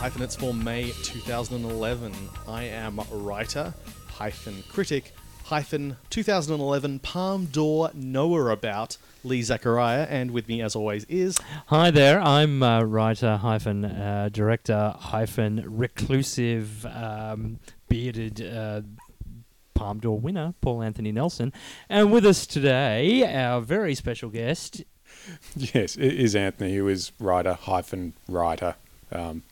Hyphenates 0.00 0.34
for 0.34 0.54
May 0.54 0.92
2011. 1.02 2.14
I 2.48 2.64
am 2.64 3.02
writer, 3.12 3.74
hyphen 4.08 4.64
critic, 4.66 5.12
hyphen 5.44 5.98
2011 6.08 7.00
Palme 7.00 7.44
d'Or 7.44 7.90
knower 7.92 8.50
about 8.50 8.96
Lee 9.24 9.42
Zachariah, 9.42 10.06
and 10.08 10.30
with 10.30 10.48
me 10.48 10.62
as 10.62 10.74
always 10.74 11.04
is 11.04 11.38
Hi 11.66 11.90
there, 11.90 12.18
I'm 12.18 12.62
uh, 12.62 12.80
writer 12.80 13.36
hyphen 13.36 13.84
uh, 13.84 14.30
director 14.32 14.94
hyphen 14.98 15.66
reclusive 15.66 16.86
um, 16.86 17.58
bearded 17.90 18.40
uh, 18.40 18.80
Palme 19.74 20.00
d'Or 20.00 20.18
winner 20.18 20.54
Paul 20.62 20.82
Anthony 20.82 21.12
Nelson, 21.12 21.52
and 21.90 22.10
with 22.10 22.24
us 22.24 22.46
today 22.46 23.30
our 23.36 23.60
very 23.60 23.94
special 23.94 24.30
guest. 24.30 24.82
Yes, 25.54 25.96
it 25.96 26.14
is 26.14 26.34
Anthony, 26.34 26.74
who 26.74 26.88
is 26.88 27.12
writer 27.20 27.52
hyphen 27.52 28.14
writer. 28.26 28.76
Um, 29.12 29.42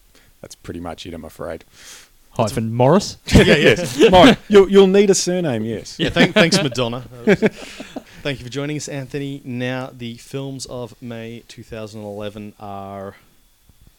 that's 0.41 0.55
pretty 0.55 0.80
much 0.80 1.06
it, 1.06 1.15
I'm 1.15 1.24
afraid. 1.24 1.65
Hyphen 2.33 2.73
Morris. 2.73 3.16
yeah, 3.27 3.42
yeah, 3.42 3.55
yes, 3.56 4.10
Mike, 4.10 4.38
you'll, 4.48 4.70
you'll 4.70 4.87
need 4.87 5.10
a 5.10 5.15
surname. 5.15 5.65
Yes. 5.65 5.98
yeah. 5.98 6.10
Thank, 6.10 6.34
thanks, 6.34 6.62
Madonna. 6.62 7.01
Thank 8.23 8.41
you 8.41 8.45
for 8.45 8.51
joining 8.51 8.77
us, 8.77 8.88
Anthony. 8.88 9.41
Now, 9.45 9.91
the 9.93 10.16
films 10.16 10.66
of 10.66 11.01
May 11.01 11.45
2011 11.49 12.54
are 12.60 13.16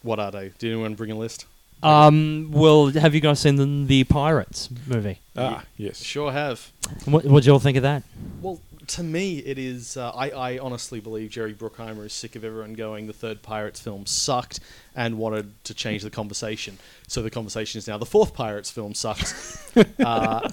what 0.02 0.19
are 0.19 0.31
they? 0.31 0.52
Did 0.58 0.73
anyone 0.73 0.95
bring 0.95 1.11
a 1.11 1.16
list? 1.16 1.45
Um, 1.81 2.50
well, 2.52 2.88
have 2.88 3.16
you 3.16 3.22
guys 3.22 3.39
seen 3.39 3.56
the, 3.56 3.85
the 3.88 4.03
Pirates 4.03 4.69
movie? 4.88 5.19
Ah, 5.38 5.63
yes. 5.78 6.02
Sure 6.02 6.31
have. 6.31 6.72
What 7.06 7.25
what 7.25 7.45
you 7.45 7.53
all 7.53 7.59
think 7.59 7.78
of 7.78 7.83
that? 7.83 8.03
Well, 8.41 8.59
to 8.89 9.03
me, 9.03 9.39
it 9.39 9.57
is. 9.57 9.97
Uh, 9.97 10.11
I, 10.11 10.29
I 10.31 10.57
honestly 10.59 10.99
believe 10.99 11.29
Jerry 11.29 11.53
Bruckheimer 11.53 12.05
is 12.05 12.13
sick 12.13 12.35
of 12.35 12.43
everyone 12.43 12.73
going, 12.73 13.07
the 13.07 13.13
third 13.13 13.41
Pirates 13.41 13.79
film 13.79 14.05
sucked 14.05 14.59
and 14.95 15.17
wanted 15.17 15.63
to 15.65 15.73
change 15.73 16.03
the 16.03 16.09
conversation. 16.09 16.77
So 17.07 17.21
the 17.21 17.29
conversation 17.29 17.77
is 17.79 17.87
now 17.87 17.97
the 17.97 18.05
fourth 18.05 18.33
Pirates 18.33 18.69
film 18.71 18.93
sucks. 18.93 19.75
uh, 19.99 20.49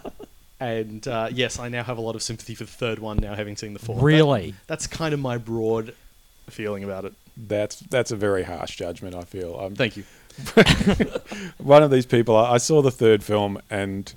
and 0.60 1.06
uh, 1.08 1.28
yes, 1.32 1.58
I 1.58 1.68
now 1.68 1.82
have 1.82 1.98
a 1.98 2.00
lot 2.00 2.14
of 2.14 2.22
sympathy 2.22 2.54
for 2.54 2.64
the 2.64 2.70
third 2.70 2.98
one 2.98 3.18
now, 3.18 3.34
having 3.34 3.56
seen 3.56 3.72
the 3.72 3.78
fourth. 3.78 3.98
That- 3.98 4.04
Really? 4.04 4.54
that's 4.66 4.86
kind 4.86 5.12
of 5.14 5.20
my 5.20 5.38
broad 5.38 5.94
feeling 6.48 6.84
about 6.84 7.04
it. 7.04 7.12
That's 7.36 7.80
that's 7.80 8.12
a 8.12 8.16
very 8.16 8.44
harsh 8.44 8.76
judgment. 8.76 9.14
I 9.14 9.24
feel. 9.24 9.56
I'm 9.58 9.74
Thank 9.74 9.96
you. 9.98 10.04
one 11.58 11.82
of 11.82 11.90
these 11.90 12.06
people. 12.06 12.36
I, 12.36 12.52
I 12.54 12.56
saw 12.58 12.80
the 12.82 12.90
third 12.90 13.22
film, 13.22 13.60
and 13.68 14.12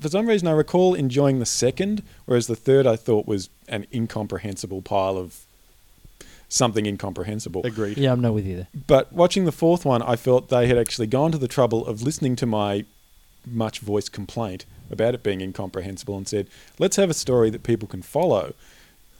for 0.00 0.08
some 0.08 0.26
reason, 0.26 0.48
I 0.48 0.52
recall 0.52 0.94
enjoying 0.94 1.38
the 1.38 1.46
second, 1.46 2.02
whereas 2.26 2.46
the 2.46 2.56
third 2.56 2.86
I 2.86 2.96
thought 2.96 3.26
was 3.26 3.48
an 3.68 3.86
incomprehensible 3.92 4.82
pile 4.82 5.16
of 5.16 5.40
something 6.48 6.86
incomprehensible. 6.86 7.62
Agreed. 7.64 7.98
Yeah, 7.98 8.12
I'm 8.12 8.20
not 8.20 8.34
with 8.34 8.46
you 8.46 8.56
there. 8.56 8.68
But 8.86 9.12
watching 9.12 9.44
the 9.44 9.52
fourth 9.52 9.84
one, 9.84 10.02
I 10.02 10.16
felt 10.16 10.48
they 10.48 10.66
had 10.66 10.78
actually 10.78 11.06
gone 11.06 11.32
to 11.32 11.38
the 11.38 11.48
trouble 11.48 11.86
of 11.86 12.02
listening 12.02 12.36
to 12.36 12.46
my 12.46 12.84
much 13.46 13.80
voiced 13.80 14.12
complaint 14.12 14.64
about 14.90 15.14
it 15.14 15.22
being 15.22 15.40
incomprehensible 15.40 16.16
and 16.16 16.28
said, 16.28 16.48
let's 16.78 16.96
have 16.96 17.10
a 17.10 17.14
story 17.14 17.50
that 17.50 17.62
people 17.62 17.88
can 17.88 18.02
follow. 18.02 18.54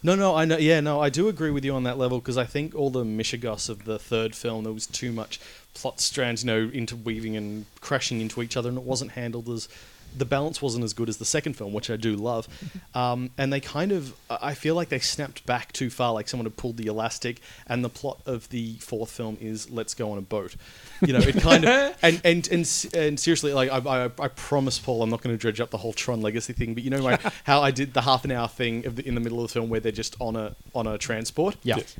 No, 0.02 0.14
no, 0.14 0.34
I 0.34 0.44
know. 0.44 0.58
Yeah, 0.58 0.80
no, 0.80 1.00
I 1.00 1.08
do 1.08 1.28
agree 1.28 1.50
with 1.50 1.64
you 1.64 1.74
on 1.74 1.84
that 1.84 1.96
level 1.96 2.18
because 2.18 2.36
I 2.36 2.44
think 2.44 2.74
all 2.74 2.90
the 2.90 3.04
mishigas 3.04 3.70
of 3.70 3.86
the 3.86 3.98
third 3.98 4.34
film 4.34 4.64
there 4.64 4.72
was 4.72 4.86
too 4.86 5.12
much 5.12 5.40
plot 5.72 5.98
strands, 5.98 6.44
you 6.44 6.48
know, 6.48 6.70
interweaving 6.72 7.36
and 7.36 7.64
crashing 7.80 8.20
into 8.20 8.42
each 8.42 8.56
other, 8.56 8.68
and 8.68 8.76
it 8.76 8.84
wasn't 8.84 9.12
handled 9.12 9.48
as 9.48 9.66
the 10.16 10.24
balance 10.24 10.62
wasn't 10.62 10.84
as 10.84 10.92
good 10.92 11.08
as 11.08 11.16
the 11.16 11.24
second 11.24 11.54
film, 11.54 11.72
which 11.72 11.90
I 11.90 11.96
do 11.96 12.16
love. 12.16 12.48
Um, 12.94 13.30
and 13.36 13.52
they 13.52 13.58
kind 13.58 13.90
of, 13.90 14.14
I 14.30 14.54
feel 14.54 14.76
like 14.76 14.88
they 14.88 15.00
snapped 15.00 15.44
back 15.46 15.72
too 15.72 15.90
far, 15.90 16.12
like 16.12 16.28
someone 16.28 16.46
had 16.46 16.56
pulled 16.56 16.76
the 16.76 16.86
elastic. 16.86 17.40
And 17.66 17.84
the 17.84 17.88
plot 17.88 18.20
of 18.24 18.48
the 18.50 18.74
fourth 18.74 19.10
film 19.10 19.36
is 19.40 19.68
let's 19.68 19.94
go 19.94 20.12
on 20.12 20.18
a 20.18 20.20
boat. 20.20 20.54
You 21.00 21.12
know, 21.12 21.18
it 21.18 21.40
kind 21.40 21.64
of 21.64 21.96
and 22.02 22.20
and 22.24 22.48
and, 22.52 22.88
and 22.94 23.18
seriously, 23.18 23.52
like 23.52 23.70
I, 23.70 23.78
I, 23.78 24.04
I 24.04 24.28
promise, 24.28 24.78
Paul, 24.78 25.02
I'm 25.02 25.10
not 25.10 25.22
going 25.22 25.34
to 25.34 25.40
dredge 25.40 25.60
up 25.60 25.70
the 25.70 25.78
whole 25.78 25.92
Tron 25.92 26.20
Legacy 26.22 26.52
thing, 26.52 26.74
but 26.74 26.84
you 26.84 26.90
know 26.90 27.02
my, 27.02 27.18
how 27.44 27.62
I 27.62 27.72
did 27.72 27.94
the 27.94 28.02
half 28.02 28.24
an 28.24 28.30
hour 28.30 28.46
thing 28.46 28.86
of 28.86 28.94
the, 28.94 29.06
in 29.06 29.16
the 29.16 29.20
middle 29.20 29.40
of 29.40 29.48
the 29.48 29.52
film 29.52 29.68
where 29.68 29.80
they're 29.80 29.90
just 29.90 30.14
on 30.20 30.36
a 30.36 30.54
on 30.72 30.86
a 30.86 30.96
transport. 30.96 31.56
Yeah. 31.64 31.78
Yes. 31.78 31.96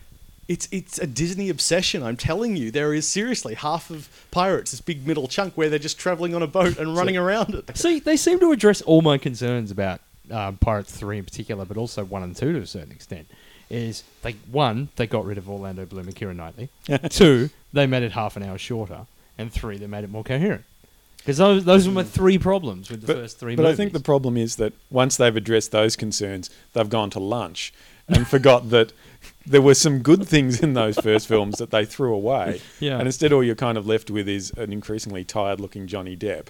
It's 0.47 0.69
it's 0.71 0.99
a 0.99 1.07
Disney 1.07 1.49
obsession. 1.49 2.03
I'm 2.03 2.17
telling 2.17 2.57
you, 2.57 2.71
there 2.71 2.93
is 2.93 3.09
seriously 3.09 3.55
half 3.55 3.91
of 3.91 4.09
Pirates, 4.31 4.73
this 4.73 4.81
big 4.81 5.07
middle 5.07 5.27
chunk 5.27 5.55
where 5.57 5.71
they're 5.71 5.79
just 5.79 5.99
traveling 5.99 6.35
on 6.35 6.43
a 6.43 6.47
boat 6.47 6.77
and 6.79 6.97
running 6.97 7.17
around 7.17 7.55
it. 7.55 7.75
See, 7.77 7.99
they 8.01 8.17
seem 8.17 8.41
to 8.41 8.53
address 8.53 8.83
all 8.83 9.01
my 9.01 9.17
concerns 9.17 9.71
about 9.71 10.01
uh, 10.31 10.53
Pirates 10.53 10.95
Three 10.95 11.19
in 11.19 11.25
particular, 11.25 11.65
but 11.65 11.77
also 11.77 12.05
one 12.05 12.23
and 12.23 12.37
two 12.37 12.53
to 12.53 12.61
a 12.61 12.67
certain 12.67 12.93
extent. 12.93 13.27
Is 13.71 14.05
they 14.23 14.33
one 14.51 14.91
they 14.97 15.07
got 15.07 15.25
rid 15.25 15.39
of 15.39 15.49
Orlando 15.49 15.87
Bloom 15.87 16.07
and 16.07 16.15
Keira 16.15 16.37
Knightley. 16.37 16.69
two 17.09 17.49
they 17.73 17.87
made 17.87 18.03
it 18.03 18.13
half 18.13 18.37
an 18.37 18.43
hour 18.43 18.59
shorter, 18.59 19.07
and 19.39 19.51
three 19.51 19.79
they 19.79 19.87
made 19.87 20.05
it 20.05 20.11
more 20.11 20.25
coherent. 20.25 20.65
Because 21.19 21.39
those 21.39 21.65
those 21.65 21.89
were 21.89 21.95
my 21.95 22.03
three 22.03 22.37
problems 22.37 22.91
with 22.91 23.01
the 23.01 23.07
But, 23.07 23.17
first 23.17 23.39
three 23.39 23.57
but 23.57 23.63
movies. 23.63 23.75
I 23.75 23.77
think 23.77 23.93
the 23.95 24.01
problem 24.01 24.37
is 24.37 24.57
that 24.57 24.75
once 24.91 25.17
they've 25.17 25.35
addressed 25.35 25.73
those 25.73 25.97
concerns, 25.97 26.51
they've 26.75 26.91
gone 26.91 27.09
to 27.11 27.19
lunch 27.19 27.73
and 28.09 28.27
forgot 28.27 28.69
that 28.69 28.93
there 29.47 29.61
were 29.63 29.75
some 29.75 30.01
good 30.01 30.27
things 30.27 30.61
in 30.61 30.75
those 30.75 30.97
first 30.97 31.27
films 31.29 31.59
that 31.59 31.71
they 31.71 31.85
threw 31.85 32.15
away. 32.15 32.61
Yeah. 32.81 32.99
And 32.99 33.07
instead, 33.07 33.33
all 33.33 33.45
you're 33.45 33.55
kind 33.55 33.77
of 33.77 33.87
left 33.87 34.11
with 34.11 34.29
is 34.29 34.51
an 34.57 34.73
increasingly 34.73 35.25
tired 35.25 35.61
looking 35.61 35.87
Johnny 35.87 36.17
Depp 36.17 36.49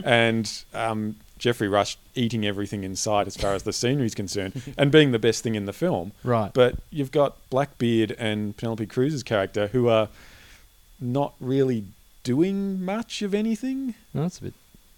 and 0.04 0.50
um, 0.74 1.16
Geoffrey 1.38 1.68
Rush 1.68 1.96
eating 2.14 2.44
everything 2.46 2.84
in 2.84 2.96
sight 2.96 3.26
as 3.26 3.36
far 3.36 3.54
as 3.54 3.62
the 3.62 3.72
scenery 3.72 4.06
is 4.06 4.14
concerned 4.14 4.60
and 4.76 4.90
being 4.90 5.12
the 5.12 5.18
best 5.18 5.42
thing 5.42 5.54
in 5.54 5.66
the 5.66 5.72
film. 5.72 6.12
Right. 6.24 6.52
But 6.52 6.76
you've 6.90 7.12
got 7.12 7.36
Blackbeard 7.50 8.12
and 8.18 8.56
Penelope 8.56 8.86
Cruz's 8.86 9.22
character 9.22 9.68
who 9.68 9.88
are 9.88 10.08
not 11.00 11.34
really 11.40 11.84
doing 12.22 12.84
much 12.84 13.22
of 13.22 13.34
anything. 13.34 13.94
No, 14.14 14.22
that's 14.22 14.38
a 14.38 14.42
bit. 14.42 14.54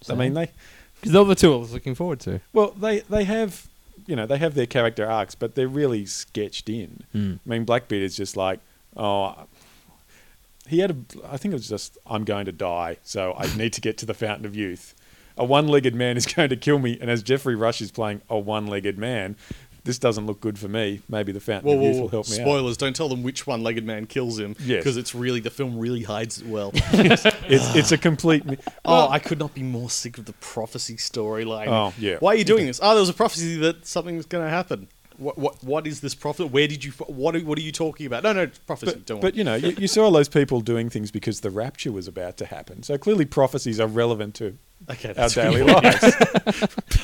I 0.09 0.13
mean, 0.13 0.33
they 0.35 0.51
because 0.99 1.11
they're 1.13 1.23
the 1.23 1.35
two 1.35 1.53
I 1.53 1.57
was 1.57 1.73
looking 1.73 1.95
forward 1.95 2.19
to. 2.21 2.41
well, 2.53 2.71
they 2.71 2.99
they 2.99 3.23
have 3.23 3.67
you 4.05 4.15
know 4.15 4.25
they 4.25 4.37
have 4.37 4.55
their 4.55 4.65
character 4.65 5.09
arcs, 5.09 5.35
but 5.35 5.55
they're 5.55 5.67
really 5.67 6.05
sketched 6.05 6.69
in. 6.69 7.03
Mm. 7.13 7.39
I 7.45 7.49
mean, 7.49 7.65
Blackbeard 7.65 8.03
is 8.03 8.15
just 8.15 8.37
like, 8.37 8.59
oh, 8.95 9.35
he 10.67 10.79
had 10.79 10.91
a. 10.91 11.31
I 11.31 11.37
think 11.37 11.53
it 11.53 11.57
was 11.57 11.69
just, 11.69 11.97
I'm 12.05 12.23
going 12.23 12.45
to 12.45 12.51
die, 12.51 12.97
so 13.03 13.33
I 13.37 13.53
need 13.57 13.73
to 13.73 13.81
get 13.81 13.97
to 13.99 14.05
the 14.05 14.13
Fountain 14.13 14.45
of 14.45 14.55
Youth. 14.55 14.95
A 15.37 15.43
one-legged 15.43 15.93
man 15.93 16.17
is 16.17 16.25
going 16.33 16.49
to 16.49 16.55
kill 16.55 16.79
me, 16.79 16.97
and 16.99 17.09
as 17.09 17.23
Geoffrey 17.23 17.55
Rush 17.55 17.81
is 17.81 17.91
playing 17.91 18.21
a 18.29 18.39
one-legged 18.39 18.97
man, 18.97 19.35
this 19.83 19.99
doesn't 19.99 20.25
look 20.25 20.41
good 20.41 20.57
for 20.57 20.67
me. 20.67 21.01
Maybe 21.07 21.31
the 21.31 21.39
Fountain 21.39 21.69
Whoa, 21.69 21.77
of 21.77 21.83
Youth 21.83 21.95
whoa. 21.95 22.01
will 22.01 22.09
help 22.09 22.29
me 22.29 22.39
out. 22.39 22.45
Spoilers! 22.45 22.77
Don't 22.77 22.95
tell 22.95 23.09
them 23.09 23.21
which 23.21 23.45
one-legged 23.45 23.85
man 23.85 24.07
kills 24.07 24.39
him. 24.39 24.55
Yes. 24.59 24.83
because 24.83 24.97
it's 24.97 25.13
really 25.13 25.39
the 25.39 25.51
film 25.51 25.77
really 25.77 26.03
hides 26.03 26.41
it 26.41 26.47
well. 26.47 26.71
It's 27.47 27.75
it's 27.75 27.91
a 27.91 27.97
complete. 27.97 28.45
mi- 28.45 28.57
oh, 28.85 29.07
I 29.09 29.19
could 29.19 29.39
not 29.39 29.53
be 29.53 29.63
more 29.63 29.89
sick 29.89 30.17
of 30.17 30.25
the 30.25 30.33
prophecy 30.33 30.95
storyline. 30.95 31.67
Oh, 31.67 31.93
yeah. 31.99 32.17
Why 32.19 32.33
are 32.33 32.35
you 32.35 32.43
doing 32.43 32.65
this? 32.65 32.79
Oh, 32.81 32.91
there 32.91 32.99
was 33.01 33.09
a 33.09 33.13
prophecy 33.13 33.57
that 33.57 33.85
something's 33.85 34.25
going 34.25 34.43
to 34.43 34.49
happen. 34.49 34.87
What 35.17 35.37
what 35.37 35.63
what 35.63 35.87
is 35.87 36.01
this 36.01 36.13
prophet? 36.13 36.47
Where 36.47 36.67
did 36.67 36.83
you? 36.83 36.91
What 36.91 37.35
are, 37.35 37.39
what 37.39 37.57
are 37.57 37.61
you 37.61 37.71
talking 37.71 38.05
about? 38.05 38.23
No, 38.23 38.33
no, 38.33 38.41
it's 38.43 38.59
prophecy. 38.59 38.93
But, 38.93 39.05
don't 39.05 39.21
but 39.21 39.33
worry. 39.33 39.37
you 39.37 39.43
know, 39.45 39.55
you, 39.55 39.75
you 39.77 39.87
saw 39.87 40.03
all 40.03 40.11
those 40.11 40.27
people 40.27 40.59
doing 40.59 40.89
things 40.89 41.09
because 41.09 41.39
the 41.39 41.49
rapture 41.51 41.91
was 41.91 42.07
about 42.07 42.35
to 42.37 42.45
happen. 42.45 42.83
So 42.83 42.97
clearly, 42.97 43.25
prophecies 43.25 43.79
are 43.79 43.87
relevant 43.87 44.35
to 44.35 44.57
Okay, 44.87 45.13
our 45.17 45.29
daily 45.29 45.63
lives. 45.63 46.15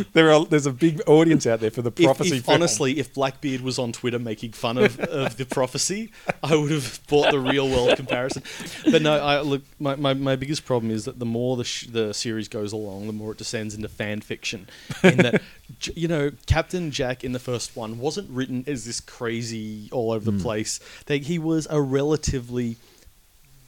there 0.14 0.32
are 0.32 0.46
there's 0.46 0.68
a 0.68 0.72
big 0.72 1.02
audience 1.08 1.48
out 1.48 1.62
there 1.62 1.72
for 1.72 1.82
the 1.82 1.90
prophecy. 1.90 2.38
if 2.38 2.46
film. 2.46 2.56
honestly, 2.56 3.00
if 3.00 3.14
Blackbeard 3.14 3.62
was 3.62 3.80
on 3.80 3.92
Twitter 3.92 4.20
making 4.20 4.52
fun 4.52 4.78
of, 4.78 5.00
of 5.00 5.38
the 5.38 5.46
prophecy, 5.46 6.12
I 6.44 6.56
would 6.56 6.70
have 6.70 7.00
bought 7.08 7.32
the 7.32 7.40
real 7.40 7.68
world 7.68 7.96
comparison. 7.98 8.44
But 8.90 9.02
no, 9.02 9.18
I 9.18 9.42
look. 9.42 9.64
My, 9.80 9.96
my, 9.96 10.14
my 10.14 10.36
biggest 10.36 10.64
problem 10.64 10.92
is 10.92 11.06
that 11.06 11.18
the 11.18 11.26
more 11.26 11.58
the 11.58 11.64
sh- 11.64 11.88
the 11.88 12.14
series 12.14 12.48
goes 12.48 12.72
along, 12.72 13.08
the 13.08 13.14
more 13.14 13.32
it 13.32 13.40
descends 13.40 13.74
into 13.74 13.90
fan 13.90 14.22
fiction. 14.22 14.68
In 15.04 15.18
that, 15.18 15.42
you 15.96 16.08
know, 16.08 16.32
Captain 16.46 16.92
Jack 16.92 17.24
in 17.24 17.32
the 17.32 17.40
first 17.40 17.76
one 17.76 17.98
wasn't 17.98 18.30
written 18.30 18.64
as 18.68 18.86
this 18.86 19.00
crazy 19.00 19.90
all 19.92 20.12
over 20.12 20.26
the 20.26 20.32
hmm. 20.32 20.42
place. 20.42 20.80
They, 21.08 21.18
he 21.18 21.40
was 21.40 21.68
a 21.70 21.82
relatively 21.82 22.78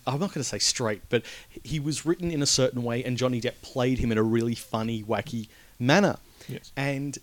I'm 0.06 0.20
not 0.20 0.34
going 0.34 0.42
to 0.42 0.44
say 0.44 0.60
straight, 0.60 1.02
but 1.10 1.24
he 1.64 1.80
was 1.80 2.06
written 2.06 2.32
in 2.32 2.42
a 2.42 2.46
certain 2.46 2.84
way, 2.84 3.04
and 3.04 3.18
Johnny 3.18 3.40
Depp 3.40 3.62
played 3.62 4.00
him 4.00 4.12
in 4.12 4.18
a 4.18 4.24
really 4.24 4.56
funny, 4.56 5.04
wacky 5.04 5.48
manner. 5.80 6.18
Yes. 6.48 6.72
And 6.76 7.18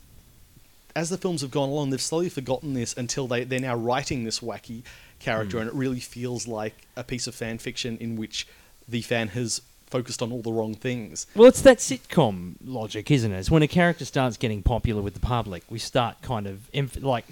as 0.96 1.10
the 1.10 1.18
films 1.18 1.42
have 1.42 1.50
gone 1.50 1.68
along, 1.68 1.90
they've 1.90 2.00
slowly 2.00 2.28
forgotten 2.28 2.74
this 2.74 2.96
until 2.96 3.26
they, 3.26 3.44
they're 3.44 3.60
now 3.60 3.76
writing 3.76 4.24
this 4.24 4.40
wacky 4.40 4.82
character, 5.18 5.56
hmm. 5.56 5.62
and 5.62 5.68
it 5.68 5.74
really 5.74 6.00
feels 6.00 6.48
like 6.48 6.74
a 6.96 7.04
piece 7.04 7.26
of 7.26 7.34
fan 7.34 7.58
fiction 7.58 7.96
in 7.98 8.16
which 8.16 8.46
the 8.88 9.02
fan 9.02 9.28
has 9.28 9.62
focused 9.86 10.22
on 10.22 10.32
all 10.32 10.40
the 10.40 10.52
wrong 10.52 10.74
things. 10.74 11.26
Well, 11.34 11.48
it's 11.48 11.62
that 11.62 11.78
sitcom 11.78 12.54
logic, 12.64 13.10
isn't 13.10 13.32
it? 13.32 13.38
It's 13.38 13.50
when 13.50 13.62
a 13.62 13.68
character 13.68 14.04
starts 14.04 14.36
getting 14.36 14.62
popular 14.62 15.02
with 15.02 15.14
the 15.14 15.20
public, 15.20 15.64
we 15.68 15.78
start 15.78 16.22
kind 16.22 16.46
of 16.46 16.68
like 17.02 17.24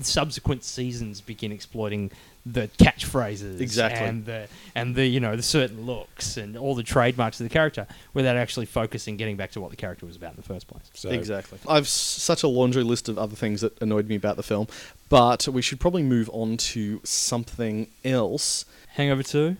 subsequent 0.00 0.64
seasons 0.64 1.20
begin 1.20 1.52
exploiting 1.52 2.10
the 2.46 2.68
catchphrases 2.78 3.58
Exactly. 3.60 4.06
and 4.06 4.26
the 4.26 4.48
and 4.74 4.94
the 4.94 5.06
you 5.06 5.18
know 5.18 5.34
the 5.34 5.42
certain 5.42 5.86
looks 5.86 6.36
and 6.36 6.56
all 6.58 6.74
the 6.74 6.82
trademarks 6.82 7.40
of 7.40 7.44
the 7.44 7.52
character 7.52 7.86
without 8.12 8.36
actually 8.36 8.66
focusing 8.66 9.16
getting 9.16 9.36
back 9.36 9.50
to 9.52 9.60
what 9.62 9.70
the 9.70 9.76
character 9.76 10.04
was 10.04 10.14
about 10.16 10.30
in 10.32 10.36
the 10.36 10.42
first 10.42 10.66
place. 10.68 10.82
So, 10.92 11.08
Exactly. 11.10 11.58
I've 11.66 11.84
s- 11.84 11.90
such 11.90 12.42
a 12.42 12.48
laundry 12.48 12.82
list 12.82 13.08
of 13.08 13.18
other 13.18 13.34
things 13.34 13.62
that 13.62 13.80
annoyed 13.80 14.08
me 14.08 14.14
about 14.16 14.36
the 14.36 14.42
film, 14.42 14.66
but 15.08 15.48
we 15.48 15.62
should 15.62 15.80
probably 15.80 16.02
move 16.02 16.28
on 16.34 16.58
to 16.58 17.00
something 17.02 17.88
else. 18.04 18.66
Hangover 18.88 19.22
two. 19.22 19.56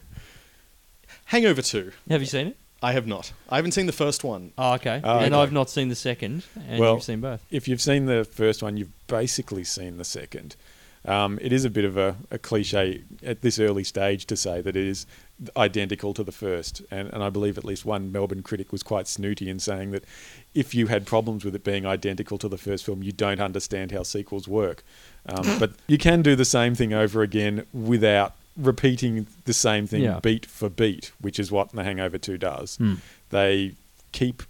Hangover 1.26 1.62
2. 1.62 1.90
Have 2.10 2.20
you 2.20 2.26
seen 2.26 2.48
it? 2.48 2.56
I 2.82 2.92
have 2.92 3.06
not. 3.06 3.32
I 3.48 3.56
haven't 3.56 3.72
seen 3.72 3.86
the 3.86 3.92
first 3.92 4.24
one. 4.24 4.52
Oh, 4.58 4.74
okay. 4.74 5.00
Oh, 5.02 5.18
and 5.20 5.32
okay. 5.34 5.42
I've 5.42 5.52
not 5.52 5.70
seen 5.70 5.88
the 5.88 5.94
second, 5.96 6.44
and 6.68 6.78
Well- 6.78 6.94
you've 6.94 7.02
seen 7.02 7.20
both. 7.20 7.40
If 7.50 7.66
you've 7.66 7.80
seen 7.80 8.04
the 8.06 8.24
first 8.24 8.62
one, 8.62 8.76
you've 8.76 8.90
basically 9.06 9.64
seen 9.64 9.96
the 9.96 10.04
second. 10.04 10.54
Um, 11.06 11.38
it 11.42 11.52
is 11.52 11.64
a 11.64 11.70
bit 11.70 11.84
of 11.84 11.96
a, 11.96 12.16
a 12.30 12.38
cliche 12.38 13.02
at 13.22 13.42
this 13.42 13.58
early 13.58 13.84
stage 13.84 14.24
to 14.26 14.36
say 14.36 14.60
that 14.62 14.74
it 14.74 14.86
is 14.86 15.06
identical 15.56 16.14
to 16.14 16.22
the 16.24 16.32
first, 16.32 16.80
and, 16.90 17.10
and 17.12 17.22
I 17.22 17.28
believe 17.28 17.58
at 17.58 17.64
least 17.64 17.84
one 17.84 18.10
Melbourne 18.10 18.42
critic 18.42 18.72
was 18.72 18.82
quite 18.82 19.06
snooty 19.06 19.50
in 19.50 19.58
saying 19.58 19.90
that 19.90 20.04
if 20.54 20.74
you 20.74 20.86
had 20.86 21.04
problems 21.06 21.44
with 21.44 21.54
it 21.54 21.62
being 21.64 21.84
identical 21.84 22.38
to 22.38 22.48
the 22.48 22.56
first 22.56 22.86
film, 22.86 23.02
you 23.02 23.12
don't 23.12 23.40
understand 23.40 23.92
how 23.92 24.02
sequels 24.02 24.48
work. 24.48 24.82
Um, 25.26 25.44
but 25.58 25.72
you 25.88 25.98
can 25.98 26.22
do 26.22 26.34
the 26.36 26.44
same 26.44 26.74
thing 26.74 26.92
over 26.94 27.20
again 27.22 27.66
without 27.72 28.34
repeating 28.56 29.26
the 29.44 29.52
same 29.52 29.86
thing 29.86 30.02
Yeah. 30.04 30.20
beat 30.20 30.46
for 30.46 30.70
beat, 30.70 31.10
which 31.20 31.38
is 31.40 31.50
what 31.50 31.72
The 31.72 31.82
Hangover 31.84 32.16
2 32.18 32.38
does. 32.38 32.76
Hmm. 32.76 32.94
They 33.30 33.72
keep 34.12 34.42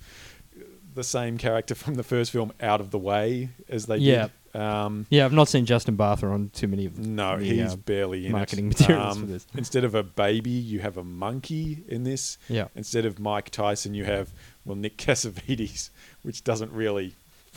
the 0.94 1.02
same 1.02 1.38
character 1.38 1.74
from 1.74 1.94
the 1.94 2.02
first 2.04 2.30
film 2.30 2.52
out 2.60 2.80
of 2.80 2.90
the 2.90 2.98
way 2.98 3.48
as 3.68 3.86
they 3.86 3.96
Yeah. 3.96 4.22
did. 4.24 4.30
Um, 4.54 5.06
Yeah, 5.10 5.24
I've 5.24 5.32
not 5.32 5.48
seen 5.48 5.66
Justin 5.66 5.96
Bartha 5.96 6.32
on 6.32 6.50
too 6.54 6.68
many 6.68 6.86
of 6.86 6.98
no, 6.98 7.38
the, 7.38 7.44
he's 7.44 7.72
uh, 7.72 7.76
barely 7.76 8.26
in 8.26 8.32
marketing 8.32 8.66
it. 8.70 8.78
materials 8.80 9.16
Um, 9.16 9.22
for 9.22 9.26
this. 9.26 9.46
Instead 9.56 9.84
of 9.84 9.94
a 9.94 10.02
baby, 10.02 10.50
you 10.50 10.80
have 10.80 10.96
a 10.96 11.04
monkey 11.04 11.82
in 11.88 12.04
this. 12.04 12.38
Yeah. 12.48 12.68
Instead 12.76 13.04
of 13.04 13.18
Mike 13.18 13.50
Tyson, 13.50 13.94
you 13.94 14.04
have 14.04 14.30
well 14.64 14.76
Nick 14.76 14.96
Cassavetes, 14.98 15.90
which 16.22 16.44
doesn't 16.44 16.70
really 16.72 17.14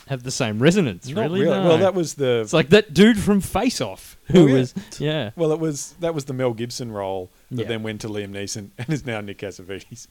have 0.08 0.22
the 0.22 0.30
same 0.30 0.58
resonance. 0.58 1.06
not 1.08 1.22
really? 1.30 1.44
No. 1.44 1.68
Well, 1.68 1.78
that 1.78 1.94
was 1.94 2.14
the 2.14 2.40
It's 2.42 2.52
like 2.52 2.70
that 2.70 2.94
dude 2.94 3.18
from 3.18 3.40
Face 3.40 3.80
Off 3.80 4.16
who 4.28 4.44
Oh, 4.44 4.46
yeah. 4.46 4.54
was 4.54 4.74
yeah. 4.98 5.30
well, 5.36 5.52
it 5.52 5.60
was 5.60 5.94
that 6.00 6.14
was 6.14 6.24
the 6.24 6.32
Mel 6.32 6.52
Gibson 6.54 6.90
role 6.90 7.30
that 7.50 7.62
Yeah. 7.62 7.68
then 7.68 7.82
went 7.82 8.00
to 8.02 8.08
Liam 8.08 8.30
Neeson 8.30 8.70
and 8.78 8.88
is 8.90 9.04
now 9.06 9.20
Nick 9.20 9.38
Cassavetes. 9.38 10.06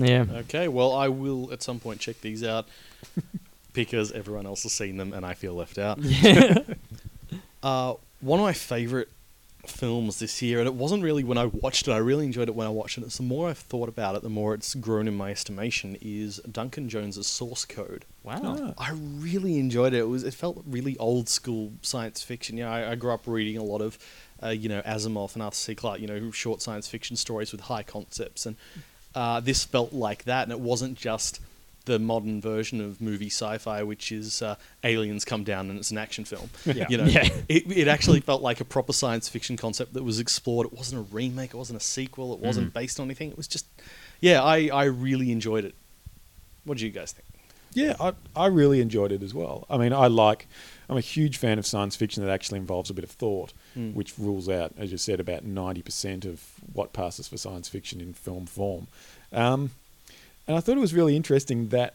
Yeah. 0.00 0.24
Okay, 0.30 0.68
well, 0.68 0.92
I 0.94 1.08
will 1.08 1.52
at 1.52 1.62
some 1.62 1.78
point 1.80 2.00
check 2.00 2.20
these 2.20 2.44
out 2.44 2.66
because 3.72 4.12
everyone 4.12 4.46
else 4.46 4.62
has 4.64 4.72
seen 4.72 4.96
them 4.96 5.12
and 5.12 5.24
I 5.24 5.34
feel 5.34 5.54
left 5.54 5.78
out. 5.78 5.98
Yeah. 6.04 6.58
Uh, 7.62 7.92
one 8.20 8.40
of 8.40 8.44
my 8.44 8.54
favorite 8.54 9.10
films 9.66 10.18
this 10.18 10.40
year, 10.40 10.58
and 10.58 10.66
it 10.66 10.74
wasn't 10.74 11.02
really 11.02 11.22
when 11.24 11.38
I 11.38 11.44
watched 11.46 11.86
it. 11.88 11.92
I 11.92 11.98
really 11.98 12.24
enjoyed 12.24 12.48
it 12.48 12.54
when 12.54 12.66
I 12.66 12.70
watched 12.70 12.96
it. 12.98 13.04
It's 13.04 13.18
the 13.18 13.22
more 13.22 13.48
I've 13.50 13.58
thought 13.58 13.88
about 13.88 14.14
it, 14.14 14.22
the 14.22 14.30
more 14.30 14.54
it's 14.54 14.74
grown 14.74 15.06
in 15.06 15.14
my 15.14 15.30
estimation. 15.30 15.96
Is 16.00 16.38
Duncan 16.50 16.88
Jones's 16.88 17.26
Source 17.26 17.64
Code? 17.64 18.04
wow. 18.22 18.40
Ah. 18.44 18.74
I 18.78 18.92
really 18.92 19.58
enjoyed 19.58 19.92
it. 19.92 19.98
It 19.98 20.08
was 20.08 20.24
it 20.24 20.34
felt 20.34 20.62
really 20.66 20.96
old 20.98 21.28
school 21.28 21.72
science 21.82 22.22
fiction. 22.22 22.56
You 22.56 22.64
know, 22.64 22.70
I, 22.70 22.92
I 22.92 22.94
grew 22.94 23.12
up 23.12 23.22
reading 23.26 23.56
a 23.56 23.62
lot 23.64 23.80
of, 23.82 23.98
uh, 24.42 24.48
you 24.48 24.68
know, 24.68 24.82
Asimov 24.82 25.34
and 25.34 25.42
Arthur 25.42 25.54
C. 25.56 25.74
Clarke. 25.74 26.00
You 26.00 26.06
know, 26.06 26.30
short 26.30 26.62
science 26.62 26.88
fiction 26.88 27.16
stories 27.16 27.52
with 27.52 27.62
high 27.62 27.82
concepts, 27.82 28.46
and 28.46 28.56
uh, 29.14 29.40
this 29.40 29.64
felt 29.64 29.92
like 29.92 30.24
that. 30.24 30.44
And 30.44 30.52
it 30.52 30.60
wasn't 30.60 30.96
just 30.96 31.40
the 31.86 31.98
modern 31.98 32.40
version 32.40 32.80
of 32.80 33.00
movie 33.00 33.28
sci-fi, 33.30 33.82
which 33.82 34.12
is 34.12 34.42
uh, 34.42 34.54
aliens 34.84 35.24
come 35.24 35.44
down 35.44 35.70
and 35.70 35.78
it's 35.78 35.90
an 35.90 35.98
action 35.98 36.24
film. 36.24 36.50
Yeah. 36.66 36.86
You 36.88 36.96
know, 36.98 37.04
Yeah. 37.04 37.28
it, 37.48 37.70
it 37.76 37.88
actually 37.88 38.20
felt 38.20 38.42
like 38.42 38.60
a 38.60 38.64
proper 38.64 38.92
science 38.92 39.28
fiction 39.28 39.56
concept 39.56 39.94
that 39.94 40.02
was 40.04 40.18
explored. 40.20 40.66
It 40.66 40.72
wasn't 40.74 41.00
a 41.00 41.14
remake. 41.14 41.54
It 41.54 41.56
wasn't 41.56 41.80
a 41.80 41.84
sequel. 41.84 42.34
It 42.34 42.40
wasn't 42.40 42.70
Mhm. 42.70 42.74
based 42.74 43.00
on 43.00 43.06
anything. 43.06 43.30
It 43.30 43.36
was 43.36 43.48
just, 43.48 43.66
yeah, 44.20 44.42
I, 44.42 44.68
I 44.72 44.84
really 44.84 45.32
enjoyed 45.32 45.64
it. 45.64 45.74
What 46.64 46.78
do 46.78 46.84
you 46.84 46.90
guys 46.90 47.12
think? 47.12 47.26
Yeah, 47.72 47.94
I, 48.00 48.12
I 48.34 48.46
really 48.46 48.80
enjoyed 48.80 49.12
it 49.12 49.22
as 49.22 49.32
well. 49.32 49.64
I 49.70 49.78
mean, 49.78 49.92
I 49.92 50.08
like, 50.08 50.48
I'm 50.88 50.96
a 50.96 51.00
huge 51.00 51.36
fan 51.36 51.56
of 51.58 51.64
science 51.64 51.94
fiction 51.94 52.24
that 52.24 52.30
actually 52.32 52.58
involves 52.58 52.90
a 52.90 52.94
bit 52.94 53.04
of 53.04 53.10
thought, 53.10 53.52
Mm. 53.78 53.94
which 53.94 54.18
rules 54.18 54.48
out, 54.48 54.72
as 54.76 54.90
you 54.90 54.98
said, 54.98 55.20
about 55.20 55.44
90% 55.46 56.24
of 56.24 56.42
what 56.72 56.92
passes 56.92 57.28
for 57.28 57.36
science 57.36 57.68
fiction 57.68 58.00
in 58.00 58.12
film 58.12 58.44
form. 58.46 58.88
Um, 59.32 59.70
and 60.46 60.56
I 60.56 60.60
thought 60.60 60.76
it 60.76 60.80
was 60.80 60.94
really 60.94 61.16
interesting 61.16 61.68
that 61.68 61.94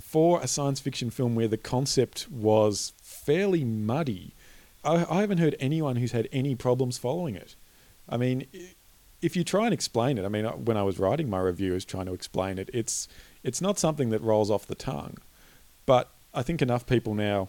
for 0.00 0.40
a 0.40 0.46
science 0.46 0.80
fiction 0.80 1.10
film 1.10 1.34
where 1.34 1.48
the 1.48 1.56
concept 1.56 2.26
was 2.30 2.92
fairly 3.02 3.64
muddy, 3.64 4.32
I, 4.84 5.06
I 5.08 5.20
haven't 5.20 5.38
heard 5.38 5.56
anyone 5.60 5.96
who's 5.96 6.12
had 6.12 6.28
any 6.32 6.54
problems 6.54 6.98
following 6.98 7.34
it. 7.34 7.54
I 8.08 8.16
mean, 8.16 8.46
if 9.22 9.36
you 9.36 9.44
try 9.44 9.64
and 9.64 9.72
explain 9.72 10.18
it, 10.18 10.24
I 10.24 10.28
mean, 10.28 10.44
when 10.44 10.76
I 10.76 10.82
was 10.82 10.98
writing 10.98 11.30
my 11.30 11.40
review, 11.40 11.72
I 11.72 11.74
was 11.74 11.84
trying 11.84 12.06
to 12.06 12.12
explain 12.12 12.58
it. 12.58 12.68
It's 12.74 13.08
it's 13.42 13.60
not 13.60 13.78
something 13.78 14.10
that 14.10 14.20
rolls 14.20 14.50
off 14.50 14.66
the 14.66 14.74
tongue, 14.74 15.18
but 15.86 16.10
I 16.34 16.42
think 16.42 16.62
enough 16.62 16.86
people 16.86 17.14
now, 17.14 17.48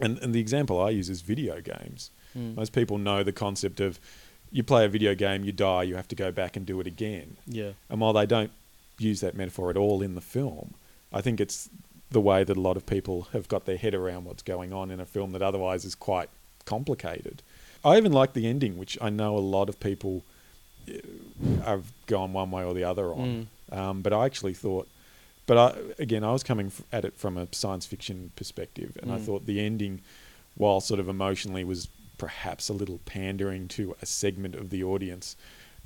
and, 0.00 0.18
and 0.18 0.34
the 0.34 0.40
example 0.40 0.80
I 0.80 0.90
use 0.90 1.08
is 1.08 1.20
video 1.20 1.60
games. 1.60 2.10
Mm. 2.36 2.56
Most 2.56 2.72
people 2.72 2.98
know 2.98 3.22
the 3.22 3.32
concept 3.32 3.80
of 3.80 3.98
you 4.50 4.62
play 4.62 4.84
a 4.84 4.88
video 4.88 5.14
game, 5.14 5.44
you 5.44 5.52
die, 5.52 5.82
you 5.84 5.96
have 5.96 6.08
to 6.08 6.14
go 6.14 6.30
back 6.32 6.56
and 6.56 6.64
do 6.66 6.80
it 6.80 6.86
again. 6.86 7.36
Yeah. 7.46 7.72
And 7.88 8.00
while 8.00 8.12
they 8.12 8.26
don't 8.26 8.50
use 8.98 9.20
that 9.20 9.34
metaphor 9.34 9.70
at 9.70 9.76
all 9.76 10.02
in 10.02 10.14
the 10.14 10.20
film, 10.20 10.74
I 11.12 11.20
think 11.20 11.40
it's 11.40 11.68
the 12.10 12.20
way 12.20 12.44
that 12.44 12.56
a 12.56 12.60
lot 12.60 12.76
of 12.76 12.86
people 12.86 13.28
have 13.32 13.48
got 13.48 13.64
their 13.64 13.76
head 13.76 13.94
around 13.94 14.24
what's 14.24 14.42
going 14.42 14.72
on 14.72 14.90
in 14.90 15.00
a 15.00 15.06
film 15.06 15.32
that 15.32 15.42
otherwise 15.42 15.84
is 15.84 15.94
quite 15.94 16.28
complicated. 16.64 17.42
I 17.84 17.96
even 17.96 18.12
like 18.12 18.32
the 18.32 18.46
ending, 18.46 18.78
which 18.78 18.96
I 19.00 19.10
know 19.10 19.36
a 19.36 19.40
lot 19.40 19.68
of 19.68 19.78
people 19.80 20.24
uh, 20.88 20.92
have 21.64 21.92
gone 22.06 22.32
one 22.32 22.50
way 22.50 22.64
or 22.64 22.74
the 22.74 22.84
other 22.84 23.12
on. 23.12 23.48
Um, 23.72 24.02
but 24.02 24.12
I 24.12 24.24
actually 24.24 24.54
thought, 24.54 24.88
but 25.46 25.56
I, 25.58 25.78
again, 25.98 26.22
I 26.24 26.32
was 26.32 26.42
coming 26.42 26.70
at 26.92 27.04
it 27.04 27.16
from 27.16 27.36
a 27.36 27.48
science 27.52 27.86
fiction 27.86 28.30
perspective, 28.36 28.96
and 29.02 29.10
I 29.12 29.16
Mm. 29.16 29.24
thought 29.24 29.46
the 29.46 29.60
ending, 29.60 30.00
while 30.56 30.80
sort 30.80 31.00
of 31.00 31.08
emotionally 31.08 31.64
was 31.64 31.88
perhaps 32.18 32.68
a 32.68 32.72
little 32.72 33.00
pandering 33.04 33.68
to 33.68 33.94
a 34.00 34.06
segment 34.06 34.54
of 34.54 34.70
the 34.70 34.82
audience, 34.82 35.36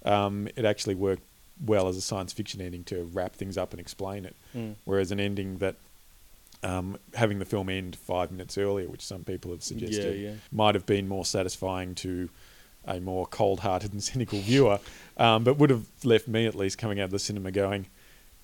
um, 0.04 0.48
it 0.56 0.64
actually 0.64 0.94
worked 0.94 1.22
well 1.64 1.88
as 1.88 1.96
a 1.96 2.00
science 2.00 2.32
fiction 2.32 2.60
ending 2.60 2.84
to 2.84 3.04
wrap 3.12 3.34
things 3.34 3.58
up 3.58 3.72
and 3.72 3.80
explain 3.80 4.24
it. 4.24 4.36
Mm. 4.56 4.74
Whereas 4.84 5.12
an 5.12 5.20
ending 5.20 5.58
that 5.58 5.76
um, 6.62 6.98
having 7.14 7.38
the 7.38 7.44
film 7.44 7.68
end 7.68 7.96
five 7.96 8.30
minutes 8.30 8.58
earlier, 8.58 8.88
which 8.88 9.02
some 9.02 9.24
people 9.24 9.50
have 9.50 9.62
suggested, 9.62 10.20
yeah. 10.20 10.32
might 10.52 10.74
have 10.74 10.86
been 10.86 11.08
more 11.08 11.24
satisfying 11.24 11.94
to 11.96 12.28
a 12.84 13.00
more 13.00 13.26
cold-hearted 13.26 13.92
and 13.92 14.02
cynical 14.02 14.38
viewer, 14.40 14.78
um, 15.16 15.44
but 15.44 15.58
would 15.58 15.70
have 15.70 15.86
left 16.04 16.28
me 16.28 16.46
at 16.46 16.54
least 16.54 16.78
coming 16.78 17.00
out 17.00 17.04
of 17.04 17.10
the 17.10 17.18
cinema 17.18 17.50
going, 17.50 17.86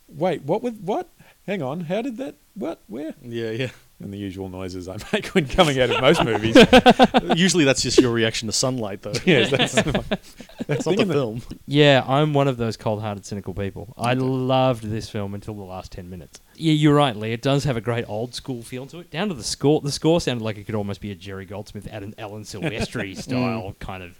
"Wait, 0.08 0.42
what? 0.42 0.62
With 0.62 0.80
what? 0.80 1.08
Hang 1.46 1.62
on, 1.62 1.80
how 1.80 2.02
did 2.02 2.16
that? 2.18 2.34
What? 2.54 2.80
Where?" 2.86 3.14
Yeah, 3.22 3.50
yeah. 3.50 3.70
And 3.98 4.12
the 4.12 4.18
usual 4.18 4.50
noises 4.50 4.88
I 4.88 4.98
make 5.12 5.28
when 5.28 5.48
coming 5.48 5.80
out 5.80 5.88
of 5.88 6.02
most 6.02 6.22
movies. 6.22 6.54
Usually 7.34 7.64
that's 7.64 7.80
just 7.80 7.98
your 7.98 8.12
reaction 8.12 8.46
to 8.46 8.52
sunlight, 8.52 9.00
though. 9.00 9.14
yes, 9.24 9.50
that's, 9.50 9.72
That's 9.72 9.96
not 10.06 10.66
the 10.66 10.74
thinking 10.82 11.08
film. 11.08 11.42
Yeah, 11.66 12.04
I'm 12.06 12.34
one 12.34 12.46
of 12.46 12.58
those 12.58 12.76
cold-hearted, 12.76 13.24
cynical 13.24 13.54
people. 13.54 13.94
I 13.96 14.12
loved 14.12 14.82
this 14.82 15.08
film 15.08 15.34
until 15.34 15.54
the 15.54 15.62
last 15.62 15.92
ten 15.92 16.10
minutes. 16.10 16.40
Yeah, 16.56 16.74
you're 16.74 16.94
right, 16.94 17.16
Lee. 17.16 17.32
It 17.32 17.40
does 17.40 17.64
have 17.64 17.78
a 17.78 17.80
great 17.80 18.04
old-school 18.06 18.62
feel 18.62 18.84
to 18.86 19.00
it. 19.00 19.10
Down 19.10 19.28
to 19.28 19.34
the 19.34 19.42
score. 19.42 19.80
The 19.80 19.92
score 19.92 20.20
sounded 20.20 20.44
like 20.44 20.58
it 20.58 20.64
could 20.64 20.74
almost 20.74 21.00
be 21.00 21.10
a 21.10 21.14
Jerry 21.14 21.46
Goldsmith, 21.46 21.88
Alan, 21.90 22.14
Alan 22.18 22.42
Silvestri 22.42 23.16
style 23.16 23.74
kind 23.80 24.02
of. 24.02 24.14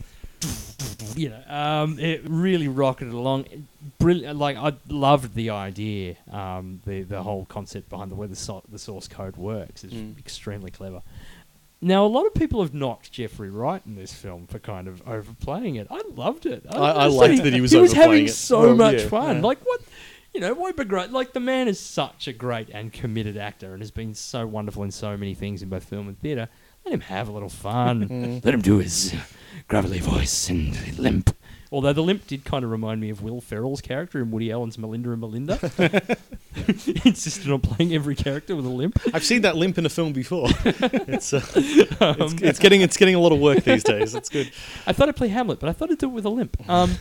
You 1.15 1.31
know, 1.31 1.43
um, 1.49 1.99
it 1.99 2.23
really 2.29 2.69
rocketed 2.69 3.15
along. 3.15 3.47
Brilliant. 3.99 4.39
Like 4.39 4.57
I 4.57 4.75
loved 4.89 5.35
the 5.35 5.51
idea, 5.51 6.17
um, 6.31 6.81
the 6.85 7.03
the 7.03 7.23
whole 7.23 7.47
concept 7.47 7.89
behind 7.89 8.11
the 8.11 8.15
way 8.17 8.27
the 8.27 8.37
so- 8.37 8.63
the 8.71 8.79
source 8.79 9.09
code 9.09 9.37
works 9.37 9.83
is 9.85 9.93
Mm. 9.93 10.19
extremely 10.19 10.71
clever. 10.71 11.03
Now, 11.81 12.05
a 12.05 12.09
lot 12.09 12.27
of 12.27 12.35
people 12.35 12.63
have 12.63 12.73
knocked 12.75 13.13
Jeffrey 13.13 13.51
Wright 13.51 13.83
in 13.87 13.95
this 13.97 14.13
film 14.13 14.47
for 14.47 14.59
kind 14.59 14.89
of 14.89 15.03
overplaying 15.07 15.77
it. 15.77 15.87
I 15.91 16.01
loved 16.15 16.45
it. 16.47 16.65
I- 16.71 17.05
I 17.05 17.05
just 17.07 17.17
liked 17.17 17.43
that 17.45 17.53
he 17.53 17.61
was 17.61 17.71
He 17.71 17.79
was 17.79 17.93
having 17.93 18.27
it. 18.27 18.33
so 18.33 18.61
Well, 18.61 18.77
much 18.77 19.01
yeah, 19.03 19.09
fun. 19.09 19.37
yeah. 19.37 19.43
Like 19.43 19.59
what, 19.65 19.81
you 20.35 20.41
know, 20.41 20.55
why 20.55 20.73
begrudge? 20.73 21.11
Like 21.13 21.33
the 21.33 21.41
man 21.41 21.69
is 21.69 21.79
such 21.81 22.29
a 22.29 22.33
great 22.33 22.69
and 22.73 22.93
committed 22.93 23.37
actor, 23.39 23.73
and 23.73 23.81
has 23.83 23.91
been 23.91 24.15
so 24.15 24.47
wonderful 24.47 24.83
in 24.83 24.91
so 24.91 25.17
many 25.17 25.35
things 25.35 25.63
in 25.63 25.69
both 25.69 25.85
film 25.85 26.09
and 26.09 26.19
theatre. 26.21 26.49
Let 26.87 26.95
him 26.95 27.01
have 27.01 27.29
a 27.29 27.33
little 27.33 27.49
fun. 27.49 28.09
Mm. 28.17 28.45
Let 28.45 28.55
him 28.55 28.61
do 28.61 28.79
his 28.79 29.13
gravelly 29.67 29.99
voice 29.99 30.49
and 30.49 30.97
limp. 30.99 31.37
Although 31.73 31.93
the 31.93 32.03
limp 32.03 32.29
did 32.29 32.45
kind 32.45 32.65
of 32.65 32.71
remind 32.71 33.01
me 33.01 33.11
of 33.11 33.21
Will 33.23 33.41
Ferrell's 33.41 33.81
character 33.81 34.21
in 34.21 34.31
Woody 34.31 34.53
Allen's 34.53 34.79
Melinda 34.79 35.11
and 35.11 35.21
Melinda. 35.21 35.57
he 36.55 37.01
insisted 37.05 37.51
on 37.51 37.61
playing 37.61 37.93
every 37.93 38.15
character 38.15 38.55
with 38.55 38.65
a 38.65 38.69
limp. 38.71 39.01
I've 39.13 39.25
seen 39.25 39.43
that 39.43 39.57
limp 39.57 39.77
in 39.79 39.85
a 39.87 39.89
film 39.89 40.13
before. 40.13 40.49
it's, 40.65 41.33
uh, 41.33 41.41
Um, 42.01 42.17
it's, 42.21 42.43
it's 42.43 42.59
getting 42.61 42.83
it's 42.83 42.97
getting 42.97 43.17
a 43.17 43.21
lot 43.21 43.33
of 43.33 43.41
work 43.41 43.65
these 43.65 43.83
days. 43.83 44.15
It's 44.15 44.29
good. 44.29 44.53
I 44.87 44.93
thought 44.93 45.09
I'd 45.09 45.17
play 45.17 45.29
Hamlet, 45.29 45.59
but 45.59 45.69
I 45.69 45.73
thought 45.73 45.91
I'd 45.91 45.99
do 45.99 46.07
it 46.07 46.13
with 46.13 46.25
a 46.27 46.31
limp. 46.31 46.57
Um, 46.71 46.97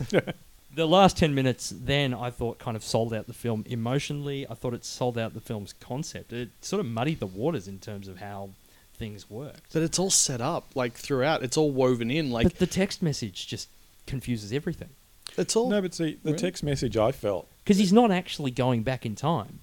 the 0.74 0.86
last 0.86 1.16
10 1.16 1.34
minutes, 1.34 1.72
then, 1.74 2.12
I 2.12 2.30
thought 2.30 2.58
kind 2.58 2.76
of 2.76 2.82
sold 2.82 3.14
out 3.14 3.28
the 3.28 3.32
film 3.32 3.64
emotionally. 3.68 4.46
I 4.50 4.54
thought 4.54 4.74
it 4.74 4.84
sold 4.84 5.16
out 5.16 5.32
the 5.34 5.40
film's 5.40 5.72
concept. 5.74 6.32
It 6.32 6.50
sort 6.60 6.80
of 6.80 6.86
muddied 6.86 7.20
the 7.20 7.26
waters 7.26 7.68
in 7.68 7.78
terms 7.78 8.08
of 8.08 8.18
how 8.18 8.50
things 8.96 9.30
worked. 9.30 9.72
But 9.72 9.82
it's 9.82 9.98
all 9.98 10.10
set 10.10 10.40
up 10.40 10.66
like 10.74 10.94
throughout. 10.94 11.42
It's 11.42 11.56
all 11.56 11.70
woven 11.70 12.10
in. 12.10 12.30
Like 12.30 12.44
but 12.44 12.58
the 12.58 12.66
text 12.66 13.02
message 13.02 13.46
just 13.46 13.68
confuses 14.06 14.52
everything. 14.52 14.90
it's 15.36 15.54
all. 15.56 15.68
no, 15.70 15.80
but 15.82 15.94
see, 15.94 16.18
the 16.22 16.30
Really? 16.30 16.38
text 16.38 16.62
message 16.64 16.96
I 16.96 17.12
felt. 17.12 17.48
Because 17.64 17.78
he's 17.78 17.92
not 17.92 18.10
actually 18.10 18.50
going 18.50 18.82
back 18.82 19.04
in 19.06 19.14
time. 19.14 19.58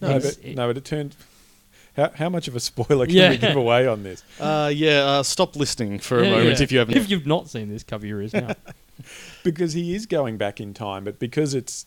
No, 0.00 0.16
It's- 0.16 0.36
but, 0.36 0.44
it- 0.44 0.56
no, 0.56 0.66
but 0.68 0.76
it 0.76 0.84
turned. 0.84 1.14
How, 1.96 2.10
how 2.14 2.28
much 2.28 2.48
of 2.48 2.56
a 2.56 2.60
spoiler 2.60 3.06
can 3.06 3.14
Yeah. 3.14 3.30
we 3.30 3.36
give 3.38 3.54
away 3.56 3.86
on 3.86 4.02
this? 4.02 4.22
uh, 4.40 4.70
yeah. 4.74 5.04
Uh, 5.04 5.22
stop 5.22 5.54
listening 5.56 6.00
for 6.00 6.18
a 6.20 6.24
Yeah, 6.24 6.30
moment 6.30 6.58
yeah. 6.58 6.62
if 6.64 6.72
you 6.72 6.78
haven't. 6.80 6.96
If 6.98 7.08
you've 7.08 7.26
not 7.26 7.48
seen 7.48 7.68
this, 7.68 7.84
cover 7.84 8.04
your 8.06 8.20
ears 8.20 8.32
now. 8.34 8.54
because 9.44 9.72
he 9.74 9.94
is 9.94 10.06
going 10.06 10.36
back 10.36 10.60
in 10.60 10.74
time, 10.74 11.04
but 11.04 11.18
because 11.18 11.54
it's 11.54 11.86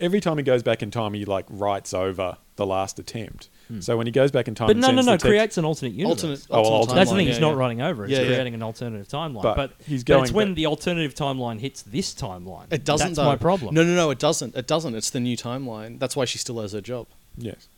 every 0.00 0.20
time 0.20 0.38
he 0.38 0.42
goes 0.42 0.62
back 0.62 0.82
in 0.82 0.90
time, 0.90 1.12
he 1.14 1.24
like 1.24 1.44
writes 1.50 1.92
over 1.92 2.36
the 2.56 2.66
last 2.66 2.98
attempt. 2.98 3.48
So 3.80 3.96
when 3.96 4.06
he 4.06 4.10
goes 4.12 4.30
back 4.30 4.48
in 4.48 4.54
time, 4.54 4.66
But 4.68 4.76
and 4.76 4.80
no, 4.82 4.88
no, 4.88 4.94
sends 4.96 5.06
no. 5.06 5.12
the 5.12 5.16
text- 5.18 5.26
Creates 5.26 5.58
an 5.58 5.64
alternate 5.64 5.92
universe. 5.94 6.22
Alternate, 6.24 6.46
Oh, 6.50 6.60
well, 6.62 6.70
alternate 6.72 6.72
alternate 6.80 6.94
That's 6.96 7.10
the 7.10 7.14
timeline, 7.14 7.18
thing. 7.18 7.26
yeah, 7.26 7.32
He's 7.32 7.40
not 7.40 7.48
yeah. 7.50 7.54
writing 7.56 7.82
over. 7.82 8.04
It's 8.04 8.12
Yeah, 8.12 8.18
yeah. 8.20 8.26
creating 8.26 8.54
an 8.54 8.62
alternative 8.62 9.08
timeline. 9.08 9.42
But 9.42 9.56
But, 9.56 9.70
he's 9.86 10.04
but 10.04 10.20
it's 10.22 10.30
going 10.30 10.34
when 10.34 10.48
back- 10.48 10.56
the 10.56 10.66
alternative 10.66 11.14
timeline 11.14 11.60
hits 11.60 11.82
this 11.82 12.12
timeline. 12.14 12.72
It 12.72 12.84
doesn't. 12.84 13.08
That's 13.08 13.16
though. 13.16 13.24
my 13.24 13.36
problem. 13.36 13.74
No, 13.74 13.82
no, 13.84 13.94
no. 13.94 14.10
It 14.10 14.18
doesn't. 14.18 14.54
It 14.56 14.66
doesn't. 14.66 14.94
It's 14.94 15.10
the 15.10 15.20
new 15.20 15.36
timeline. 15.36 15.98
That's 15.98 16.16
why 16.16 16.24
she 16.24 16.38
still 16.38 16.60
has 16.60 16.72
her 16.72 16.80
job. 16.80 17.06
Yes. 17.38 17.68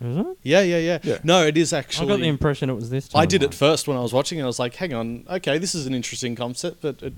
Is 0.00 0.16
it? 0.16 0.26
Yeah, 0.44 0.60
yeah, 0.60 0.78
yeah. 0.78 0.98
Yeah. 1.02 1.18
No, 1.24 1.44
it 1.44 1.56
is 1.56 1.72
actually 1.72 1.76
I 1.76 1.78
actually. 1.80 2.06
got 2.18 2.20
the 2.22 2.28
impression 2.28 2.70
it 2.70 2.74
was 2.74 2.88
this. 2.88 3.08
I 3.14 3.26
did 3.26 3.40
timeline. 3.40 3.44
at 3.46 3.54
first 3.54 3.88
when 3.88 3.96
I 3.96 4.00
was 4.00 4.12
watching 4.12 4.38
it. 4.38 4.42
I 4.44 4.46
was 4.46 4.60
like, 4.60 4.76
"Hang 4.76 4.94
on, 4.94 5.24
okay, 5.28 5.58
this 5.58 5.74
is 5.74 5.86
an 5.86 5.94
interesting 5.94 6.36
concept," 6.36 6.82
but 6.82 7.02
it, 7.02 7.14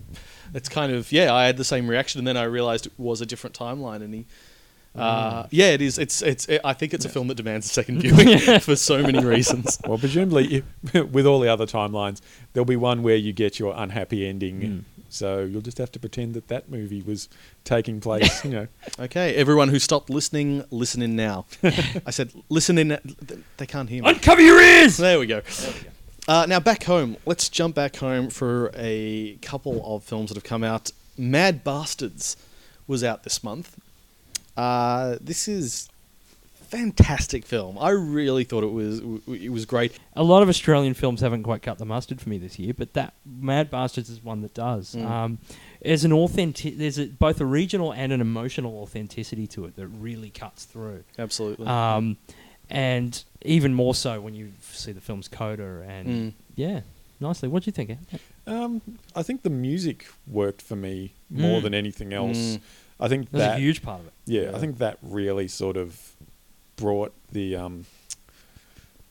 it's 0.55 0.71
kind 0.71 0.91
of 0.91 1.13
yeah. 1.13 1.33
I 1.35 1.45
had 1.45 1.59
the 1.59 1.65
same 1.65 1.89
reaction, 1.89 2.19
and 2.21 2.27
then 2.27 2.39
I 2.39 2.45
realized 2.45 2.87
it 2.87 2.93
was 2.97 3.21
a 3.21 3.27
different 3.27 3.55
timeline. 3.59 3.97
And 4.03 4.15
he, 4.15 4.25
uh, 4.95 5.47
yeah, 5.51 5.71
it 5.71 5.81
is. 5.81 5.99
It's 5.99 6.21
it's. 6.23 6.49
It, 6.49 6.61
I 6.65 6.73
think 6.73 6.93
it's 6.95 7.05
a 7.05 7.09
film 7.09 7.29
that 7.29 7.37
demands 7.37 7.67
a 7.67 7.69
second 7.69 8.01
viewing 8.01 8.39
for 8.61 8.77
so 8.77 9.03
many 9.03 9.25
reasons. 9.25 9.79
Well, 9.87 9.99
presumably, 9.99 10.65
if- 10.93 11.11
with 11.13 11.27
all 11.27 11.41
the 11.41 11.49
other 11.49 11.67
timelines, 11.67 12.21
there'll 12.53 12.65
be 12.65 12.77
one 12.77 13.03
where 13.03 13.17
you 13.17 13.33
get 13.33 13.59
your 13.59 13.75
unhappy 13.77 14.27
ending. 14.27 14.61
Mm. 14.61 14.85
So 15.13 15.41
you'll 15.41 15.61
just 15.61 15.79
have 15.79 15.91
to 15.93 15.99
pretend 15.99 16.35
that 16.35 16.47
that 16.49 16.71
movie 16.71 17.03
was 17.03 17.29
taking 17.65 18.01
place. 18.01 18.45
you 18.45 18.51
know, 18.51 18.67
Okay, 18.99 19.35
everyone 19.35 19.69
who 19.69 19.81
stopped 19.81 20.09
listening, 20.09 20.65
listen 20.71 21.03
in 21.03 21.17
now. 21.17 21.47
I 21.65 22.11
said, 22.13 22.33
listen 22.49 22.79
in. 22.79 22.97
They 23.57 23.67
can't 23.67 23.89
hear 23.89 24.05
me. 24.05 24.09
Uncover 24.11 24.41
your 24.41 24.61
ears. 24.61 24.99
There 24.99 25.19
we 25.19 25.27
go. 25.27 25.43
Uh, 26.29 26.47
now 26.49 26.61
back 26.61 26.85
home. 26.85 27.17
Let's 27.27 27.49
jump 27.49 27.75
back 27.75 27.97
home 27.97 28.31
for 28.31 28.71
a 28.77 29.35
couple 29.43 29.83
of 29.85 30.05
films 30.05 30.29
that 30.31 30.37
have 30.37 30.45
come 30.45 30.63
out. 30.63 30.93
Mad 31.19 31.65
Bastards 31.65 32.37
was 32.87 33.03
out 33.03 33.25
this 33.25 33.43
month. 33.43 33.77
Uh, 34.57 35.17
this 35.21 35.49
is 35.49 35.89
fantastic 36.69 37.45
film. 37.45 37.77
I 37.79 37.91
really 37.91 38.45
thought 38.45 38.63
it 38.63 38.73
was 38.73 39.01
it 39.29 39.51
was 39.51 39.67
great. 39.67 39.93
A 40.15 40.23
lot 40.23 40.43
of 40.43 40.49
Australian 40.49 40.95
films 40.95 41.21
haven't 41.21 41.43
quite 41.43 41.63
cut 41.63 41.79
the 41.79 41.85
mustard 41.85 42.21
for 42.21 42.29
me 42.29 42.39
this 42.39 42.59
year, 42.59 42.73
but 42.75 42.93
that 42.95 43.15
Mad 43.27 43.71
Bastards 43.71 44.09
is 44.09 44.23
one 44.23 44.43
that 44.43 44.55
does. 44.55 44.95
Mm. 44.95 45.07
Um, 45.11 45.39
there's 45.83 46.05
an 46.05 46.13
authentic, 46.13 46.79
there's 46.79 46.99
a, 46.99 47.07
both 47.07 47.41
a 47.41 47.45
regional 47.47 47.93
and 47.93 48.13
an 48.13 48.21
emotional 48.21 48.77
authenticity 48.83 49.47
to 49.49 49.65
it 49.65 49.77
that 49.77 49.87
really 49.89 50.31
cuts 50.31 50.65
through. 50.65 51.03
Absolutely. 51.19 51.67
Um, 51.67 52.19
and 52.69 53.25
even 53.43 53.75
more 53.75 53.95
so 53.95 54.21
when 54.21 54.35
you 54.35 54.53
see 54.71 54.93
the 54.93 55.01
film's 55.01 55.27
coda 55.27 55.85
and 55.89 56.07
Mm. 56.09 56.33
yeah, 56.55 56.81
nicely. 57.19 57.49
What 57.49 57.65
do 57.65 57.69
you 57.69 57.73
think? 57.73 57.99
Um, 58.47 58.81
I 59.17 59.23
think 59.25 59.43
the 59.43 59.51
music 59.51 60.07
worked 60.27 60.63
for 60.63 60.77
me 60.77 61.15
more 61.31 61.59
Mm. 61.59 61.63
than 61.65 61.75
anything 61.75 62.13
else. 62.13 62.59
I 63.01 63.09
think 63.09 63.31
That's 63.31 63.45
that 63.45 63.57
a 63.57 63.61
huge 63.61 63.83
part 63.83 64.01
of 64.01 64.07
it. 64.09 64.13
yeah, 64.27 64.43
Yeah. 64.43 64.57
I 64.57 64.59
think 64.59 64.79
that 64.79 64.99
really 65.03 65.49
sort 65.49 65.77
of 65.77 66.13
brought 66.77 67.13
the 67.33 67.57
um, 67.57 67.87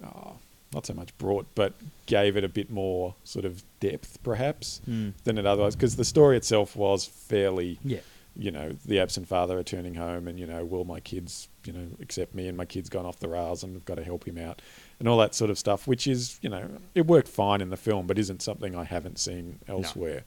oh, 0.03 0.33
not 0.73 0.85
so 0.85 0.93
much 0.93 1.17
brought, 1.17 1.47
but 1.55 1.73
gave 2.05 2.37
it 2.37 2.43
a 2.43 2.49
bit 2.49 2.69
more 2.69 3.15
sort 3.23 3.45
of 3.45 3.63
depth, 3.79 4.19
perhaps, 4.23 4.81
Mm. 4.87 5.13
than 5.23 5.37
it 5.37 5.45
otherwise. 5.45 5.75
Because 5.75 5.95
the 5.95 6.05
story 6.05 6.37
itself 6.37 6.75
was 6.75 7.05
fairly 7.05 7.79
Yeah. 7.83 7.99
you 8.37 8.51
know, 8.51 8.71
the 8.85 8.99
absent 8.99 9.27
father 9.27 9.57
returning 9.57 9.95
home 9.95 10.27
and, 10.27 10.39
you 10.39 10.45
know, 10.45 10.63
will 10.63 10.85
my 10.85 10.99
kids, 10.99 11.47
you 11.65 11.73
know, 11.73 11.87
accept 11.99 12.33
me 12.35 12.47
and 12.47 12.55
my 12.55 12.65
kid's 12.65 12.87
gone 12.89 13.05
off 13.05 13.19
the 13.19 13.27
rails 13.27 13.63
and 13.63 13.75
I've 13.75 13.85
got 13.85 13.95
to 13.95 14.03
help 14.03 14.25
him 14.27 14.37
out 14.37 14.61
and 14.99 15.07
all 15.09 15.17
that 15.17 15.33
sort 15.35 15.49
of 15.49 15.57
stuff, 15.57 15.87
which 15.87 16.05
is, 16.07 16.39
you 16.41 16.49
know, 16.49 16.69
it 16.95 17.05
worked 17.07 17.27
fine 17.27 17.59
in 17.61 17.69
the 17.69 17.75
film, 17.77 18.05
but 18.07 18.17
isn't 18.19 18.41
something 18.41 18.75
I 18.75 18.83
haven't 18.85 19.17
seen 19.19 19.59
elsewhere. 19.67 20.23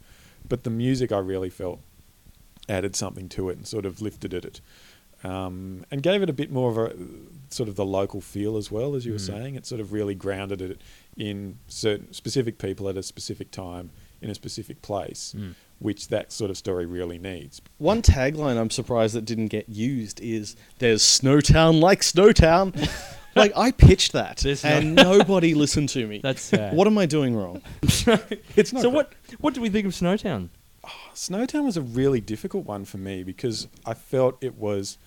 But 0.47 0.65
the 0.65 0.71
music 0.71 1.13
I 1.13 1.19
really 1.19 1.49
felt 1.51 1.81
added 2.69 2.95
something 2.97 3.29
to 3.31 3.49
it 3.51 3.57
and 3.57 3.67
sort 3.67 3.85
of 3.87 4.01
lifted 4.01 4.33
it. 4.35 4.61
Um, 5.25 5.85
and 5.91 6.03
gave 6.03 6.21
it 6.23 6.29
a 6.29 6.33
bit 6.33 6.51
more 6.51 6.69
of 6.71 6.79
a 6.79 6.93
sort 7.49 7.69
of 7.69 7.77
the 7.77 7.85
local 7.85 8.21
feel 8.21 8.57
as 8.57 8.73
well, 8.73 8.97
as 8.97 9.07
you 9.07 9.13
were 9.13 9.19
Mm. 9.19 9.27
saying. 9.27 9.55
It 9.55 9.67
sort 9.67 9.81
of 9.81 9.93
really 9.93 10.17
grounded 10.17 10.61
it 10.61 10.81
in 11.17 11.59
certain 11.69 12.13
specific 12.13 12.59
people 12.59 12.89
at 12.89 12.97
a 12.97 13.03
specific 13.05 13.53
time 13.53 13.91
in 14.21 14.31
a 14.31 14.35
specific 14.35 14.83
place, 14.83 15.33
Mm. 15.37 15.55
which 15.79 16.09
that 16.09 16.33
sort 16.33 16.51
of 16.51 16.57
story 16.57 16.87
really 16.87 17.19
needs. 17.19 17.61
One 17.79 18.03
tagline 18.03 18.57
I'm 18.57 18.71
surprised 18.71 19.15
that 19.15 19.25
didn't 19.25 19.49
get 19.49 19.69
used 19.69 20.21
is 20.21 20.57
"There's 20.79 21.03
Snowtown 21.03 21.81
like 21.81 22.01
Snowtown." 22.01 22.75
like 23.37 23.53
I 23.57 23.71
pitched 23.71 24.13
that, 24.13 24.39
There's 24.39 24.65
no- 24.65 24.71
and 24.71 24.95
nobody 24.97 25.55
listened 25.55 25.89
to 25.91 26.05
me. 26.07 26.19
That's 26.19 26.43
sad. 26.43 26.75
what 26.75 26.87
am 26.89 26.99
I 26.99 27.07
doing 27.07 27.37
wrong? 27.37 27.63
It's 28.57 28.73
not 28.73 28.83
so 28.83 28.91
great. 28.91 28.95
what? 28.95 29.13
What 29.41 29.55
do 29.55 29.61
we 29.61 29.71
think 29.71 29.87
of 29.87 29.93
Snowtown? 29.93 30.49
Snowtown 31.15 31.65
was 31.65 31.77
a 31.77 31.83
really 31.83 32.21
difficult 32.21 32.67
one 32.67 32.85
for 32.85 32.99
me 32.99 33.23
because 33.23 33.69
I 33.87 33.95
felt 33.95 34.43
it 34.43 34.57
was 34.57 34.99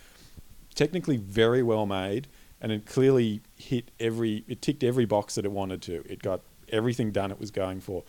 technically 0.74 1.17
very 1.17 1.63
well 1.63 1.86
made 1.86 2.27
and 2.62 2.72
it 2.72 2.86
clearly 2.86 3.41
hit 3.55 3.91
every 4.00 4.44
it 4.48 4.62
ticked 4.62 4.84
every 4.84 5.05
box 5.05 5.36
that 5.36 5.46
it 5.46 5.51
wanted 5.51 5.82
to. 5.84 6.03
It 6.10 6.22
got 6.22 6.41
everything 6.70 7.12
done 7.12 7.32
it 7.32 7.39
was 7.39 7.51
going 7.51 7.82
for. 7.82 8.03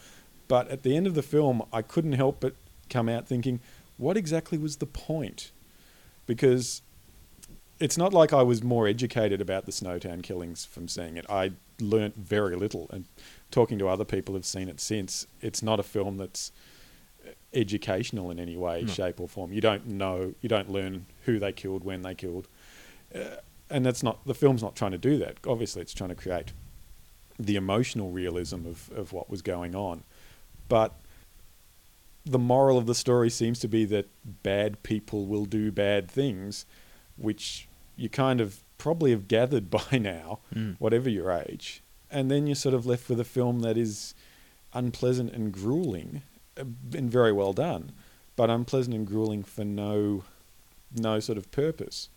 But 0.49 0.69
at 0.69 0.83
the 0.83 0.97
end 0.97 1.07
of 1.07 1.15
the 1.15 1.23
film, 1.23 1.63
I 1.73 1.83
couldn't 1.83 2.13
help 2.13 2.41
but 2.41 2.55
come 2.89 3.09
out 3.09 3.27
thinking, 3.27 3.61
what 3.97 4.17
exactly 4.17 4.59
was 4.59 4.77
the 4.77 4.87
point? 4.87 5.51
Because 6.27 6.83
it's 7.79 7.99
not 7.99 8.13
like 8.13 8.33
I 8.33 8.43
was 8.43 8.63
more 8.63 8.87
educated 8.87 9.41
about 9.41 9.67
the 9.67 9.73
Snowtown 9.73 10.23
killings 10.23 10.65
from 10.65 10.89
seeing 10.89 11.17
it. 11.17 11.27
I 11.29 11.53
learnt 11.81 12.17
very 12.17 12.57
little, 12.57 12.89
and 12.93 13.05
talking 13.51 13.79
to 13.79 13.89
other 13.89 14.05
people 14.05 14.35
who've 14.35 14.47
seen 14.47 14.69
it 14.69 14.81
since, 14.81 15.27
it's 15.41 15.63
not 15.63 15.81
a 15.81 15.83
film 15.83 16.17
that's 16.17 16.53
educational 17.57 18.31
in 18.31 18.39
any 18.39 18.57
way, 18.57 18.83
No. 18.83 18.93
shape, 18.93 19.19
or 19.21 19.29
form. 19.29 19.53
You 19.53 19.61
don't 19.61 19.87
know, 19.87 20.35
you 20.41 20.49
don't 20.49 20.71
learn 20.71 21.07
who 21.25 21.39
they 21.39 21.53
killed, 21.53 21.83
when 21.85 22.03
they 22.03 22.15
killed, 22.15 22.47
uh, 23.15 23.37
and 23.71 23.85
that's 23.85 24.03
not 24.03 24.25
the 24.27 24.35
film's 24.35 24.63
not 24.63 24.77
trying 24.77 24.93
to 24.93 24.99
do 24.99 25.19
that. 25.19 25.39
Obviously, 25.47 25.83
it's 25.83 25.95
trying 25.95 26.11
to 26.11 26.15
create 26.17 26.53
the 27.39 27.57
emotional 27.57 28.11
realism 28.11 28.67
of, 28.67 28.91
of 28.95 29.13
what 29.13 29.29
was 29.31 29.43
going 29.43 29.75
on, 29.75 30.05
but 30.69 30.93
the 32.25 32.39
moral 32.39 32.77
of 32.79 32.87
the 32.87 32.95
story 32.95 33.31
seems 33.31 33.59
to 33.61 33.69
be 33.69 33.85
that 33.85 34.09
bad 34.43 34.83
people 34.83 35.27
will 35.27 35.45
do 35.45 35.71
bad 35.71 36.11
things, 36.11 36.67
which 37.17 37.69
you 37.97 38.09
kind 38.09 38.41
of 38.41 38.61
probably 38.79 39.11
have 39.13 39.29
gathered 39.29 39.71
by 39.91 39.99
now, 39.99 40.41
Mm. 40.55 40.77
whatever 40.79 41.09
your 41.09 41.31
age. 41.31 41.83
And 42.11 42.31
then 42.31 42.47
you're 42.47 42.55
sort 42.57 42.75
of 42.75 42.87
left 42.87 43.09
with 43.09 43.19
a 43.21 43.25
film 43.25 43.61
that 43.61 43.77
is 43.77 44.15
unpleasant 44.73 45.33
and 45.33 45.53
grueling, 45.53 46.23
and 46.57 47.11
very 47.11 47.33
well 47.33 47.53
done, 47.53 47.93
but 48.37 48.51
unpleasant 48.51 48.95
and 48.95 49.07
grueling 49.07 49.43
for 49.43 49.65
no, 49.65 50.25
no 50.95 51.21
sort 51.21 51.39
of 51.39 51.51
purpose. 51.51 52.09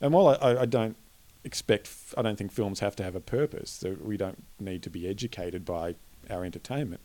And 0.00 0.12
while 0.12 0.28
I, 0.28 0.34
I, 0.34 0.60
I 0.62 0.66
don't 0.66 0.96
expect, 1.44 1.90
I 2.16 2.22
don't 2.22 2.36
think 2.36 2.52
films 2.52 2.80
have 2.80 2.96
to 2.96 3.02
have 3.02 3.14
a 3.14 3.20
purpose. 3.20 3.78
That 3.78 4.04
we 4.04 4.16
don't 4.16 4.44
need 4.60 4.82
to 4.82 4.90
be 4.90 5.08
educated 5.08 5.64
by 5.64 5.96
our 6.30 6.44
entertainment. 6.44 7.00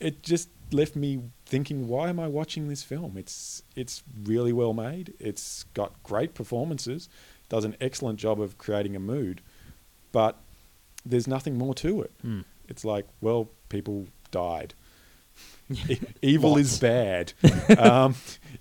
It 0.00 0.22
just 0.22 0.48
left 0.72 0.96
me 0.96 1.20
thinking, 1.46 1.86
why 1.86 2.08
am 2.08 2.18
I 2.18 2.26
watching 2.26 2.68
this 2.68 2.82
film? 2.82 3.16
It's 3.16 3.62
it's 3.76 4.02
really 4.24 4.52
well 4.52 4.72
made. 4.72 5.14
It's 5.20 5.64
got 5.74 6.02
great 6.02 6.34
performances. 6.34 7.08
Does 7.48 7.64
an 7.64 7.76
excellent 7.80 8.18
job 8.18 8.40
of 8.40 8.58
creating 8.58 8.96
a 8.96 9.00
mood, 9.00 9.42
but 10.10 10.38
there's 11.04 11.28
nothing 11.28 11.58
more 11.58 11.74
to 11.74 12.02
it. 12.02 12.12
Mm. 12.24 12.44
It's 12.68 12.84
like, 12.84 13.06
well, 13.20 13.48
people 13.68 14.06
died. 14.30 14.74
Evil 16.22 16.56
is 16.56 16.78
bad. 16.78 17.32
um, 17.78 18.14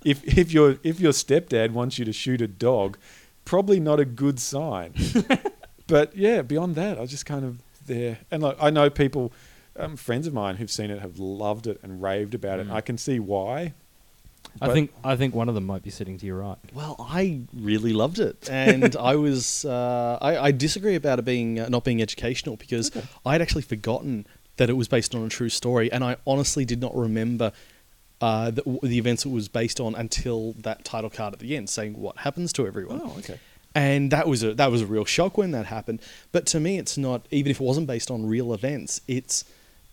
if 0.04 0.24
if 0.38 0.52
your 0.52 0.78
if 0.84 1.00
your 1.00 1.12
stepdad 1.12 1.72
wants 1.72 2.00
you 2.00 2.06
to 2.06 2.14
shoot 2.14 2.42
a 2.42 2.48
dog, 2.48 2.98
probably 3.46 3.80
not 3.80 4.00
a 4.00 4.06
good 4.06 4.40
sign. 4.40 4.94
but 5.88 6.16
yeah, 6.16 6.42
beyond 6.42 6.76
that, 6.76 6.98
I 6.98 7.02
was 7.02 7.10
just 7.10 7.26
kind 7.26 7.46
of 7.46 7.60
there. 7.86 8.20
And 8.30 8.42
like, 8.42 8.58
I 8.62 8.70
know 8.70 8.90
people, 8.90 9.34
um, 9.76 9.98
friends 9.98 10.28
of 10.28 10.34
mine 10.34 10.56
who've 10.56 10.72
seen 10.72 10.92
it 10.92 11.00
have 11.00 11.20
loved 11.20 11.68
it 11.68 11.80
and 11.84 12.02
raved 12.02 12.34
about 12.34 12.60
it. 12.60 12.64
Mm. 12.64 12.70
And 12.70 12.78
I 12.78 12.82
can 12.82 12.98
see 12.98 13.20
why. 13.20 13.74
I 14.60 14.74
think 14.74 14.92
I 15.04 15.16
think 15.16 15.34
one 15.34 15.48
of 15.48 15.56
them 15.56 15.66
might 15.66 15.84
be 15.84 15.90
sitting 15.90 16.18
to 16.18 16.26
your 16.26 16.40
right. 16.40 16.58
Well, 16.74 16.96
I 17.00 17.42
really 17.54 17.94
loved 17.94 18.20
it, 18.20 18.50
and 18.50 18.96
I 19.00 19.16
was 19.16 19.64
uh, 19.64 20.18
I, 20.20 20.38
I 20.38 20.52
disagree 20.52 20.96
about 20.96 21.20
it 21.20 21.26
being 21.26 21.60
uh, 21.60 21.70
not 21.70 21.84
being 21.86 22.02
educational 22.02 22.58
because 22.58 22.92
I 23.26 23.34
had 23.34 23.42
actually 23.42 23.62
forgotten 23.62 24.26
that 24.58 24.70
it 24.70 24.74
was 24.74 24.88
based 24.88 25.16
on 25.16 25.24
a 25.24 25.30
true 25.30 25.50
story, 25.50 25.92
and 25.92 26.04
I 26.04 26.18
honestly 26.26 26.66
did 26.66 26.82
not 26.82 26.96
remember 26.96 27.52
uh, 28.22 28.52
the, 28.52 28.80
the 28.84 28.98
events 28.98 29.26
it 29.26 29.30
was 29.30 29.48
based 29.48 29.80
on 29.80 29.96
until 29.96 30.54
that 30.60 30.86
title 30.86 31.10
card 31.10 31.34
at 31.34 31.40
the 31.40 31.56
end, 31.58 31.70
saying 31.70 32.00
what 32.00 32.18
happens 32.18 32.54
to 32.54 32.68
everyone. 32.68 33.02
Oh, 33.04 33.16
okay. 33.18 33.40
and 33.74 34.12
that 34.12 34.28
was 34.28 34.44
a 34.44 34.54
that 34.54 34.70
was 34.70 34.82
a 34.82 34.86
real 34.86 35.06
shock 35.06 35.38
when 35.38 35.52
that 35.52 35.66
happened. 35.66 36.02
But 36.32 36.46
to 36.48 36.60
me, 36.60 36.78
it's 36.78 36.98
not 36.98 37.26
even 37.32 37.50
if 37.50 37.60
it 37.60 37.64
wasn't 37.64 37.88
based 37.88 38.12
on 38.12 38.28
real 38.28 38.54
events. 38.54 39.02
It's 39.08 39.44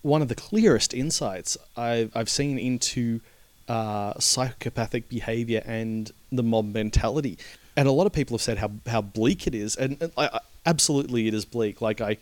one 0.02 0.20
of 0.20 0.28
the 0.28 0.34
clearest 0.34 0.92
insights 0.92 1.56
I've 1.76 2.14
I've 2.14 2.28
seen 2.28 2.58
into 2.58 3.20
uh, 3.66 4.18
psychopathic 4.18 5.08
behavior 5.08 5.62
and 5.64 6.10
the 6.30 6.42
mob 6.42 6.74
mentality. 6.74 7.38
And 7.76 7.86
a 7.88 7.92
lot 7.92 8.06
of 8.06 8.12
people 8.12 8.34
have 8.36 8.42
said 8.42 8.58
how 8.58 8.72
how 8.86 9.00
bleak 9.00 9.46
it 9.46 9.54
is, 9.54 9.76
and, 9.76 9.96
and 10.02 10.12
I, 10.18 10.26
I, 10.26 10.40
absolutely 10.66 11.28
it 11.28 11.34
is 11.34 11.46
bleak. 11.46 11.80
Like 11.80 12.00
I. 12.02 12.18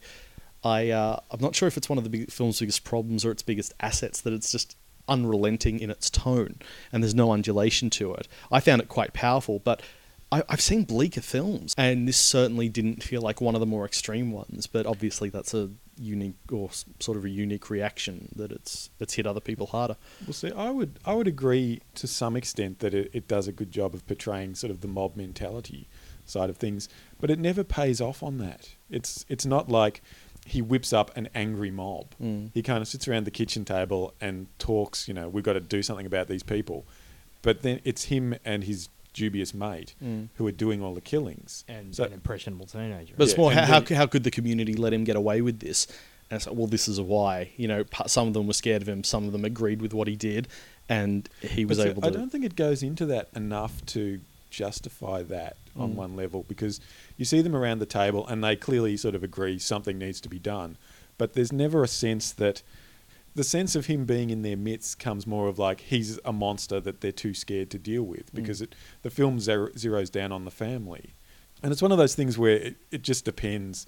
I 0.66 0.90
uh, 0.90 1.20
I'm 1.30 1.40
not 1.40 1.54
sure 1.54 1.68
if 1.68 1.76
it's 1.76 1.88
one 1.88 1.99
of 1.99 2.04
the 2.04 2.11
big, 2.11 2.30
film's 2.30 2.61
biggest 2.61 2.85
problems 2.85 3.25
or 3.25 3.30
its 3.30 3.42
biggest 3.42 3.73
assets 3.80 4.20
that 4.23 4.32
it's 4.32 4.50
just 4.50 4.76
unrelenting 5.08 5.78
in 5.78 5.90
its 5.90 6.11
tone, 6.11 6.56
and 6.92 7.02
there's 7.02 7.14
no 7.14 7.32
undulation 7.32 7.90
to 7.90 8.14
it. 8.14 8.26
I 8.50 8.61
found 8.61 8.82
it 8.82 8.88
quite 8.88 9.12
powerful, 9.12 9.61
but. 9.61 9.82
I, 10.32 10.42
I've 10.49 10.61
seen 10.61 10.82
bleaker 10.82 11.20
films, 11.20 11.73
and 11.78 12.08
this 12.08 12.16
certainly 12.16 12.68
didn't 12.68 13.00
feel 13.04 13.23
like 13.23 13.40
one 13.40 13.54
of 13.54 13.61
the 13.61 13.66
more 13.66 13.85
extreme 13.85 14.32
ones. 14.32 14.66
But 14.66 14.85
obviously, 14.85 15.28
that's 15.30 15.54
a 15.54 15.70
unique 16.00 16.35
or 16.50 16.68
sort 16.99 17.16
of 17.16 17.25
a 17.25 17.28
unique 17.28 17.70
reaction 17.70 18.28
that 18.35 18.50
it's 18.50 18.90
it's 18.99 19.14
hit 19.14 19.25
other 19.25 19.38
people 19.40 19.68
harder. 19.68 19.96
Well, 20.26 20.32
see, 20.32 20.50
I 20.50 20.70
would 20.70 20.99
I 21.04 21.14
would 21.14 21.28
agree 21.28 21.80
to 21.94 22.08
some 22.08 22.37
extent 22.37 22.80
that 22.80 22.92
it, 22.92 23.11
it 23.12 23.28
does 23.28 23.46
a 23.46 23.52
good 23.52 23.70
job 23.70 23.94
of 23.94 24.04
portraying 24.06 24.56
sort 24.56 24.73
of 24.73 24.80
the 24.80 24.88
mob 24.88 25.16
mentality 25.16 25.87
side 26.25 26.50
of 26.50 26.56
things, 26.56 26.88
but 27.20 27.30
it 27.30 27.38
never 27.38 27.64
pays 27.64 28.00
off 28.00 28.23
on 28.23 28.38
that. 28.38 28.75
It's 28.90 29.25
it's 29.28 29.46
not 29.46 29.68
like 29.68 30.02
he 30.47 30.62
whips 30.62 30.93
up 30.93 31.17
an 31.17 31.29
angry 31.35 31.71
mob. 31.71 32.07
Mm. 32.23 32.50
He 32.55 32.62
kind 32.62 32.81
of 32.81 32.88
sits 32.88 33.09
around 33.09 33.25
the 33.25 33.31
kitchen 33.31 33.65
table 33.65 34.15
and 34.21 34.47
talks. 34.59 35.09
You 35.09 35.15
know, 35.15 35.29
we've 35.29 35.45
got 35.45 35.55
to 35.55 35.61
do 35.61 35.83
something 35.83 36.07
about 36.07 36.29
these 36.29 36.43
people, 36.43 36.85
but 37.43 37.62
then 37.62 37.81
it's 37.85 38.05
him 38.05 38.35
and 38.45 38.65
his 38.65 38.88
dubious 39.12 39.53
mate 39.55 39.95
Mm. 40.05 40.29
who 40.37 40.47
are 40.47 40.53
doing 40.53 40.83
all 40.83 40.95
the 40.95 41.00
killings. 41.00 41.65
and 41.69 41.95
So- 41.95 42.05
an 42.05 42.12
impressionable 42.12 42.67
teenager. 42.67 43.15
But 43.17 43.29
it's 43.29 43.37
more 43.37 43.50
and 43.50 43.61
how, 43.61 43.81
how, 43.81 43.95
how 43.97 44.07
could 44.07 44.25
the 44.25 44.31
community 44.31 44.75
let 44.75 44.93
him 44.93 45.05
get 45.05 45.17
away 45.17 45.41
with 45.41 45.59
this? 45.61 45.87
And 46.31 46.37
it's 46.37 46.47
like, 46.47 46.55
well, 46.57 46.67
this 46.67 46.87
is 46.87 46.99
a 46.99 47.03
why. 47.03 47.50
You 47.57 47.67
know, 47.69 47.85
some 48.07 48.29
of 48.29 48.35
them 48.35 48.47
were 48.47 48.53
scared 48.53 48.83
of 48.83 48.88
him, 48.88 49.03
some 49.05 49.26
of 49.26 49.33
them 49.33 49.45
agreed 49.45 49.81
with 49.81 49.95
what 49.95 50.07
he 50.07 50.17
did, 50.17 50.49
and 50.88 51.29
he 51.41 51.65
was 51.65 51.79
But 51.79 51.85
see, 51.85 51.91
able 51.91 52.05
I 52.05 52.11
to. 52.11 52.19
don't 52.19 52.31
think 52.31 52.45
it 52.45 52.57
goes 52.57 52.83
into 52.83 53.07
that 53.07 53.29
enough 53.35 53.85
to 53.87 54.21
justify 54.50 55.23
that 55.25 55.57
on 55.76 55.93
Mm. 55.93 55.95
one 55.95 56.17
level 56.17 56.45
because 56.49 56.81
you 57.16 57.25
see 57.25 57.40
them 57.42 57.56
around 57.56 57.78
the 57.78 57.87
table 57.87 58.26
and 58.26 58.42
they 58.42 58.56
clearly 58.56 58.96
sort 58.96 59.14
of 59.14 59.23
agree 59.23 59.58
something 59.58 59.99
needs 59.99 60.20
to 60.23 60.28
be 60.28 60.38
done, 60.38 60.76
but 61.18 61.32
there's 61.35 61.52
never 61.52 61.82
a 61.82 61.88
sense 61.88 62.32
that 62.32 62.62
the 63.35 63.44
sense 63.44 63.75
of 63.76 63.87
him 63.87 64.06
being 64.06 64.30
in 64.30 64.40
their 64.42 64.56
midst 64.56 64.99
comes 64.99 65.26
more 65.26 65.46
of 65.46 65.58
like 65.58 65.80
he's 65.80 66.18
a 66.25 66.32
monster 66.32 66.80
that 66.80 67.00
they're 67.02 67.12
too 67.12 67.35
scared 67.35 67.70
to 67.70 67.78
deal 67.78 68.02
with 68.02 68.35
because 68.35 68.62
it, 68.62 68.75
the 69.02 69.11
film 69.11 69.38
zero, 69.40 69.68
zeroes 69.70 70.11
down 70.11 70.32
on 70.32 70.44
the 70.46 70.50
family, 70.50 71.14
and 71.62 71.70
it's 71.73 71.82
one 71.82 71.92
of 71.92 71.99
those 71.99 72.14
things 72.14 72.38
where 72.38 72.56
it, 72.56 72.76
it 72.90 73.02
just 73.02 73.25
depends 73.25 73.87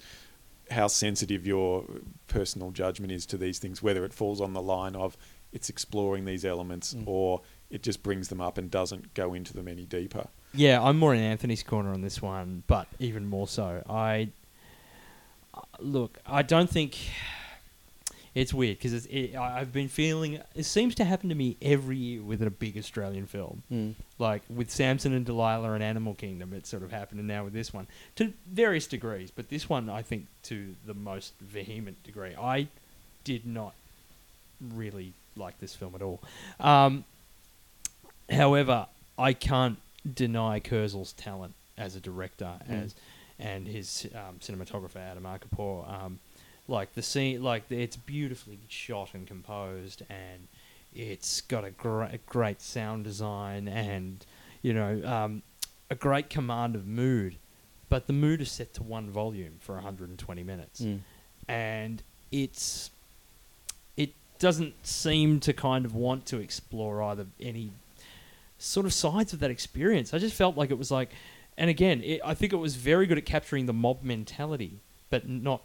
how 0.71 0.87
sensitive 0.87 1.47
your 1.47 1.83
personal 2.27 2.69
judgment 2.69 3.11
is 3.11 3.25
to 3.25 3.37
these 3.37 3.57
things, 3.57 3.81
whether 3.81 4.05
it 4.05 4.13
falls 4.13 4.39
on 4.39 4.53
the 4.53 4.61
line 4.61 4.95
of 4.95 5.17
it's 5.51 5.67
exploring 5.69 6.25
these 6.25 6.45
elements 6.45 6.93
Mm. 6.93 7.07
or 7.07 7.41
it 7.71 7.81
just 7.81 8.03
brings 8.03 8.27
them 8.27 8.39
up 8.39 8.59
and 8.59 8.69
doesn't 8.69 9.15
go 9.15 9.33
into 9.33 9.53
them 9.53 9.67
any 9.67 9.85
deeper. 9.85 10.27
Yeah, 10.53 10.81
I'm 10.81 10.97
more 10.97 11.13
in 11.13 11.21
Anthony's 11.21 11.63
corner 11.63 11.91
on 11.93 12.01
this 12.01 12.21
one, 12.21 12.63
but 12.67 12.87
even 12.99 13.27
more 13.27 13.47
so. 13.47 13.83
I 13.89 14.29
look. 15.79 16.17
I 16.25 16.41
don't 16.41 16.69
think 16.69 16.97
it's 18.35 18.53
weird 18.53 18.77
because 18.77 19.05
it, 19.07 19.35
I've 19.35 19.71
been 19.71 19.87
feeling. 19.89 20.39
It 20.55 20.63
seems 20.65 20.95
to 20.95 21.03
happen 21.05 21.29
to 21.29 21.35
me 21.35 21.55
every 21.61 21.97
year 21.97 22.21
with 22.23 22.41
a 22.41 22.49
big 22.49 22.77
Australian 22.77 23.25
film, 23.27 23.63
Mm. 23.71 23.93
like 24.17 24.41
with 24.49 24.71
Samson 24.71 25.13
and 25.13 25.25
Delilah 25.25 25.73
and 25.73 25.83
Animal 25.83 26.15
Kingdom. 26.15 26.53
It's 26.53 26.69
sort 26.69 26.83
of 26.83 26.91
happening 26.91 27.27
now 27.27 27.43
with 27.43 27.53
this 27.53 27.71
one 27.73 27.87
to 28.15 28.33
various 28.47 28.87
degrees, 28.87 29.31
but 29.31 29.49
this 29.49 29.69
one 29.69 29.89
I 29.89 30.01
think 30.01 30.25
to 30.43 30.75
the 30.85 30.93
most 30.95 31.33
vehement 31.39 32.01
degree. 32.03 32.33
I 32.35 32.67
did 33.23 33.45
not 33.45 33.73
really 34.73 35.13
like 35.35 35.59
this 35.59 35.75
film 35.75 35.93
at 35.95 36.01
all. 36.01 36.19
Um, 36.59 37.05
however, 38.31 38.87
I 39.17 39.33
can't 39.33 39.77
deny 40.15 40.59
Kurzel's 40.59 41.13
talent 41.13 41.53
as 41.77 41.95
a 41.95 41.99
director 41.99 42.53
Mm. 42.69 42.83
as 42.83 42.95
and 43.41 43.67
his 43.67 44.05
um, 44.15 44.35
cinematographer 44.41 44.97
Adam 44.97 45.23
Arkapaw. 45.23 46.03
Um, 46.03 46.19
like 46.67 46.93
the 46.93 47.01
scene, 47.01 47.41
like 47.41 47.63
it's 47.71 47.95
beautifully 47.95 48.59
shot 48.67 49.13
and 49.13 49.25
composed, 49.25 50.03
and 50.09 50.47
it's 50.93 51.41
got 51.41 51.63
a 51.63 51.71
great, 51.71 52.25
great 52.25 52.61
sound 52.61 53.05
design, 53.05 53.67
and 53.67 54.25
you 54.61 54.73
know, 54.73 55.01
um, 55.05 55.41
a 55.89 55.95
great 55.95 56.29
command 56.29 56.75
of 56.75 56.85
mood. 56.85 57.37
But 57.87 58.05
the 58.07 58.13
mood 58.13 58.41
is 58.41 58.51
set 58.51 58.73
to 58.75 58.83
one 58.83 59.09
volume 59.09 59.53
for 59.61 59.75
120 59.75 60.43
minutes 60.43 60.81
Mm. 60.81 60.99
and 61.47 62.03
it's 62.31 62.91
it 63.97 64.13
doesn't 64.37 64.73
seem 64.85 65.39
to 65.39 65.53
kind 65.53 65.85
of 65.85 65.95
want 65.95 66.25
to 66.27 66.37
explore 66.37 67.01
either 67.01 67.25
any 67.39 67.71
sort 68.59 68.85
of 68.85 68.93
sides 68.93 69.33
of 69.33 69.39
that 69.39 69.49
experience. 69.49 70.13
I 70.13 70.19
just 70.19 70.35
felt 70.35 70.55
like 70.55 70.69
it 70.69 70.77
was 70.77 70.91
like, 70.91 71.09
and 71.57 71.69
again, 71.69 72.03
it, 72.03 72.21
I 72.23 72.35
think 72.35 72.53
it 72.53 72.57
was 72.57 72.75
very 72.75 73.07
good 73.07 73.17
at 73.17 73.25
capturing 73.25 73.65
the 73.65 73.73
mob 73.73 74.03
mentality, 74.03 74.81
but 75.09 75.27
not. 75.27 75.61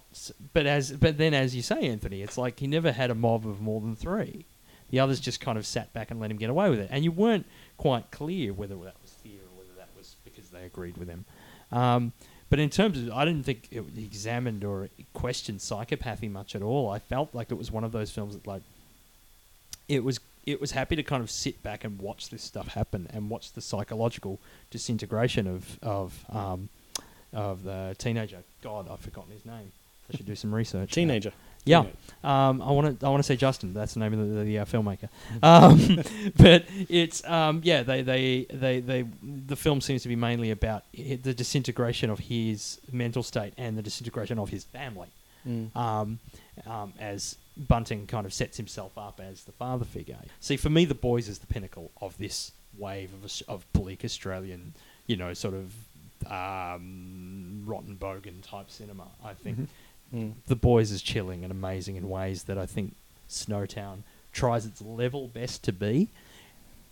But 0.55 0.67
as 0.67 0.93
but 0.93 1.19
then, 1.19 1.35
as 1.35 1.55
you 1.55 1.63
say, 1.63 1.87
Anthony, 1.89 2.23
it's 2.23 2.39
like 2.39 2.59
he 2.61 2.67
never 2.67 2.93
had 2.93 3.11
a 3.11 3.15
mob 3.15 3.47
of 3.47 3.61
more 3.61 3.81
than 3.81 3.95
three. 3.95 4.47
The 4.91 5.01
others 5.01 5.21
just 5.21 5.41
kind 5.41 5.59
of 5.59 5.67
sat 5.67 5.93
back 5.93 6.11
and 6.11 6.21
let 6.21 6.31
him 6.31 6.37
get 6.37 6.51
away 6.51 6.71
with 6.71 6.79
it, 6.79 6.89
and 6.91 7.05
you 7.05 7.13
weren't 7.13 7.47
quite 7.77 8.11
clear 8.11 8.53
whether 8.53 8.77
that 8.77 8.95
was 9.03 9.13
fear 9.23 9.41
or 9.41 9.59
whether 9.59 9.77
that 9.77 9.89
was 9.97 10.17
because 10.25 10.51
they 10.51 10.65
agreed 10.65 10.97
with 10.97 11.09
him. 11.09 11.25
Um, 11.73 12.13
but 12.51 12.61
in 12.61 12.71
terms 12.71 12.99
of, 12.99 13.11
I 13.11 13.25
didn't 13.25 13.45
think 13.45 13.69
it 13.73 13.85
examined 13.97 14.63
or 14.63 14.89
questioned 15.13 15.59
psychopathy 15.59 16.31
much 16.31 16.55
at 16.55 16.63
all. 16.63 16.89
I 16.89 17.01
felt 17.01 17.35
like 17.35 17.51
it 17.51 17.57
was 17.57 17.73
one 17.73 17.83
of 17.83 17.91
those 17.91 18.13
films 18.13 18.35
that, 18.35 18.47
like, 18.47 18.63
it 19.89 20.05
was 20.05 20.21
it 20.47 20.61
was 20.61 20.73
happy 20.73 20.97
to 20.97 21.03
kind 21.03 21.23
of 21.23 21.31
sit 21.31 21.63
back 21.63 21.85
and 21.85 21.99
watch 21.99 22.31
this 22.31 22.43
stuff 22.43 22.69
happen 22.69 23.09
and 23.11 23.31
watch 23.31 23.53
the 23.53 23.61
psychological 23.61 24.41
disintegration 24.71 25.47
of 25.47 25.79
of 25.83 26.25
um, 26.31 26.69
of 27.33 27.65
the 27.65 27.95
teenager. 27.99 28.43
God, 28.63 28.89
I've 28.91 29.01
forgotten 29.01 29.33
his 29.33 29.45
name. 29.45 29.73
I 30.13 30.17
should 30.17 30.27
do 30.27 30.37
some 30.37 30.55
research. 30.55 30.93
Teenager. 30.93 31.33
Yeah, 31.67 31.87
um, 32.23 32.61
I 32.61 32.71
want 32.73 33.01
to. 33.01 33.07
I 33.07 33.09
want 33.09 33.21
to 33.21 33.27
say 33.27 33.37
Justin. 33.37 33.73
That's 33.73 33.95
the 33.95 34.01
name 34.01 34.13
of 34.13 34.29
the, 34.29 34.45
the 34.45 34.59
uh, 34.59 34.65
filmmaker. 34.67 35.09
Um, 35.43 36.03
but 36.37 36.67
it's 36.91 37.25
um, 37.25 37.63
yeah. 37.65 37.83
They, 37.83 38.03
they 38.03 38.47
they 38.53 38.81
they 38.81 39.07
the 39.23 39.57
film 39.57 39.81
seems 39.81 40.03
to 40.03 40.09
be 40.09 40.17
mainly 40.17 40.51
about 40.51 40.85
the 40.93 41.33
disintegration 41.33 42.11
of 42.11 42.19
his 42.19 42.81
mental 42.93 43.23
state 43.23 43.55
and 43.57 43.79
the 43.79 43.83
disintegration 43.83 44.39
of 44.39 44.51
his 44.51 44.65
family. 44.65 45.09
Mm. 45.49 45.75
Um, 45.75 46.19
um, 46.67 46.93
as 46.99 47.37
Bunting 47.57 48.07
kind 48.07 48.27
of 48.27 48.33
sets 48.35 48.57
himself 48.57 48.99
up 48.99 49.21
as 49.23 49.45
the 49.45 49.53
father 49.53 49.85
figure. 49.85 50.17
See, 50.41 50.57
for 50.57 50.71
me, 50.71 50.85
The 50.85 50.95
Boys 50.95 51.29
is 51.29 51.39
the 51.39 51.47
pinnacle 51.47 51.91
of 52.01 52.19
this 52.19 52.51
wave 52.77 53.11
of 53.13 53.31
of 53.47 53.65
bleak 53.73 54.05
Australian, 54.05 54.75
you 55.07 55.17
know, 55.17 55.33
sort 55.35 55.55
of 55.55 55.73
um, 56.31 57.63
rotten 57.67 57.97
bogan 57.97 58.43
type 58.43 58.71
cinema. 58.71 59.07
I 59.25 59.35
think 59.35 59.59
Mhm. 59.59 59.67
Mm. 60.15 60.33
the 60.47 60.57
Boys 60.57 60.91
is 60.91 61.03
chilling 61.03 61.43
and 61.45 61.51
amazing 61.53 61.97
in 61.97 62.09
ways 62.09 62.45
that 62.45 62.59
I 62.59 62.67
think 62.67 62.95
Snowtown 63.29 63.99
tries 64.33 64.67
its 64.67 64.81
level 64.83 65.29
best 65.29 65.63
to 65.65 65.73
be. 65.73 66.09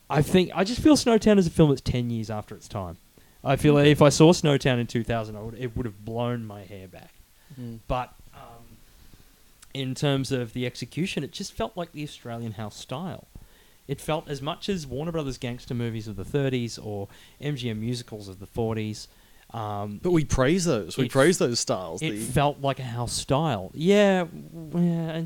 I 0.09 0.23
think 0.23 0.51
I 0.55 0.65
just 0.65 0.81
feel 0.81 0.97
Snowtown 0.97 1.39
is 1.39 1.47
a 1.47 1.51
film 1.51 1.71
that's 1.71 1.81
ten 1.81 2.11
years 2.11 2.31
after 2.31 2.55
its 2.55 2.69
time. 2.69 2.99
I 3.45 3.57
feel 3.57 3.75
like 3.75 3.87
if 3.87 4.01
I 4.03 4.09
saw 4.11 4.33
Snowtown 4.33 4.79
in 4.79 4.87
2000, 4.87 5.43
would, 5.45 5.55
it 5.59 5.77
would 5.77 5.87
have 5.87 6.05
blown 6.05 6.45
my 6.45 6.63
hair 6.63 6.87
back. 6.87 7.13
Mm. 7.61 7.81
But 7.89 8.15
in 9.75 9.95
terms 9.95 10.33
of 10.33 10.53
the 10.53 10.67
execution, 10.67 11.23
it 11.25 11.33
just 11.33 11.53
felt 11.53 11.77
like 11.77 11.93
the 11.93 12.03
Australian 12.03 12.53
house 12.53 12.77
style. 12.77 13.27
It 13.89 14.01
felt 14.01 14.29
as 14.29 14.41
much 14.41 14.69
as 14.69 14.87
Warner 14.87 15.13
Brothers 15.13 15.39
gangster 15.39 15.75
movies 15.75 16.07
of 16.09 16.17
the 16.17 16.25
30s 16.25 16.79
or 16.83 17.09
MGM 17.41 17.79
musicals 17.79 18.29
of 18.29 18.39
the 18.39 18.47
40s. 18.47 19.09
Um, 19.53 20.01
But 20.03 20.13
we 20.13 20.25
praise 20.25 20.65
those. 20.65 20.97
We 20.97 21.09
praise 21.09 21.39
those 21.39 21.61
styles. 21.61 22.01
it 22.01 22.13
The- 22.13 22.19
felt 22.19 22.61
like 22.61 22.79
a 22.79 22.85
house 22.85 23.13
style. 23.13 23.71
Yeah, 23.75 24.27
yeah, 24.75 25.23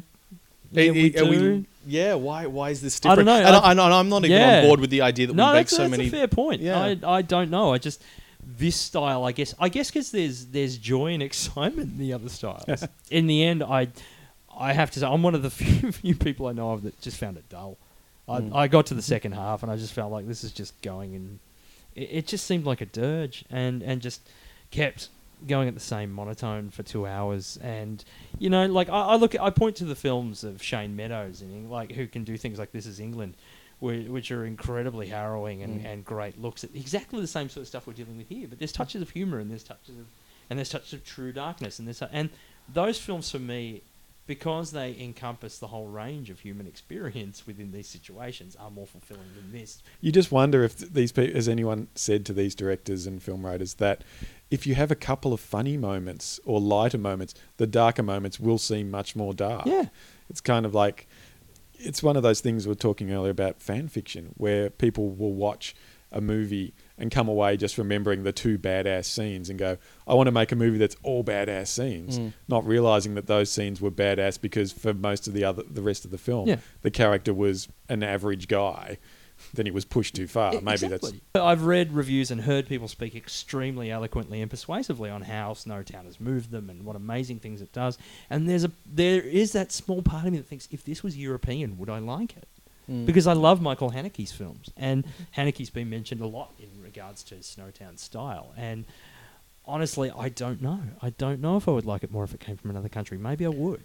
yeah 0.72 0.90
we 0.92 1.11
do. 1.11 1.64
yeah, 1.87 2.14
why 2.14 2.46
why 2.46 2.70
is 2.70 2.80
this 2.80 2.98
different? 2.98 3.28
I 3.28 3.40
don't 3.40 3.42
know, 3.44 3.46
And, 3.48 3.80
I- 3.80 3.87
and 3.87 3.94
I'm 3.94 4.09
not 4.09 4.24
even 4.24 4.37
Yeah. 4.37 4.59
on 4.61 4.66
board 4.66 4.80
with 4.80 4.90
the 4.90 5.02
idea 5.02 5.28
that 5.28 5.35
no, 5.37 5.48
we 5.52 5.59
make 5.59 5.68
so 5.68 5.78
that's 5.78 5.90
many. 5.92 6.06
a 6.09 6.11
fair 6.11 6.26
point. 6.28 6.61
Yeah. 6.61 6.80
I, 7.04 7.18
I 7.18 7.22
don't 7.22 7.50
know. 7.50 7.72
I 7.72 7.78
just 7.78 8.02
this 8.44 8.76
style. 8.76 9.24
I 9.24 9.32
guess. 9.32 9.54
I 9.61 9.68
guess 9.68 9.90
because 9.90 10.11
there's 10.11 10.46
there's 10.46 10.76
joy 10.78 11.12
and 11.12 11.22
excitement 11.30 11.92
in 11.92 11.98
the 11.98 12.12
other 12.12 12.28
styles. 12.28 12.85
in 13.11 13.26
the 13.28 13.44
end, 13.44 13.62
I 13.62 13.88
I 14.59 14.73
have 14.73 14.90
to 14.92 15.01
say 15.01 15.07
I'm 15.07 15.23
one 15.23 15.35
of 15.35 15.42
the 15.42 15.51
few, 15.61 15.92
few 15.92 16.14
people 16.14 16.47
I 16.47 16.53
know 16.53 16.73
of 16.73 16.83
that 16.83 17.01
just 17.01 17.16
found 17.19 17.37
it 17.37 17.49
dull. 17.49 17.77
I, 18.29 18.40
Mm. 18.40 18.55
I 18.57 18.66
got 18.69 18.87
to 18.87 18.95
the 18.95 19.03
second 19.03 19.33
half 19.33 19.62
and 19.62 19.71
I 19.71 19.77
just 19.77 19.92
felt 19.92 20.11
like 20.11 20.27
this 20.27 20.42
is 20.42 20.51
just 20.53 20.81
going 20.83 21.14
and 21.14 21.38
it, 21.95 22.09
it 22.11 22.27
just 22.27 22.45
seemed 22.47 22.64
like 22.66 22.81
a 22.81 22.87
dirge 22.87 23.45
and 23.51 23.83
and 23.83 24.03
just 24.03 24.21
kept 24.73 25.09
going 25.47 25.69
at 25.69 25.75
the 25.75 25.81
same 25.81 26.11
monotone 26.11 26.71
for 26.71 26.83
two 26.83 27.07
hours 27.07 27.57
and 27.62 28.05
you 28.38 28.51
know 28.51 28.66
like 28.66 28.88
I, 28.88 29.01
I 29.03 29.16
look 29.16 29.35
at, 29.37 29.40
I 29.42 29.51
point 29.51 29.77
to 29.77 29.85
the 29.85 29.95
films 29.95 30.42
of 30.42 30.61
Shane 30.62 30.97
Meadows 30.97 31.40
and 31.40 31.71
like 31.71 31.92
who 31.92 32.07
can 32.09 32.25
do 32.25 32.37
things 32.37 32.59
like 32.59 32.73
This 32.73 32.87
Is 32.87 32.99
England 32.99 33.35
whi- 33.79 34.09
which 34.09 34.33
are 34.33 34.45
incredibly 34.45 35.07
harrowing 35.09 35.62
and, 35.62 35.83
Mm. 35.83 35.87
and 35.87 36.05
great 36.05 36.40
looks 36.40 36.64
at 36.64 36.71
exactly 36.75 37.21
the 37.21 37.27
same 37.29 37.49
sort 37.49 37.62
of 37.62 37.69
stuff 37.69 37.87
we're 37.87 37.92
dealing 37.92 38.16
with 38.16 38.29
here 38.29 38.49
but 38.49 38.59
there's 38.59 38.73
touches 38.73 39.03
of 39.03 39.11
humor 39.11 39.38
and 39.38 39.51
there's 39.53 39.62
touches 39.62 39.97
of 39.99 40.07
and 40.51 40.59
there's 40.59 40.71
touches 40.71 40.95
of 40.95 41.05
true 41.05 41.33
darkness 41.33 41.79
and 41.79 41.87
there's 41.87 42.03
and 42.11 42.31
those 42.73 42.99
films 42.99 43.31
for 43.31 43.38
me 43.38 43.83
because 44.26 44.72
they 44.72 44.96
encompass 44.98 45.58
the 45.58 45.68
whole 45.68 45.86
range 45.86 46.30
of 46.30 46.40
human 46.40 46.66
experience 46.66 47.46
within 47.46 47.72
these 47.72 47.88
situations 47.88 48.56
are 48.56 48.70
more 48.70 48.86
fulfilling 48.86 49.28
than 49.34 49.52
this 49.52 49.82
You 50.00 50.12
just 50.12 50.32
wonder 50.32 50.64
if 50.64 50.76
these 50.76 51.12
people, 51.12 51.34
has 51.34 51.48
anyone 51.48 51.88
said 51.94 52.26
to 52.26 52.32
these 52.32 52.54
directors 52.54 53.06
and 53.06 53.22
film 53.22 53.44
writers 53.46 53.74
that 53.74 54.02
if 54.50 54.66
you 54.66 54.74
have 54.74 54.90
a 54.90 54.96
couple 54.96 55.32
of 55.32 55.40
funny 55.40 55.76
moments 55.76 56.38
or 56.44 56.60
lighter 56.60 56.98
moments, 56.98 57.34
the 57.56 57.66
darker 57.66 58.02
moments 58.02 58.38
will 58.38 58.58
seem 58.58 58.90
much 58.90 59.16
more 59.16 59.34
dark. 59.34 59.66
Yeah. 59.66 59.86
It's 60.28 60.40
kind 60.40 60.66
of 60.66 60.74
like 60.74 61.08
it's 61.78 62.02
one 62.02 62.16
of 62.16 62.22
those 62.22 62.40
things 62.40 62.66
we 62.66 62.70
were 62.70 62.74
talking 62.74 63.12
earlier 63.12 63.30
about 63.30 63.60
fan 63.60 63.88
fiction, 63.88 64.34
where 64.36 64.70
people 64.70 65.10
will 65.10 65.34
watch 65.34 65.74
a 66.12 66.20
movie 66.20 66.74
and 66.98 67.11
come 67.11 67.28
away 67.28 67.56
just 67.56 67.76
remembering 67.78 68.22
the 68.22 68.32
two 68.32 68.59
badass 68.59 69.04
scenes 69.04 69.50
and 69.50 69.59
go, 69.59 69.76
I 70.06 70.14
want 70.14 70.28
to 70.28 70.32
make 70.32 70.50
a 70.52 70.56
movie 70.56 70.78
that's 70.78 70.96
all 71.02 71.22
badass 71.22 71.68
scenes, 71.68 72.18
Mm. 72.18 72.32
not 72.48 72.66
realizing 72.66 73.14
that 73.16 73.26
those 73.26 73.50
scenes 73.50 73.80
were 73.80 73.90
badass 73.90 74.40
because 74.40 74.72
for 74.72 74.94
most 74.94 75.28
of 75.28 75.35
the 75.35 75.44
other 75.44 75.62
the 75.68 75.82
rest 75.82 76.04
of 76.04 76.11
the 76.11 76.18
film, 76.18 76.48
Yeah. 76.48 76.56
the 76.82 76.90
character 76.90 77.35
was 77.35 77.68
an 77.88 78.02
average 78.02 78.48
guy. 78.48 78.98
Then 79.52 79.66
he 79.66 79.70
was 79.72 79.85
pushed 79.85 80.14
too 80.14 80.26
far. 80.26 80.54
E- 80.54 80.61
Maybe 80.62 80.87
exactly. 80.87 81.20
I've 81.35 81.64
read 81.64 81.92
reviews 81.92 82.30
and 82.30 82.40
heard 82.40 82.66
people 82.66 82.88
speak 82.88 83.14
extremely 83.14 83.90
eloquently 83.90 84.40
and 84.40 84.50
persuasively 84.50 85.11
on 85.11 85.20
how 85.20 85.52
Snowtown 85.52 86.06
has 86.06 86.18
moved 86.18 86.50
them 86.50 86.70
and 86.70 86.85
what 86.87 86.96
amazing 86.96 87.40
things 87.40 87.61
it 87.61 87.70
does. 87.74 87.98
And 88.30 88.48
there's 88.48 88.64
a 88.64 88.70
there 88.90 89.20
is 89.20 89.52
that 89.52 89.72
small 89.72 90.00
part 90.00 90.24
of 90.26 90.32
me 90.32 90.38
that 90.38 90.46
thinks 90.46 90.66
if 90.70 90.85
this 90.85 91.02
was 91.02 91.18
European, 91.18 91.76
would 91.76 91.90
I 91.90 91.98
like 91.98 92.35
it? 92.38 92.48
Mm. 92.90 93.05
Because 93.07 93.27
I 93.27 93.33
love 93.33 93.61
Michael 93.61 93.90
Haneke's 93.90 94.33
films, 94.33 94.70
and 94.77 95.05
Haneke's 95.37 95.70
been 95.70 95.90
mentioned 95.90 96.20
a 96.20 96.27
lot 96.27 96.53
in 96.59 96.68
regards 96.83 97.22
to 97.25 97.35
Snowtown 97.37 97.99
style. 97.99 98.53
And 98.57 98.85
honestly, 99.66 100.11
I 100.16 100.29
don't 100.29 100.62
know. 100.62 100.81
I 101.03 101.11
don't 101.11 101.40
know 101.40 101.57
if 101.57 101.66
I 101.68 101.72
would 101.72 101.85
like 101.87 102.05
it 102.05 102.12
more 102.12 102.22
if 102.25 102.33
it 102.33 102.40
came 102.40 102.57
from 102.57 102.70
another 102.70 102.88
country. 102.88 103.18
Maybe 103.18 103.44
I 103.44 103.49
would. 103.51 103.83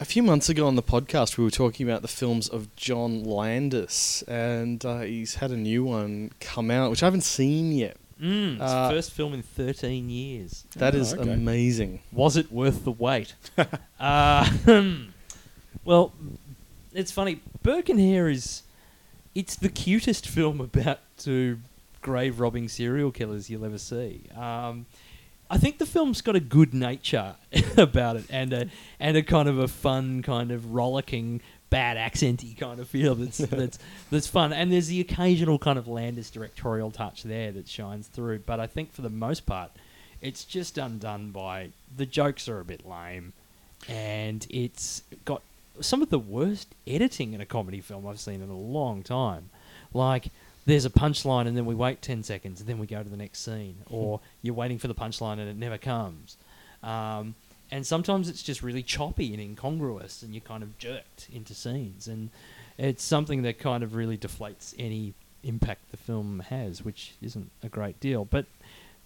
A 0.00 0.04
few 0.04 0.22
months 0.22 0.48
ago 0.48 0.66
on 0.66 0.76
the 0.76 0.82
podcast, 0.82 1.36
we 1.36 1.44
were 1.44 1.50
talking 1.50 1.86
about 1.88 2.02
the 2.02 2.08
films 2.08 2.48
of 2.48 2.74
John 2.76 3.24
Landis, 3.24 4.22
and 4.28 4.82
uh, 4.84 5.00
he's 5.00 5.34
had 5.36 5.50
a 5.50 5.56
new 5.56 5.84
one 5.84 6.30
come 6.40 6.70
out, 6.70 6.90
which 6.90 7.02
I 7.02 7.06
haven't 7.06 7.22
seen 7.24 7.72
yet. 7.72 7.96
Mm, 8.22 8.54
it's 8.54 8.62
Uh, 8.62 8.88
the 8.88 8.94
first 8.94 9.10
film 9.12 9.34
in 9.34 9.42
13 9.42 10.08
years. 10.08 10.64
That 10.76 10.94
Oh, 10.94 10.98
is 10.98 11.14
okay. 11.14 11.30
amazing. 11.32 12.00
Was 12.12 12.36
it 12.36 12.50
worth 12.50 12.84
the 12.84 12.92
wait? 12.92 13.34
uh, 14.00 14.48
well, 15.84 16.12
it's 16.98 17.12
funny. 17.12 17.40
burke 17.62 17.86
Birkenhair 17.86 18.30
is 18.30 18.62
it's 19.34 19.54
the 19.54 19.68
cutest 19.68 20.26
film 20.36 20.60
about 20.60 20.98
two 21.16 21.58
grave 22.02 22.40
robbing 22.40 22.68
serial 22.68 23.10
killers 23.10 23.48
you'll 23.48 23.64
ever 23.64 23.78
see. 23.78 24.22
Um, 24.36 24.86
I 25.50 25.56
think 25.58 25.78
the 25.78 25.86
film's 25.86 26.20
got 26.20 26.36
a 26.36 26.40
good 26.40 26.74
nature 26.74 27.36
about 27.76 28.16
it 28.16 28.24
and 28.30 28.52
a 28.52 28.68
and 29.00 29.16
a 29.16 29.22
kind 29.22 29.48
of 29.48 29.58
a 29.58 29.68
fun 29.68 30.22
kind 30.22 30.50
of 30.50 30.72
rollicking 30.74 31.40
bad 31.70 31.96
accenty 31.96 32.56
kind 32.56 32.80
of 32.80 32.88
feel 32.88 33.14
that's 33.14 33.38
that's 33.38 33.78
that's 34.10 34.26
fun 34.26 34.52
and 34.52 34.72
there's 34.72 34.88
the 34.88 35.00
occasional 35.00 35.58
kind 35.58 35.78
of 35.78 35.86
Landis 35.86 36.30
directorial 36.30 36.90
touch 36.90 37.22
there 37.22 37.52
that 37.52 37.68
shines 37.68 38.08
through 38.08 38.40
but 38.40 38.58
I 38.60 38.66
think 38.66 38.92
for 38.92 39.02
the 39.02 39.10
most 39.10 39.46
part 39.46 39.70
it's 40.20 40.44
just 40.44 40.76
undone 40.78 41.30
by 41.30 41.70
the 41.96 42.06
jokes 42.06 42.48
are 42.48 42.60
a 42.60 42.64
bit 42.64 42.86
lame 42.86 43.32
and 43.86 44.46
it's 44.50 45.02
got 45.24 45.42
some 45.80 46.02
of 46.02 46.10
the 46.10 46.18
worst 46.18 46.74
editing 46.86 47.32
in 47.32 47.40
a 47.40 47.46
comedy 47.46 47.80
film 47.80 48.06
I've 48.06 48.20
seen 48.20 48.42
in 48.42 48.48
a 48.48 48.58
long 48.58 49.02
time. 49.02 49.50
Like 49.92 50.28
there's 50.66 50.84
a 50.84 50.90
punchline 50.90 51.46
and 51.46 51.56
then 51.56 51.66
we 51.66 51.74
wait 51.74 52.02
10 52.02 52.22
seconds 52.22 52.60
and 52.60 52.68
then 52.68 52.78
we 52.78 52.86
go 52.86 53.02
to 53.02 53.08
the 53.08 53.16
next 53.16 53.40
scene 53.40 53.76
or 53.90 54.20
you're 54.42 54.54
waiting 54.54 54.78
for 54.78 54.88
the 54.88 54.94
punchline 54.94 55.38
and 55.38 55.48
it 55.48 55.56
never 55.56 55.78
comes. 55.78 56.36
Um, 56.82 57.34
and 57.70 57.86
sometimes 57.86 58.28
it's 58.28 58.42
just 58.42 58.62
really 58.62 58.82
choppy 58.82 59.32
and 59.32 59.42
incongruous 59.42 60.22
and 60.22 60.34
you're 60.34 60.40
kind 60.40 60.62
of 60.62 60.78
jerked 60.78 61.28
into 61.32 61.54
scenes 61.54 62.08
and 62.08 62.30
it's 62.78 63.02
something 63.02 63.42
that 63.42 63.58
kind 63.58 63.82
of 63.82 63.94
really 63.94 64.16
deflates 64.16 64.74
any 64.78 65.14
impact 65.42 65.90
the 65.90 65.96
film 65.96 66.40
has, 66.48 66.84
which 66.84 67.14
isn't 67.20 67.50
a 67.62 67.68
great 67.68 67.98
deal. 68.00 68.24
But 68.24 68.46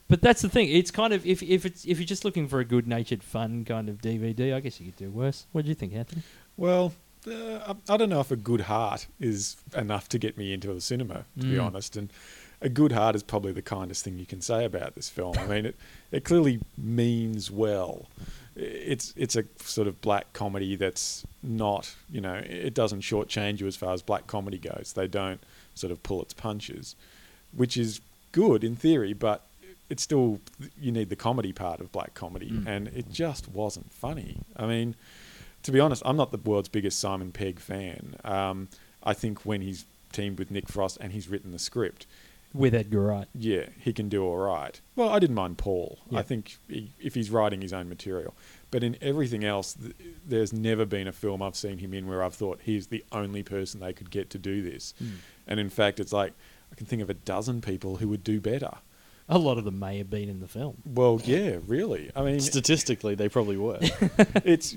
but 0.09 0.21
that's 0.21 0.43
the 0.43 0.49
thing. 0.51 0.69
It's 0.69 0.91
kind 0.91 1.15
of 1.15 1.25
if 1.25 1.43
if 1.43 1.65
it's 1.65 1.87
if 1.87 1.99
you're 1.99 2.07
just 2.07 2.25
looking 2.25 2.47
for 2.47 2.61
a 2.61 2.65
good 2.65 2.87
natured, 2.87 3.23
fun 3.23 3.65
kind 3.65 3.89
of 3.89 4.03
DVD, 4.03 4.55
I 4.55 4.61
guess 4.61 4.79
you 4.79 4.87
could 4.87 4.97
do 4.97 5.11
worse. 5.11 5.47
What 5.53 5.63
do 5.63 5.69
you 5.71 5.75
think, 5.75 5.95
Anthony? 5.95 6.23
Well, 6.57 6.93
uh, 7.27 7.75
I 7.89 7.97
don't 7.97 8.09
know 8.11 8.21
if 8.21 8.31
a 8.31 8.37
good 8.37 8.63
heart 8.63 9.07
is 9.21 9.57
enough 9.77 10.09
to 10.11 10.19
get 10.19 10.37
me 10.37 10.53
into 10.53 10.73
the 10.73 10.81
cinema, 10.81 11.25
to 11.39 11.47
be 11.47 11.55
Mm. 11.57 11.65
honest. 11.65 11.97
And 11.97 12.13
a 12.61 12.69
good 12.69 12.93
heart 12.93 13.15
is 13.17 13.23
probably 13.23 13.53
the 13.53 13.63
kindest 13.63 14.05
thing 14.05 14.19
you 14.19 14.27
can 14.27 14.41
say 14.41 14.65
about 14.65 14.95
this 14.95 15.09
film. 15.09 15.37
I 15.39 15.47
mean, 15.47 15.67
it, 15.67 15.77
it 16.11 16.25
clearly 16.25 16.61
means 16.77 17.51
well. 17.51 18.09
It's 18.55 19.15
it's 19.17 19.35
a 19.35 19.45
sort 19.65 19.89
of 19.89 20.01
black 20.03 20.33
comedy 20.35 20.77
that's 20.77 21.25
not, 21.43 21.95
you 22.11 22.21
know, 22.21 22.35
it 22.35 22.75
doesn't 22.75 23.01
shortchange 23.01 23.61
you 23.61 23.67
as 23.67 23.77
far 23.77 23.95
as 23.95 24.03
black 24.03 24.27
comedy 24.27 24.59
goes. 24.59 24.93
They 24.95 25.09
don't 25.09 25.41
sort 25.75 25.91
of 25.91 26.03
pull 26.03 26.21
its 26.21 26.35
punches, 26.35 26.95
which 27.53 27.77
is 27.79 28.01
good 28.33 28.63
in 28.63 28.77
theory, 28.77 29.15
but 29.15 29.47
it's 29.89 30.03
still 30.03 30.41
you 30.79 30.93
need 30.93 31.09
the 31.09 31.17
comedy 31.17 31.53
part 31.53 31.81
of 31.81 31.91
black 31.93 32.13
comedy, 32.15 32.51
Mm. 32.51 32.67
and 32.67 32.89
it 32.89 33.11
just 33.11 33.49
wasn't 33.49 33.91
funny. 33.93 34.39
I 34.55 34.67
mean, 34.67 34.97
to 35.63 35.73
be 35.73 35.81
honest, 35.81 36.03
I'm 36.05 36.17
not 36.17 36.33
the 36.33 36.39
world's 36.39 36.69
biggest 36.69 36.99
Simon 36.99 37.33
Pegg 37.33 37.59
fan. 37.61 38.17
Um, 38.25 38.69
I 39.03 39.15
think 39.15 39.45
when 39.47 39.61
he's 39.63 39.85
teamed 40.13 40.39
with 40.39 40.51
Nick 40.51 40.69
Frost 40.69 40.99
and 41.01 41.13
he's 41.13 41.29
written 41.29 41.53
the 41.53 41.59
script, 41.59 42.07
With 42.55 42.75
Edgar 42.75 43.03
Wright. 43.03 43.29
yeah, 43.35 43.67
he 43.79 43.93
can 43.93 44.09
do 44.09 44.25
all 44.25 44.37
right. 44.37 44.81
Well, 44.97 45.09
I 45.09 45.19
didn't 45.19 45.37
mind 45.37 45.59
Paul. 45.59 45.99
Yeah. 46.11 46.19
I 46.19 46.23
think 46.23 46.57
he, 46.69 46.91
if 47.01 47.15
he's 47.15 47.31
writing 47.31 47.63
his 47.63 47.73
own 47.73 47.89
material, 47.89 48.35
but 48.71 48.83
in 48.85 48.97
everything 49.01 49.45
else, 49.45 49.75
th- 49.75 49.95
there's 50.27 50.53
never 50.53 50.85
been 50.85 51.09
a 51.09 51.13
film 51.13 51.43
I've 51.43 51.57
seen 51.57 51.79
him 51.79 51.95
in 51.95 52.07
where 52.09 52.23
I've 52.23 52.35
thought 52.35 52.61
he's 52.63 52.89
the 52.89 53.05
only 53.13 53.43
person 53.43 53.81
they 53.81 53.93
could 53.93 54.11
get 54.11 54.31
to 54.31 54.39
do 54.39 54.63
this. 54.63 54.95
Mm. 55.03 55.11
And 55.47 55.61
in 55.61 55.71
fact, 55.71 55.99
it's 56.01 56.13
like 56.13 56.33
I 56.71 56.75
can 56.75 56.87
think 56.87 57.03
of 57.03 57.11
a 57.11 57.15
dozen 57.15 57.61
people 57.61 57.97
who 57.97 58.09
would 58.09 58.25
do 58.25 58.41
better. 58.41 58.73
A 59.29 59.39
lot 59.39 59.57
of 59.57 59.65
them 59.65 59.79
may 59.79 59.99
have 59.99 60.11
been 60.11 60.29
in 60.29 60.41
the 60.41 60.49
film. 60.49 60.77
Well, 60.85 61.21
yeah, 61.25 61.57
really. 61.67 62.11
I 62.15 62.23
mean, 62.23 62.41
Statistically, 62.41 63.15
they 63.15 63.29
probably 63.29 63.57
were. 63.57 63.79
it's 64.45 64.75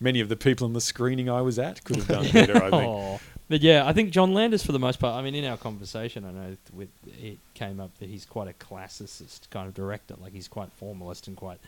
many 0.00 0.20
of 0.20 0.28
the 0.28 0.36
people 0.36 0.66
in 0.66 0.72
the 0.72 0.80
screening 0.80 1.28
I 1.30 1.42
was 1.42 1.58
at 1.58 1.84
could 1.84 1.96
have 1.96 2.08
done 2.08 2.28
better. 2.32 2.62
I 2.62 2.70
think. 2.70 3.20
But 3.48 3.60
yeah, 3.60 3.86
I 3.86 3.92
think 3.92 4.10
John 4.10 4.34
Landis, 4.34 4.66
for 4.66 4.72
the 4.72 4.78
most 4.80 4.98
part, 4.98 5.14
I 5.14 5.22
mean, 5.22 5.36
in 5.36 5.44
our 5.44 5.56
conversation, 5.56 6.24
I 6.24 6.32
know 6.32 6.56
with 6.72 6.88
it 7.06 7.38
came 7.54 7.78
up 7.78 7.96
that 7.98 8.08
he's 8.08 8.24
quite 8.24 8.48
a 8.48 8.52
classicist 8.52 9.48
kind 9.50 9.68
of 9.68 9.74
director. 9.74 10.16
Like 10.20 10.32
he's 10.32 10.48
quite 10.48 10.72
formalist 10.72 11.28
and 11.28 11.36
quite 11.36 11.58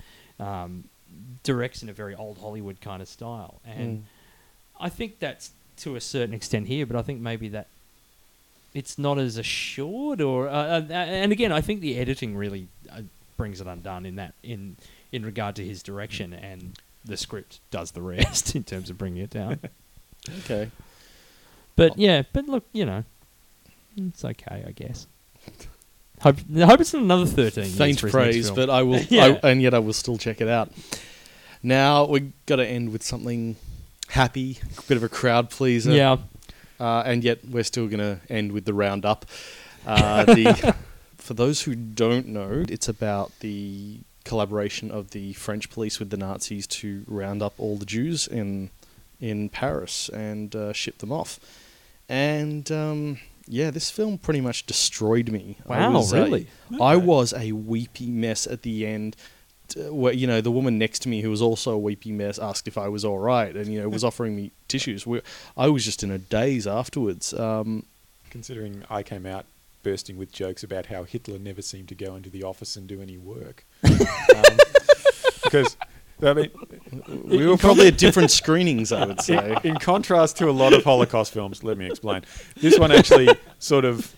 um, 0.40 0.84
directs 1.44 1.82
in 1.82 1.88
a 1.88 1.92
very 1.92 2.14
old 2.16 2.38
Hollywood 2.38 2.80
kind 2.80 3.00
of 3.00 3.08
style. 3.08 3.60
And 3.64 3.98
Mm. 3.98 4.02
I 4.80 4.88
think 4.88 5.18
that's 5.18 5.50
to 5.78 5.96
a 5.96 6.00
certain 6.00 6.34
extent 6.34 6.66
here, 6.68 6.86
but 6.86 6.96
I 6.96 7.02
think 7.02 7.20
maybe 7.20 7.48
that 7.48 7.66
it's 8.74 8.98
not 8.98 9.18
as 9.18 9.36
assured. 9.36 10.20
Or 10.20 10.48
uh, 10.48 10.80
uh, 10.80 10.92
and 10.92 11.32
again, 11.32 11.52
I 11.52 11.60
think 11.60 11.80
the 11.80 11.96
editing 11.98 12.36
really 12.36 12.68
uh, 12.92 13.02
brings 13.36 13.60
it 13.60 13.66
undone 13.68 14.04
in 14.06 14.16
that 14.16 14.34
in 14.42 14.76
in 15.12 15.24
regard 15.24 15.54
to 15.56 15.64
his 15.64 15.82
direction 15.82 16.32
and 16.32 16.78
the 17.04 17.16
script 17.16 17.60
does 17.70 17.92
the 17.92 18.02
rest 18.02 18.54
in 18.56 18.64
terms 18.64 18.90
of 18.90 18.98
bringing 18.98 19.22
it 19.22 19.30
down. 19.30 19.60
okay. 20.40 20.70
But 21.76 21.98
yeah, 21.98 22.22
but 22.32 22.46
look, 22.48 22.64
you 22.72 22.84
know, 22.84 23.04
it's 23.96 24.24
okay, 24.24 24.64
I 24.66 24.72
guess. 24.72 25.06
Hope, 26.20 26.36
I 26.56 26.64
hope 26.64 26.80
it's 26.80 26.92
not 26.92 27.02
another 27.04 27.26
thirteen. 27.26 27.70
Faint 27.70 28.00
praise, 28.10 28.50
but 28.50 28.68
I 28.68 28.82
will, 28.82 29.00
Yeah. 29.08 29.38
I, 29.42 29.50
and 29.50 29.62
yet 29.62 29.74
I 29.74 29.78
will 29.78 29.92
still 29.92 30.18
check 30.18 30.40
it 30.40 30.48
out. 30.48 30.72
Now 31.62 32.04
we've 32.06 32.32
got 32.46 32.56
to 32.56 32.66
end 32.66 32.90
with 32.92 33.02
something 33.04 33.56
happy, 34.08 34.58
a 34.76 34.82
bit 34.82 34.96
of 34.96 35.02
a 35.04 35.08
crowd 35.08 35.50
pleaser. 35.50 35.92
yeah, 35.92 36.16
uh, 36.80 37.02
and 37.06 37.22
yet 37.22 37.44
we're 37.48 37.64
still 37.64 37.86
going 37.86 38.00
to 38.00 38.20
end 38.28 38.52
with 38.52 38.64
the 38.64 38.74
roundup. 38.74 39.26
Uh, 39.86 40.24
the, 40.24 40.74
for 41.16 41.34
those 41.34 41.62
who 41.62 41.74
don't 41.74 42.26
know, 42.26 42.64
it's 42.68 42.88
about 42.88 43.32
the 43.40 44.00
collaboration 44.24 44.90
of 44.90 45.10
the 45.10 45.32
French 45.34 45.70
police 45.70 45.98
with 45.98 46.10
the 46.10 46.16
Nazis 46.16 46.66
to 46.66 47.04
round 47.06 47.42
up 47.42 47.54
all 47.58 47.76
the 47.76 47.86
Jews 47.86 48.26
in 48.26 48.70
in 49.20 49.48
Paris 49.48 50.08
and 50.10 50.54
uh, 50.54 50.72
ship 50.72 50.98
them 50.98 51.10
off. 51.10 51.40
And 52.08 52.70
um, 52.70 53.18
yeah, 53.46 53.70
this 53.70 53.90
film 53.90 54.18
pretty 54.18 54.40
much 54.40 54.64
destroyed 54.66 55.30
me. 55.30 55.56
I 55.68 55.78
Wow, 55.88 55.92
was, 55.94 56.12
uh, 56.14 56.22
really? 56.22 56.46
I 56.80 56.94
Okay. 56.94 57.06
was 57.06 57.34
a 57.36 57.52
weepy 57.52 58.06
mess 58.10 58.46
at 58.46 58.62
the 58.62 58.86
end. 58.86 59.16
Where 59.76 60.14
you 60.14 60.26
know 60.26 60.40
the 60.40 60.50
woman 60.50 60.78
next 60.78 61.00
to 61.00 61.10
me, 61.10 61.20
who 61.20 61.28
was 61.28 61.42
also 61.42 61.72
a 61.72 61.78
weepy 61.78 62.10
mess, 62.10 62.38
asked 62.38 62.66
if 62.66 62.78
I 62.78 62.88
was 62.88 63.04
all 63.04 63.18
right, 63.18 63.54
and 63.54 63.66
you 63.70 63.80
know 63.82 63.88
was 63.90 64.02
offering 64.04 64.34
me 64.34 64.50
tissues. 64.68 65.06
We, 65.06 65.20
I 65.58 65.68
was 65.68 65.84
just 65.84 66.02
in 66.02 66.10
a 66.10 66.16
daze 66.16 66.66
afterwards. 66.66 67.34
Um, 67.34 67.84
Considering 68.30 68.84
I 68.88 69.02
came 69.02 69.26
out 69.26 69.44
bursting 69.88 70.18
with 70.18 70.30
jokes 70.30 70.62
about 70.62 70.86
how 70.86 71.04
Hitler 71.04 71.38
never 71.38 71.62
seemed 71.62 71.88
to 71.88 71.94
go 71.94 72.14
into 72.14 72.28
the 72.28 72.42
office 72.42 72.76
and 72.76 72.86
do 72.86 73.00
any 73.00 73.16
work. 73.16 73.64
um, 73.84 74.56
because, 75.42 75.78
I 76.22 76.34
mean, 76.34 76.50
we 77.24 77.46
were 77.46 77.56
probably 77.56 77.86
at 77.88 77.96
different 77.96 78.30
screenings, 78.30 78.92
I 78.92 79.06
would 79.06 79.20
say. 79.28 79.56
in, 79.64 79.70
in 79.70 79.76
contrast 79.78 80.36
to 80.38 80.50
a 80.50 80.52
lot 80.52 80.74
of 80.74 80.84
Holocaust 80.84 81.32
films, 81.32 81.64
let 81.64 81.78
me 81.78 81.86
explain. 81.86 82.22
This 82.60 82.78
one 82.78 82.92
actually 82.92 83.28
sort 83.58 83.86
of, 83.86 84.14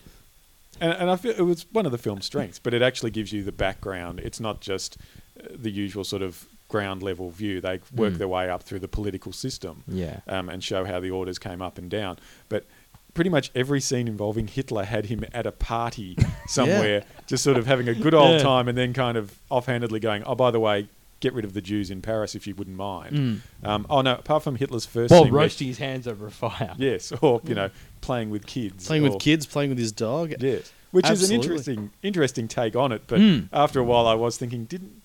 and, 0.81 0.93
and 0.93 1.11
I 1.11 1.15
feel 1.15 1.33
it 1.33 1.43
was 1.43 1.67
one 1.71 1.87
of 1.87 1.93
the 1.93 1.99
film's 1.99 2.25
strengths, 2.27 2.59
but 2.59 2.75
it 2.75 2.83
actually 2.83 3.13
gives 3.13 3.33
you 3.33 3.45
the 3.45 3.53
background. 3.53 4.19
It's 4.19 4.41
not 4.41 4.61
just 4.61 4.97
uh, 5.39 5.45
the 5.55 5.71
usual 5.71 6.03
sort 6.03 6.23
of 6.23 6.47
ground 6.67 7.01
level 7.03 7.31
view. 7.31 7.61
They 7.61 7.79
work 7.95 8.15
Mm. 8.15 8.19
their 8.19 8.29
way 8.29 8.51
up 8.51 8.65
through 8.65 8.81
the 8.81 8.89
political 8.89 9.33
system 9.33 9.85
yeah. 9.87 10.21
um, 10.27 10.49
and 10.49 10.65
show 10.65 10.85
how 10.85 10.99
the 10.99 11.11
orders 11.11 11.39
came 11.39 11.63
up 11.63 11.79
and 11.79 11.89
down. 11.89 12.19
But 12.49 12.67
pretty 13.15 13.31
much 13.31 13.51
every 13.55 13.81
scene 13.81 14.07
involving 14.09 14.47
Hitler 14.47 14.85
had 14.85 15.07
him 15.07 15.25
at 15.33 15.47
a 15.47 15.53
party 15.53 16.17
somewhere, 16.47 17.05
just 17.27 17.43
sort 17.45 17.57
of 17.57 17.67
having 17.67 17.89
a 17.89 17.95
good 17.95 18.15
old 18.15 18.33
Yeah. 18.39 18.43
time, 18.43 18.69
and 18.69 18.77
then 18.79 18.93
kind 18.93 19.17
of 19.17 19.39
offhandedly 19.51 20.01
going, 20.01 20.23
"Oh, 20.25 20.35
by 20.35 20.51
the 20.51 20.61
way, 20.61 20.89
get 21.21 21.33
rid 21.35 21.45
of 21.45 21.53
the 21.53 21.61
Jews 21.61 21.91
in 21.91 22.01
Paris 22.01 22.35
if 22.35 22.47
you 22.47 22.55
wouldn't 22.55 22.77
mind. 22.79 23.15
Mm. 23.63 23.69
Um, 23.69 23.87
oh 23.91 24.01
no, 24.01 24.15
apart 24.15 24.43
from 24.43 24.57
Hitler's 24.57 24.87
first 24.87 25.11
While 25.11 25.25
scene 25.25 25.33
where- 25.33 25.43
roasting 25.43 25.67
his 25.69 25.77
hands 25.79 26.09
over 26.09 26.27
a 26.27 26.31
fire. 26.31 26.75
yes, 26.79 27.13
or 27.21 27.41
you 27.45 27.55
know, 27.55 27.71
playing 28.01 28.31
with 28.31 28.47
kids, 28.47 28.87
Playing 28.87 29.07
or- 29.07 29.11
with 29.11 29.21
kids, 29.21 29.45
playing 29.47 29.69
with 29.71 29.79
his 29.79 29.93
dog. 29.93 30.33
Yes, 30.41 30.73
which 30.93 31.09
is 31.11 31.29
an 31.31 31.37
interesting 31.37 31.91
interesting 32.03 32.49
take 32.49 32.75
on 32.75 32.91
it. 32.93 33.03
But 33.07 33.21
Mm. 33.21 33.49
after 33.53 33.81
a 33.81 33.85
while, 33.85 34.07
I 34.07 34.15
was 34.15 34.39
thinking, 34.39 34.65
didn't 34.65 35.00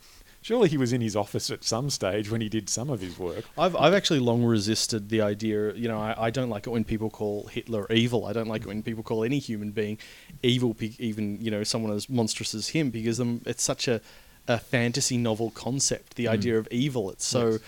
surely 0.45 0.69
he 0.69 0.77
was 0.77 0.93
in 0.93 1.01
his 1.01 1.15
office 1.15 1.49
at 1.49 1.63
some 1.63 1.89
stage 1.89 2.29
when 2.29 2.39
he 2.39 2.47
did 2.47 2.69
some 2.69 2.91
of 2.91 3.01
his 3.01 3.17
work? 3.17 3.45
I've 3.57 3.75
I've 3.75 3.95
actually 3.95 4.19
long 4.19 4.43
resisted 4.43 5.09
the 5.09 5.21
idea. 5.21 5.73
You 5.73 5.87
know, 5.87 5.99
I, 5.99 6.27
I 6.27 6.29
don't 6.29 6.49
like 6.49 6.67
it 6.67 6.69
when 6.69 6.83
people 6.83 7.09
call 7.09 7.47
Hitler 7.47 7.91
evil. 7.91 8.27
I 8.27 8.33
don't 8.33 8.47
like 8.47 8.61
it 8.61 8.67
when 8.67 8.83
people 8.83 9.01
call 9.03 9.23
any 9.23 9.39
human 9.39 9.71
being 9.71 9.97
evil, 10.43 10.75
even 10.99 11.41
you 11.41 11.49
know 11.49 11.63
someone 11.63 11.91
as 11.93 12.07
monstrous 12.07 12.53
as 12.53 12.69
him, 12.69 12.91
because 12.91 13.19
um, 13.19 13.41
it's 13.45 13.63
such 13.63 13.87
a, 13.87 14.01
a 14.47 14.59
fantasy 14.59 15.17
novel 15.17 15.49
concept. 15.49 16.15
The 16.15 16.27
idea 16.27 16.59
of 16.59 16.67
evil. 16.69 17.09
It's 17.09 17.25
so. 17.25 17.49
Yes. 17.49 17.59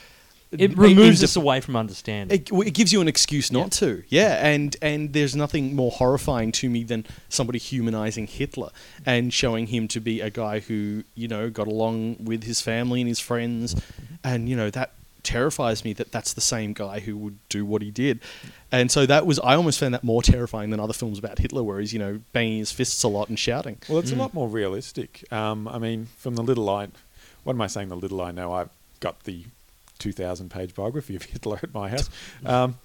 It 0.52 0.78
removes 0.78 1.24
us 1.24 1.36
away 1.36 1.60
from 1.60 1.76
understanding. 1.76 2.40
It, 2.40 2.52
it 2.68 2.74
gives 2.74 2.94
you 2.94 3.02
an 3.02 3.08
excuse 3.08 3.52
not 3.52 3.72
to, 3.74 4.04
yeah, 4.08 4.48
and 4.48 4.76
and 4.82 5.12
there's 5.14 5.36
nothing 5.36 5.76
more 5.76 5.92
horrifying 5.92 6.52
to 6.54 6.70
me 6.70 6.84
than 6.84 7.06
somebody 7.28 7.60
humanizing 7.60 8.28
Hitler 8.28 8.70
and 9.06 9.34
showing 9.34 9.68
him 9.68 9.88
to 9.90 10.00
be 10.00 10.22
a 10.22 10.30
guy 10.30 10.60
who 10.62 11.04
you 11.16 11.28
know 11.28 11.50
got 11.50 11.68
along 11.68 12.18
with 12.24 12.44
his 12.44 12.62
family 12.62 13.02
and 13.02 13.08
his 13.10 13.20
friends, 13.20 13.76
and 14.24 14.48
you 14.48 14.56
know 14.56 14.70
that 14.70 14.92
terrifies 15.24 15.84
me 15.84 15.92
that 15.92 16.10
that's 16.14 16.32
the 16.32 16.40
same 16.40 16.72
guy 16.72 17.02
who 17.02 17.18
would 17.18 17.38
do 17.50 17.66
what 17.66 17.82
he 17.82 17.92
did, 17.92 18.22
and 18.72 18.90
so 18.90 19.06
that 19.06 19.26
was 19.26 19.40
I 19.40 19.56
almost 19.56 19.78
found 19.80 19.94
that 19.94 20.04
more 20.06 20.22
terrifying 20.24 20.70
than 20.70 20.80
other 20.80 20.94
films 20.94 21.20
about 21.20 21.40
Hitler, 21.40 21.62
where 21.64 21.80
he's 21.82 21.92
you 21.92 22.00
know 22.00 22.22
banging 22.32 22.60
his 22.60 22.72
fists 22.72 23.04
a 23.04 23.10
lot 23.10 23.28
and 23.28 23.38
shouting. 23.38 23.80
Well, 23.90 24.00
it's 24.00 24.12
Mm. 24.12 24.16
a 24.16 24.20
lot 24.20 24.34
more 24.34 24.48
realistic. 24.48 25.26
Um, 25.30 25.68
I 25.68 25.78
mean, 25.78 26.08
from 26.18 26.36
the 26.36 26.44
little 26.44 26.70
I, 26.70 26.88
what 27.44 27.54
am 27.54 27.62
I 27.62 27.68
saying? 27.68 27.90
The 27.90 27.98
little 27.98 28.22
I 28.22 28.32
know, 28.32 28.54
I've 28.54 28.70
got 29.02 29.26
the 29.26 29.44
2,000 29.98 30.50
page 30.50 30.74
biography 30.76 31.16
of 31.16 31.24
Hitler 31.34 31.60
at 31.64 31.74
my 31.74 31.90
house. 31.90 32.10
Um, 32.46 32.78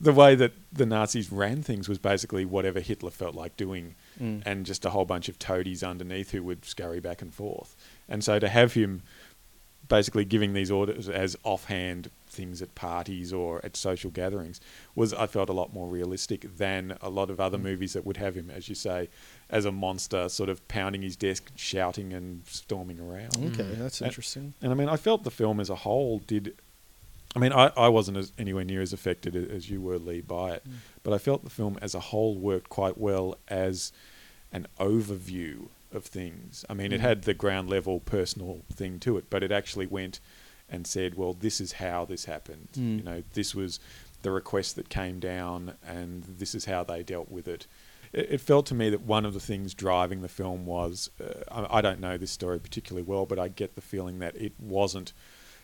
the 0.00 0.12
way 0.12 0.34
that 0.34 0.52
the 0.72 0.86
Nazis 0.86 1.30
ran 1.30 1.62
things 1.62 1.86
was 1.88 1.98
basically 1.98 2.44
whatever 2.46 2.80
Hitler 2.80 3.10
felt 3.10 3.34
like 3.34 3.56
doing, 3.56 3.94
Mm. 4.20 4.42
and 4.44 4.66
just 4.66 4.84
a 4.84 4.90
whole 4.90 5.04
bunch 5.06 5.28
of 5.30 5.38
toadies 5.38 5.82
underneath 5.82 6.30
who 6.32 6.42
would 6.42 6.64
scurry 6.66 7.00
back 7.00 7.22
and 7.22 7.32
forth. 7.32 7.74
And 8.08 8.22
so 8.22 8.38
to 8.38 8.48
have 8.48 8.74
him 8.74 9.02
basically 9.88 10.24
giving 10.26 10.52
these 10.52 10.70
orders 10.70 11.08
as 11.08 11.36
offhand 11.42 12.10
things 12.28 12.60
at 12.62 12.74
parties 12.74 13.32
or 13.32 13.60
at 13.64 13.76
social 13.76 14.10
gatherings 14.10 14.60
was 14.94 15.12
I 15.14 15.26
felt 15.26 15.48
a 15.48 15.52
lot 15.54 15.72
more 15.72 15.88
realistic 15.88 16.56
than 16.58 16.96
a 17.00 17.08
lot 17.10 17.28
of 17.30 17.40
other 17.40 17.58
movies 17.58 17.94
that 17.94 18.04
would 18.06 18.18
have 18.18 18.36
him, 18.36 18.50
as 18.50 18.68
you 18.68 18.74
say, 18.74 19.08
as 19.50 19.64
a 19.64 19.72
monster, 19.72 20.28
sort 20.28 20.48
of 20.48 20.66
pounding 20.68 21.02
his 21.02 21.16
desk, 21.16 21.50
shouting 21.56 22.12
and 22.12 22.42
storming 22.46 23.00
around. 23.00 23.36
Okay, 23.36 23.64
Mm. 23.64 23.78
that's 23.78 24.00
And- 24.00 24.08
interesting. 24.08 24.54
And 24.62 24.70
I 24.70 24.74
mean, 24.74 24.88
I 24.88 24.96
felt 24.96 25.24
the 25.24 25.30
film 25.30 25.60
as 25.60 25.68
a 25.70 25.74
whole 25.76 26.20
did. 26.20 26.54
I 27.36 27.38
mean, 27.38 27.52
I, 27.52 27.70
I 27.76 27.88
wasn't 27.88 28.16
as, 28.16 28.32
anywhere 28.38 28.64
near 28.64 28.80
as 28.82 28.92
affected 28.92 29.36
as 29.36 29.70
you 29.70 29.80
were, 29.80 29.98
Lee, 29.98 30.20
by 30.20 30.52
it, 30.54 30.64
but 31.04 31.12
I 31.12 31.18
felt 31.18 31.44
the 31.44 31.50
film 31.50 31.78
as 31.80 31.94
a 31.94 32.00
whole 32.00 32.34
worked 32.34 32.68
quite 32.68 32.98
well 32.98 33.38
as 33.48 33.92
an 34.52 34.66
overview 34.80 35.68
of 35.92 36.04
things. 36.04 36.64
I 36.68 36.74
mean, 36.74 36.92
it 36.92 36.98
Mm. 36.98 37.04
had 37.04 37.22
the 37.22 37.34
ground 37.34 37.68
level 37.70 38.00
personal 38.00 38.62
thing 38.72 38.98
to 39.00 39.16
it, 39.16 39.26
but 39.30 39.42
it 39.42 39.52
actually 39.52 39.86
went 39.86 40.18
and 40.68 40.86
said, 40.86 41.14
well, 41.14 41.32
this 41.34 41.60
is 41.60 41.72
how 41.74 42.04
this 42.04 42.24
happened. 42.26 42.68
Mm. 42.74 42.98
You 42.98 43.04
know, 43.04 43.22
this 43.34 43.54
was 43.54 43.78
the 44.22 44.30
request 44.30 44.76
that 44.76 44.88
came 44.88 45.18
down, 45.20 45.74
and 45.86 46.24
this 46.24 46.54
is 46.54 46.64
how 46.66 46.82
they 46.84 47.02
dealt 47.02 47.30
with 47.30 47.46
it. 47.48 47.66
It, 48.12 48.32
it 48.32 48.40
felt 48.40 48.66
to 48.66 48.74
me 48.74 48.90
that 48.90 49.02
one 49.02 49.24
of 49.24 49.34
the 49.34 49.40
things 49.40 49.74
driving 49.74 50.22
the 50.22 50.28
film 50.28 50.66
was 50.66 51.10
uh, 51.22 51.42
I, 51.70 51.78
I 51.78 51.80
don't 51.80 52.00
know 52.00 52.16
this 52.16 52.30
story 52.30 52.58
particularly 52.58 53.02
well, 53.04 53.26
but 53.26 53.38
I 53.38 53.48
get 53.48 53.74
the 53.74 53.80
feeling 53.80 54.18
that 54.20 54.36
it 54.36 54.52
wasn't 54.58 55.12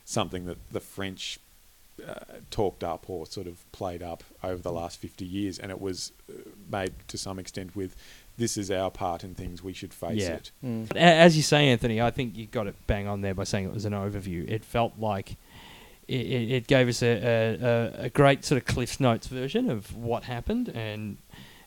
something 0.05 0.45
that 0.47 0.59
the 0.71 0.81
French 0.81 1.39
uh, 2.07 2.13
talked 2.51 2.85
up 2.85 3.09
or 3.09 3.27
sort 3.27 3.47
of 3.47 3.71
played 3.73 4.03
up 4.03 4.23
over 4.45 4.61
the 4.61 4.71
last 4.73 5.01
50 5.01 5.25
years, 5.25 5.59
and 5.59 5.71
it 5.71 5.81
was 5.81 6.13
uh, 6.31 6.35
made 6.71 6.93
to 7.09 7.17
some 7.19 7.39
extent 7.39 7.75
with 7.75 7.97
this 8.39 8.59
is 8.59 8.71
our 8.71 8.91
part 8.91 9.25
in 9.25 9.35
things, 9.35 9.63
we 9.63 9.73
should 9.73 9.95
face 9.95 10.21
Yeah. 10.23 10.35
it. 10.35 10.51
Mm. 10.63 10.95
As 10.95 11.39
you 11.39 11.43
say, 11.43 11.69
Anthony, 11.69 12.03
I 12.03 12.11
think 12.11 12.37
you 12.37 12.45
got 12.45 12.67
it 12.67 12.75
bang 12.87 13.07
on 13.09 13.23
there 13.23 13.33
by 13.35 13.45
saying 13.45 13.65
it 13.65 13.73
was 13.73 13.87
an 13.87 13.95
overview. 13.95 14.47
It 14.47 14.63
felt 14.63 14.93
like 14.99 15.37
it, 16.07 16.21
it 16.21 16.51
it 16.53 16.67
gave 16.67 16.87
us 16.87 17.03
a, 17.03 17.07
a, 17.09 17.55
a- 17.55 18.05
a 18.05 18.09
great 18.11 18.45
sort 18.45 18.61
of 18.61 18.67
Cliff's 18.67 19.01
Notes 19.01 19.27
version 19.27 19.71
of 19.71 19.97
what 19.97 20.25
happened, 20.25 20.69
and 20.69 21.17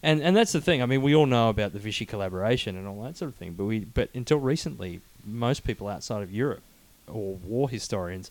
and 0.01 0.21
and 0.21 0.35
that's 0.35 0.51
the 0.51 0.62
thing. 0.62 0.81
I 0.81 0.85
mean, 0.85 1.01
we 1.01 1.15
all 1.15 1.25
know 1.25 1.49
about 1.49 1.73
the 1.73 1.79
Vichy 1.79 2.05
collaboration 2.05 2.77
and 2.77 2.88
all 2.88 3.01
that 3.03 3.17
sort 3.17 3.29
of 3.29 3.35
thing, 3.35 3.53
but 3.53 3.65
we 3.65 3.79
but 3.79 4.09
until 4.13 4.39
recently, 4.39 5.01
most 5.25 5.63
people 5.63 5.88
outside 5.88 6.23
of 6.23 6.31
Europe 6.31 6.62
or 7.07 7.35
war 7.35 7.69
historians 7.69 8.29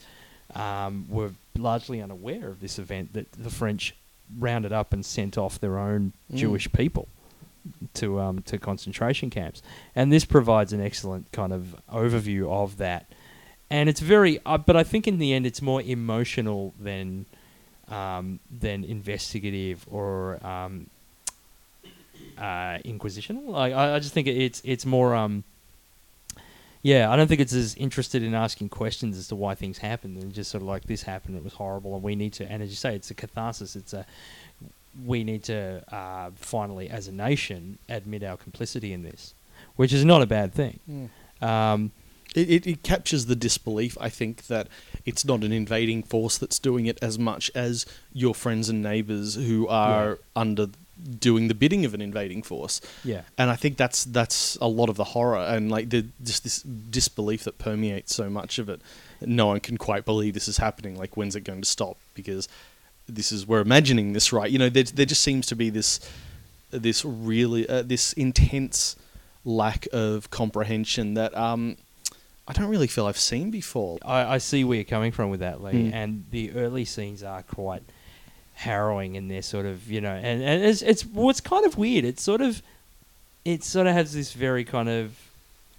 um, 0.55 1.07
were 1.09 1.33
largely 1.57 2.01
unaware 2.01 2.49
of 2.49 2.61
this 2.61 2.79
event 2.79 3.13
that 3.13 3.31
the 3.33 3.51
French 3.51 3.95
rounded 4.39 4.73
up 4.73 4.93
and 4.93 5.05
sent 5.05 5.37
off 5.37 5.59
their 5.59 5.79
own 5.79 6.13
Mm. 6.33 6.37
Jewish 6.37 6.71
people 6.73 7.09
to 7.95 8.21
um, 8.21 8.43
to 8.43 8.59
concentration 8.59 9.31
camps, 9.31 9.63
and 9.95 10.13
this 10.13 10.25
provides 10.25 10.73
an 10.73 10.81
excellent 10.81 11.31
kind 11.33 11.53
of 11.53 11.77
overview 11.93 12.49
of 12.51 12.77
that. 12.79 13.07
And 13.71 13.89
it's 13.89 14.01
very, 14.01 14.41
uh, 14.47 14.57
but 14.57 14.77
I 14.77 14.85
think 14.85 15.07
in 15.07 15.19
the 15.19 15.35
end, 15.35 15.45
it's 15.45 15.61
more 15.61 15.83
emotional 15.83 16.73
than 16.81 17.27
um, 17.89 18.41
than 18.51 18.85
investigative 18.85 19.87
or 19.91 20.45
um, 20.47 20.89
uh, 22.39 22.79
inquisitional. 22.85 23.49
Like 23.49 23.73
I, 23.75 23.97
I 23.97 23.99
just 23.99 24.13
think 24.15 24.27
it's 24.27 24.63
it's 24.65 24.87
more. 24.87 25.15
Um, 25.15 25.45
yeah, 26.83 27.11
I 27.11 27.17
don't 27.17 27.27
think 27.27 27.41
it's 27.41 27.53
as 27.53 27.75
interested 27.75 28.23
in 28.23 28.35
asking 28.35 28.69
questions 28.69 29.19
as 29.19 29.27
to 29.29 29.35
why 29.37 29.57
things 29.57 29.79
happened 29.79 30.23
and 30.23 30.33
just 30.33 30.51
sort 30.51 30.63
of 30.63 30.69
like 30.69 30.85
this 30.85 31.03
happened, 31.03 31.37
it 31.37 31.43
was 31.43 31.55
horrible, 31.55 31.95
and 31.95 32.05
we 32.05 32.15
need 32.15 32.33
to. 32.35 32.51
And 32.51 32.63
as 32.63 32.71
you 32.71 32.77
say, 32.77 32.95
it's 32.95 33.11
a 33.11 33.15
catharsis. 33.15 33.75
It's 33.75 33.93
a 33.93 34.07
we 35.05 35.25
need 35.25 35.43
to 35.45 35.83
uh, 35.93 36.31
finally, 36.37 36.89
as 36.89 37.09
a 37.09 37.13
nation, 37.13 37.79
admit 37.89 38.23
our 38.23 38.37
complicity 38.37 38.93
in 38.93 39.03
this, 39.03 39.35
which 39.77 39.93
is 39.93 40.05
not 40.05 40.23
a 40.23 40.27
bad 40.27 40.55
thing. 40.55 40.79
Mm. 40.89 41.47
Um, 41.47 41.91
It, 42.35 42.51
it, 42.51 42.67
it 42.67 42.83
captures 42.83 43.25
the 43.27 43.35
disbelief, 43.37 43.97
I 44.01 44.11
think, 44.11 44.47
that 44.49 44.69
it's 45.07 45.25
not 45.25 45.43
an 45.45 45.53
invading 45.53 46.03
force 46.05 46.37
that's 46.39 46.59
doing 46.61 46.85
it 46.87 46.99
as 47.03 47.19
much 47.19 47.51
as 47.55 47.87
your 48.13 48.35
friends 48.35 48.69
and 48.69 48.83
neighbours 48.83 49.35
who 49.35 49.67
are 49.67 50.11
Yeah. 50.11 50.43
under 50.43 50.67
doing 51.19 51.49
the 51.49 51.55
bidding 51.55 51.85
of 51.85 51.95
an 51.95 52.01
invading 52.01 52.43
force. 52.43 52.81
yeah, 53.05 53.23
And 53.37 53.51
I 53.51 53.57
think 53.57 53.77
that's 53.77 54.05
that's 54.05 54.57
a 54.61 54.67
lot 54.67 54.89
of 54.89 54.97
the 54.97 55.05
horror 55.05 55.39
and 55.39 55.71
like 55.71 55.91
the 55.91 56.07
just 56.23 56.45
this 56.45 56.63
disbelief 56.63 57.45
that 57.45 57.59
permeates 57.59 58.15
so 58.15 58.29
much 58.29 58.59
of 58.59 58.69
it. 58.69 58.81
No 59.21 59.47
one 59.47 59.61
can 59.61 59.77
quite 59.77 60.05
believe 60.05 60.35
this 60.35 60.49
is 60.49 60.59
happening. 60.59 60.97
Like 60.97 61.17
when's 61.17 61.37
it 61.37 61.43
going 61.43 61.61
to 61.61 61.69
stop? 61.69 61.99
Because 62.15 62.49
this 63.09 63.33
is 63.33 63.47
we're 63.47 63.61
imagining 63.61 64.13
this 64.13 64.33
right. 64.33 64.51
You 64.51 64.59
know, 64.59 64.69
there 64.69 64.85
there 64.85 65.07
just 65.07 65.23
seems 65.23 65.47
to 65.47 65.57
be 65.57 65.71
this 65.71 66.01
this 66.71 67.05
really 67.05 67.69
uh, 67.69 67.83
this 67.83 68.13
intense 68.15 68.97
lack 69.45 69.87
of 69.93 70.31
comprehension 70.31 71.15
that 71.15 71.35
um 71.37 71.77
I 72.47 72.53
don't 72.55 72.69
really 72.69 72.87
feel 72.87 73.07
I've 73.07 73.19
seen 73.19 73.51
before. 73.51 73.99
I, 74.05 74.35
I 74.35 74.39
see 74.39 74.65
where 74.65 74.77
you're 74.77 74.85
coming 74.85 75.13
from 75.13 75.29
with 75.29 75.41
that, 75.41 75.63
Lee. 75.63 75.91
Mm. 75.91 75.93
And 75.93 76.25
the 76.31 76.53
early 76.53 76.87
scenes 76.87 77.23
are 77.23 77.43
quite 77.43 77.83
harrowing 78.59 79.15
in 79.15 79.29
their 79.29 79.41
sort 79.41 79.67
of, 79.67 79.89
you 79.89 80.01
know, 80.01 80.11
and, 80.13 80.43
and 80.43 80.65
it's 80.65 80.83
it's 80.83 81.07
what's 81.07 81.41
kind 81.41 81.65
of 81.65 81.79
weird. 81.79 82.05
It's 82.05 82.23
sort 82.23 82.41
of, 82.41 82.61
it 83.45 83.63
sort 83.63 83.87
of 83.87 83.95
has 83.95 84.13
this 84.13 84.33
very 84.33 84.65
kind 84.65 84.89
of 84.89 85.17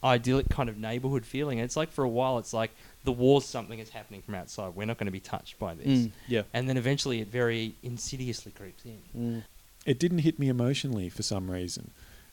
idyllic 0.02 0.48
kind 0.50 0.70
of 0.70 0.78
neighborhood 0.78 1.26
feeling. 1.26 1.60
It's 1.60 1.76
like 1.76 1.92
for 1.92 2.06
a 2.06 2.10
while, 2.10 2.38
it's 2.38 2.54
like 2.54 2.72
the 3.04 3.12
war's 3.12 3.44
something 3.44 3.78
that's 3.78 3.89
happening 3.89 4.22
from 4.22 4.36
outside. 4.36 4.76
We're 4.76 4.86
not 4.86 4.98
going 4.98 5.08
to 5.08 5.12
be 5.12 5.20
touched 5.20 5.60
by 5.60 5.74
this. 5.74 5.88
Mm, 5.88 6.12
yeah. 6.28 6.44
And 6.54 6.70
then 6.70 6.78
eventually, 6.78 7.20
it 7.20 7.28
very 7.28 7.74
insidiously 7.84 8.54
creeps 8.54 8.86
in. 8.86 9.00
Mm. 9.15 9.44
it 9.86 10.00
didn't 10.00 10.20
hit 10.20 10.39
me 10.39 10.48
emotionally 10.48 11.10
for 11.10 11.24
some 11.24 11.52
reason. 11.52 11.92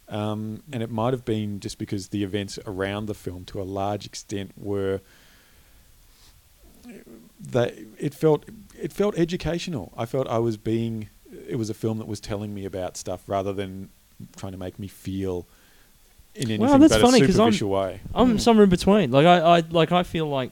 Um, 0.08 0.62
and 0.72 0.80
it 0.80 0.90
might 0.90 1.12
have 1.12 1.24
been 1.24 1.58
just 1.58 1.78
because 1.78 2.08
the 2.08 2.22
events 2.22 2.60
around 2.64 3.06
the 3.06 3.14
film, 3.14 3.44
to 3.46 3.60
a 3.60 3.64
large 3.64 4.06
extent, 4.06 4.52
were 4.56 5.00
that 7.40 7.74
it 7.98 8.14
felt 8.14 8.44
it 8.80 8.92
felt 8.92 9.16
educational. 9.18 9.92
I 9.96 10.06
felt 10.06 10.26
I 10.28 10.38
was 10.38 10.56
being. 10.56 11.08
It 11.48 11.56
was 11.56 11.70
a 11.70 11.74
film 11.74 11.98
that 11.98 12.06
was 12.06 12.20
telling 12.20 12.54
me 12.54 12.64
about 12.64 12.96
stuff 12.96 13.22
rather 13.26 13.52
than 13.52 13.88
trying 14.36 14.52
to 14.52 14.58
make 14.58 14.78
me 14.78 14.86
feel 14.88 15.46
in 16.34 16.50
anything 16.50 16.80
that's 16.80 16.94
but 16.94 17.00
funny, 17.02 17.20
a 17.20 17.26
'cause 17.26 17.38
I'm- 17.38 17.68
way. 17.68 18.00
I'm 18.14 18.36
Mm. 18.36 18.40
somewhere 18.40 18.64
in 18.64 18.70
between. 18.70 19.10
Like 19.10 19.26
I, 19.26 19.58
I 19.58 19.62
like 19.70 19.92
I 19.92 20.02
feel 20.02 20.26
like 20.28 20.50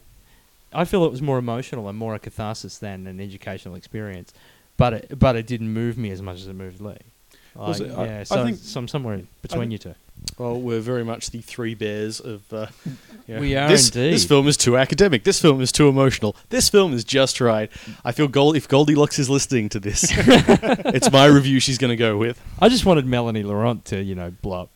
I 0.72 0.84
feel 0.84 1.04
it 1.04 1.10
was 1.12 1.22
more 1.22 1.38
emotional 1.38 1.88
and 1.88 1.96
more 1.98 2.14
a 2.14 2.18
catharsis 2.18 2.78
than 2.78 3.06
an 3.06 3.20
educational 3.20 3.74
experience. 3.76 4.32
But 4.76 4.92
it, 4.94 5.18
but 5.18 5.36
it 5.36 5.46
didn't 5.46 5.68
move 5.72 5.96
me 5.96 6.10
as 6.10 6.20
much 6.20 6.36
as 6.40 6.48
it 6.48 6.54
moved 6.54 6.80
Lee. 6.80 6.96
Well, 7.54 7.68
Like, 7.68 7.76
so 7.76 7.84
yeah, 7.84 8.18
I 8.20 8.22
so, 8.24 8.44
think- 8.44 8.58
so 8.58 8.80
I'm 8.80 8.88
somewhere 8.88 9.22
between 9.40 9.60
think- 9.68 9.72
you 9.72 9.78
two. 9.78 9.94
Well, 10.38 10.60
we're 10.60 10.80
very 10.80 11.04
much 11.04 11.30
the 11.30 11.40
three 11.40 11.74
bears 11.74 12.20
of. 12.20 12.52
Uh, 12.52 12.66
yeah. 13.26 13.40
We 13.40 13.56
are 13.56 13.68
this, 13.68 13.88
indeed. 13.88 14.14
This 14.14 14.24
film 14.24 14.48
is 14.48 14.56
too 14.56 14.76
academic. 14.76 15.24
This 15.24 15.40
film 15.40 15.60
is 15.60 15.70
too 15.70 15.88
emotional. 15.88 16.36
This 16.48 16.68
film 16.68 16.92
is 16.92 17.04
just 17.04 17.40
right. 17.40 17.70
I 18.04 18.12
feel 18.12 18.28
Gold, 18.28 18.56
if 18.56 18.68
Goldilocks 18.68 19.18
is 19.18 19.30
listening 19.30 19.68
to 19.70 19.80
this, 19.80 20.06
it's 20.16 21.10
my 21.12 21.26
review 21.26 21.60
she's 21.60 21.78
going 21.78 21.90
to 21.90 21.96
go 21.96 22.16
with. 22.16 22.40
I 22.60 22.68
just 22.68 22.84
wanted 22.84 23.06
Melanie 23.06 23.42
Laurent 23.42 23.84
to 23.86 24.02
you 24.02 24.14
know 24.14 24.30
blow 24.30 24.62
up 24.62 24.70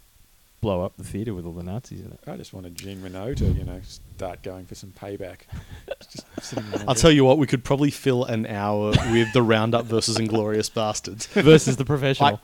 blow 0.60 0.84
up 0.84 0.96
the 0.96 1.04
theater 1.04 1.34
with 1.34 1.46
all 1.46 1.52
the 1.52 1.62
Nazis 1.62 2.00
in 2.00 2.12
it. 2.12 2.20
I 2.26 2.36
just 2.36 2.52
wanted 2.52 2.74
Jean 2.74 3.00
Reno 3.00 3.32
to, 3.34 3.44
you 3.44 3.64
know, 3.64 3.80
start 4.16 4.42
going 4.42 4.66
for 4.66 4.74
some 4.74 4.90
payback. 4.90 5.42
Just 6.10 6.26
sitting 6.40 6.68
there 6.70 6.84
I'll 6.88 6.94
tell 6.96 7.12
you 7.12 7.24
what, 7.24 7.38
we 7.38 7.46
could 7.46 7.62
probably 7.62 7.90
fill 7.90 8.24
an 8.24 8.44
hour 8.46 8.90
with 9.12 9.32
the 9.32 9.42
Roundup 9.42 9.84
versus 9.84 10.16
Inglourious 10.16 10.70
Basterds. 10.70 11.28
Versus 11.28 11.76
the 11.76 11.84
professional. 11.84 12.40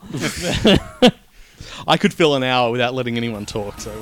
I 1.01 1.11
could 1.97 2.13
fill 2.13 2.35
an 2.35 2.43
hour 2.43 2.71
without 2.71 2.93
letting 2.93 3.17
anyone 3.17 3.45
talk. 3.45 3.79
So. 3.79 3.91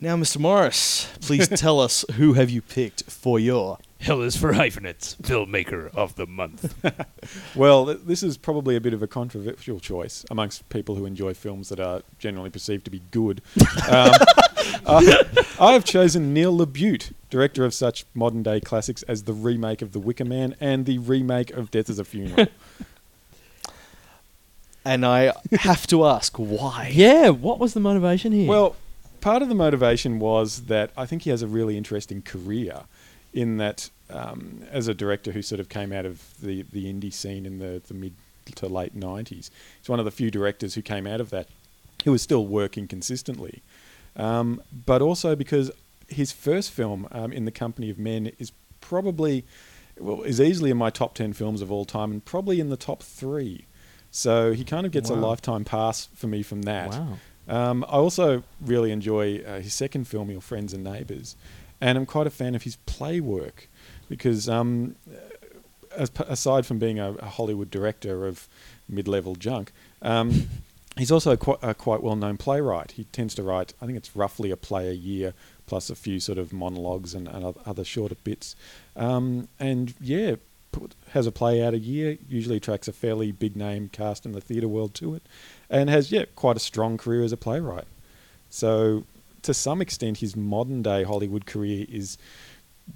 now, 0.00 0.16
Mr. 0.16 0.38
Morris, 0.38 1.08
please 1.20 1.48
tell 1.60 1.80
us 1.80 2.04
who 2.14 2.34
have 2.34 2.50
you 2.50 2.62
picked 2.62 3.04
for 3.04 3.38
your 3.38 3.78
Hell 4.00 4.22
is 4.22 4.34
for 4.34 4.54
hyphenates, 4.54 5.14
filmmaker 5.16 5.94
of 5.94 6.16
the 6.16 6.26
month. 6.26 6.74
Well, 7.54 7.86
th- 7.86 7.98
this 8.04 8.22
is 8.22 8.38
probably 8.38 8.76
a 8.76 8.80
bit 8.80 8.94
of 8.94 9.02
a 9.02 9.06
controversial 9.06 9.78
choice 9.78 10.24
amongst 10.30 10.66
people 10.70 10.94
who 10.94 11.04
enjoy 11.04 11.34
films 11.34 11.68
that 11.68 11.78
are 11.78 12.02
generally 12.18 12.48
perceived 12.48 12.86
to 12.86 12.90
be 12.90 13.02
good. 13.10 13.42
Um, 13.88 14.12
I, 14.86 15.24
I 15.58 15.72
have 15.72 15.84
chosen 15.84 16.32
Neil 16.32 16.56
LaBute, 16.56 17.12
director 17.28 17.64
of 17.64 17.74
such 17.74 18.04
modern 18.14 18.42
day 18.42 18.60
classics 18.60 19.02
as 19.04 19.24
the 19.24 19.32
remake 19.32 19.82
of 19.82 19.92
The 19.92 19.98
Wicker 19.98 20.24
Man 20.24 20.56
and 20.60 20.86
the 20.86 20.98
remake 20.98 21.50
of 21.50 21.70
Death 21.70 21.90
at 21.90 21.98
a 21.98 22.04
Funeral. 22.04 22.48
And 24.84 25.04
I 25.04 25.32
have 25.52 25.86
to 25.88 26.06
ask 26.06 26.36
why. 26.36 26.90
yeah, 26.92 27.28
what 27.28 27.58
was 27.58 27.74
the 27.74 27.80
motivation 27.80 28.32
here? 28.32 28.48
Well, 28.48 28.76
part 29.20 29.42
of 29.42 29.48
the 29.48 29.54
motivation 29.54 30.18
was 30.18 30.62
that 30.62 30.90
I 30.96 31.06
think 31.06 31.22
he 31.22 31.30
has 31.30 31.42
a 31.42 31.46
really 31.46 31.76
interesting 31.76 32.22
career 32.22 32.84
in 33.32 33.58
that 33.58 33.90
um, 34.08 34.64
as 34.70 34.88
a 34.88 34.94
director 34.94 35.32
who 35.32 35.42
sort 35.42 35.60
of 35.60 35.68
came 35.68 35.92
out 35.92 36.06
of 36.06 36.34
the, 36.42 36.62
the 36.62 36.92
indie 36.92 37.12
scene 37.12 37.46
in 37.46 37.58
the, 37.58 37.82
the 37.86 37.94
mid 37.94 38.14
to 38.56 38.66
late 38.66 38.98
90s. 38.98 39.28
He's 39.78 39.88
one 39.88 39.98
of 39.98 40.04
the 40.04 40.10
few 40.10 40.30
directors 40.30 40.74
who 40.74 40.82
came 40.82 41.06
out 41.06 41.20
of 41.20 41.30
that 41.30 41.48
who 42.04 42.12
was 42.12 42.22
still 42.22 42.46
working 42.46 42.88
consistently. 42.88 43.62
Um, 44.16 44.62
but 44.86 45.02
also 45.02 45.36
because 45.36 45.70
his 46.08 46.32
first 46.32 46.70
film, 46.70 47.08
um, 47.12 47.32
In 47.32 47.44
the 47.44 47.52
Company 47.52 47.90
of 47.90 47.98
Men, 47.98 48.32
is 48.38 48.52
probably, 48.80 49.44
well, 49.98 50.22
is 50.22 50.40
easily 50.40 50.70
in 50.70 50.76
my 50.76 50.90
top 50.90 51.14
10 51.14 51.32
films 51.32 51.62
of 51.62 51.70
all 51.70 51.84
time 51.84 52.10
and 52.10 52.24
probably 52.24 52.60
in 52.60 52.68
the 52.70 52.76
top 52.76 53.02
three. 53.02 53.66
So 54.10 54.52
he 54.52 54.64
kind 54.64 54.86
of 54.86 54.92
gets 54.92 55.08
a 55.08 55.14
lifetime 55.14 55.64
pass 55.64 56.08
for 56.14 56.26
me 56.26 56.42
from 56.42 56.62
that. 56.62 56.90
wow. 56.90 57.18
Um, 57.48 57.84
I 57.88 57.94
also 57.94 58.44
really 58.60 58.92
enjoy 58.92 59.38
uh, 59.38 59.60
his 59.60 59.74
second 59.74 60.06
film, 60.06 60.30
Your 60.30 60.40
Friends 60.40 60.72
and 60.72 60.84
Neighbours, 60.84 61.36
and 61.80 61.98
I'm 61.98 62.06
quite 62.06 62.26
a 62.26 62.30
fan 62.30 62.54
of 62.54 62.62
his 62.62 62.76
play 62.86 63.20
work 63.20 63.68
because, 64.08 64.48
um, 64.48 64.94
as, 65.96 66.12
aside 66.28 66.66
from 66.66 66.78
being 66.78 67.00
a, 67.00 67.12
a 67.14 67.26
Hollywood 67.26 67.70
director 67.70 68.26
of 68.26 68.48
mid-level 68.88 69.34
junk, 69.34 69.72
um, 70.02 70.48
he's 71.00 71.10
also 71.10 71.32
a 71.32 71.36
quite, 71.36 71.58
a 71.62 71.74
quite 71.74 72.02
well-known 72.02 72.36
playwright. 72.36 72.92
He 72.92 73.04
tends 73.04 73.34
to 73.36 73.42
write, 73.42 73.72
I 73.82 73.86
think 73.86 73.98
it's 73.98 74.14
roughly 74.14 74.50
a 74.50 74.56
play 74.56 74.88
a 74.88 74.92
year, 74.92 75.34
plus 75.66 75.90
a 75.90 75.94
few 75.96 76.20
sort 76.20 76.38
of 76.38 76.52
monologues 76.52 77.14
and, 77.14 77.26
and 77.28 77.54
other 77.66 77.84
shorter 77.84 78.16
bits. 78.24 78.54
Um, 78.96 79.48
and 79.58 79.94
yeah, 80.00 80.36
put, 80.72 80.94
has 81.12 81.26
a 81.26 81.32
play 81.32 81.62
out 81.62 81.74
a 81.74 81.78
year. 81.78 82.18
Usually 82.28 82.56
attracts 82.56 82.88
a 82.88 82.92
fairly 82.92 83.32
big 83.32 83.56
name 83.56 83.88
cast 83.92 84.24
in 84.26 84.32
the 84.32 84.40
theatre 84.40 84.68
world 84.68 84.94
to 84.94 85.14
it, 85.14 85.22
and 85.68 85.88
has 85.90 86.10
yeah 86.12 86.24
quite 86.36 86.56
a 86.56 86.60
strong 86.60 86.96
career 86.98 87.22
as 87.24 87.32
a 87.32 87.36
playwright. 87.36 87.86
So 88.50 89.04
to 89.42 89.54
some 89.54 89.80
extent, 89.80 90.18
his 90.18 90.36
modern 90.36 90.82
day 90.82 91.04
Hollywood 91.04 91.46
career 91.46 91.86
is 91.88 92.18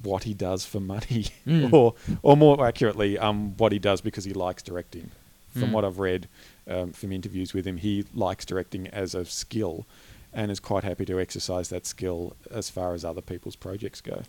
what 0.02 0.24
he 0.24 0.34
does 0.34 0.64
for 0.66 0.80
money, 0.80 1.26
Mm. 1.46 1.72
or 1.78 1.94
or 2.22 2.36
more 2.36 2.66
accurately, 2.66 3.18
um, 3.18 3.56
what 3.56 3.70
he 3.72 3.78
does 3.78 4.00
because 4.00 4.24
he 4.24 4.32
likes 4.32 4.62
directing. 4.62 5.10
From 5.52 5.68
Mm. 5.70 5.72
what 5.72 5.84
I've 5.84 6.00
read 6.00 6.26
um, 6.68 6.92
from 6.92 7.12
interviews 7.12 7.52
with 7.54 7.66
him, 7.66 7.78
he 7.78 8.04
likes 8.14 8.44
directing 8.44 8.88
as 8.88 9.14
a 9.14 9.24
skill, 9.24 9.86
and 10.32 10.50
is 10.50 10.60
quite 10.60 10.84
happy 10.84 11.04
to 11.04 11.20
exercise 11.20 11.68
that 11.68 11.86
skill 11.86 12.36
as 12.50 12.70
far 12.70 12.94
as 12.94 13.04
other 13.04 13.20
people's 13.20 13.56
projects 13.56 14.00
go. 14.00 14.22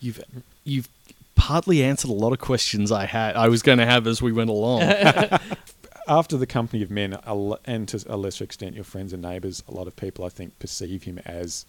You've 0.00 0.22
you've 0.64 0.88
partly 1.34 1.82
answered 1.82 2.10
a 2.10 2.14
lot 2.14 2.32
of 2.32 2.38
questions 2.38 2.90
I 2.90 3.06
had. 3.06 3.36
I 3.36 3.48
was 3.48 3.62
going 3.62 3.78
to 3.78 3.86
have 3.86 4.06
as 4.06 4.20
we 4.20 4.32
went 4.32 4.50
along. 4.50 4.82
after 6.08 6.36
the 6.36 6.46
company 6.46 6.82
of 6.82 6.90
men, 6.90 7.18
and 7.64 7.88
to 7.88 8.04
a 8.08 8.16
lesser 8.16 8.44
extent, 8.44 8.74
your 8.74 8.84
friends 8.84 9.12
and 9.12 9.22
neighbours, 9.22 9.62
a 9.68 9.72
lot 9.72 9.86
of 9.86 9.96
people 9.96 10.24
I 10.24 10.28
think 10.28 10.58
perceive 10.58 11.04
him 11.04 11.18
as 11.24 11.66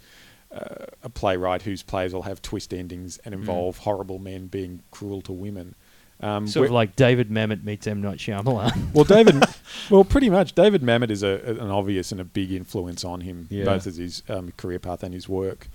uh, 0.52 0.86
a 1.04 1.10
playwright 1.10 1.64
whose 1.64 1.84
plays 1.84 2.14
will 2.14 2.24
have 2.24 2.42
twist 2.42 2.74
endings 2.74 3.18
and 3.26 3.34
involve 3.34 3.80
horrible 3.80 4.20
men 4.20 4.48
being 4.48 4.84
cruel 4.92 5.22
to 5.22 5.34
women. 5.34 5.76
Um, 6.20 6.48
Sort 6.48 6.66
of 6.68 6.72
like 6.72 6.96
David 6.96 7.30
Mamet 7.30 7.64
meets 7.64 7.86
M. 7.86 8.02
Night 8.02 8.18
Shyamalan. 8.18 8.72
well, 8.94 9.04
David, 9.04 9.44
well, 9.92 10.04
pretty 10.04 10.30
much. 10.30 10.54
David 10.54 10.82
Mamet 10.82 11.12
is 11.12 11.22
a, 11.22 11.40
an 11.46 11.70
obvious 11.70 12.12
and 12.12 12.20
a 12.20 12.24
big 12.24 12.52
influence 12.52 13.06
on 13.06 13.22
him, 13.22 13.48
Yeah. 13.52 13.66
both 13.66 13.86
as 13.86 13.98
his 13.98 14.24
um, 14.28 14.52
career 14.58 14.80
path 14.80 15.04
and 15.04 15.14
his 15.14 15.30
work. 15.30 15.68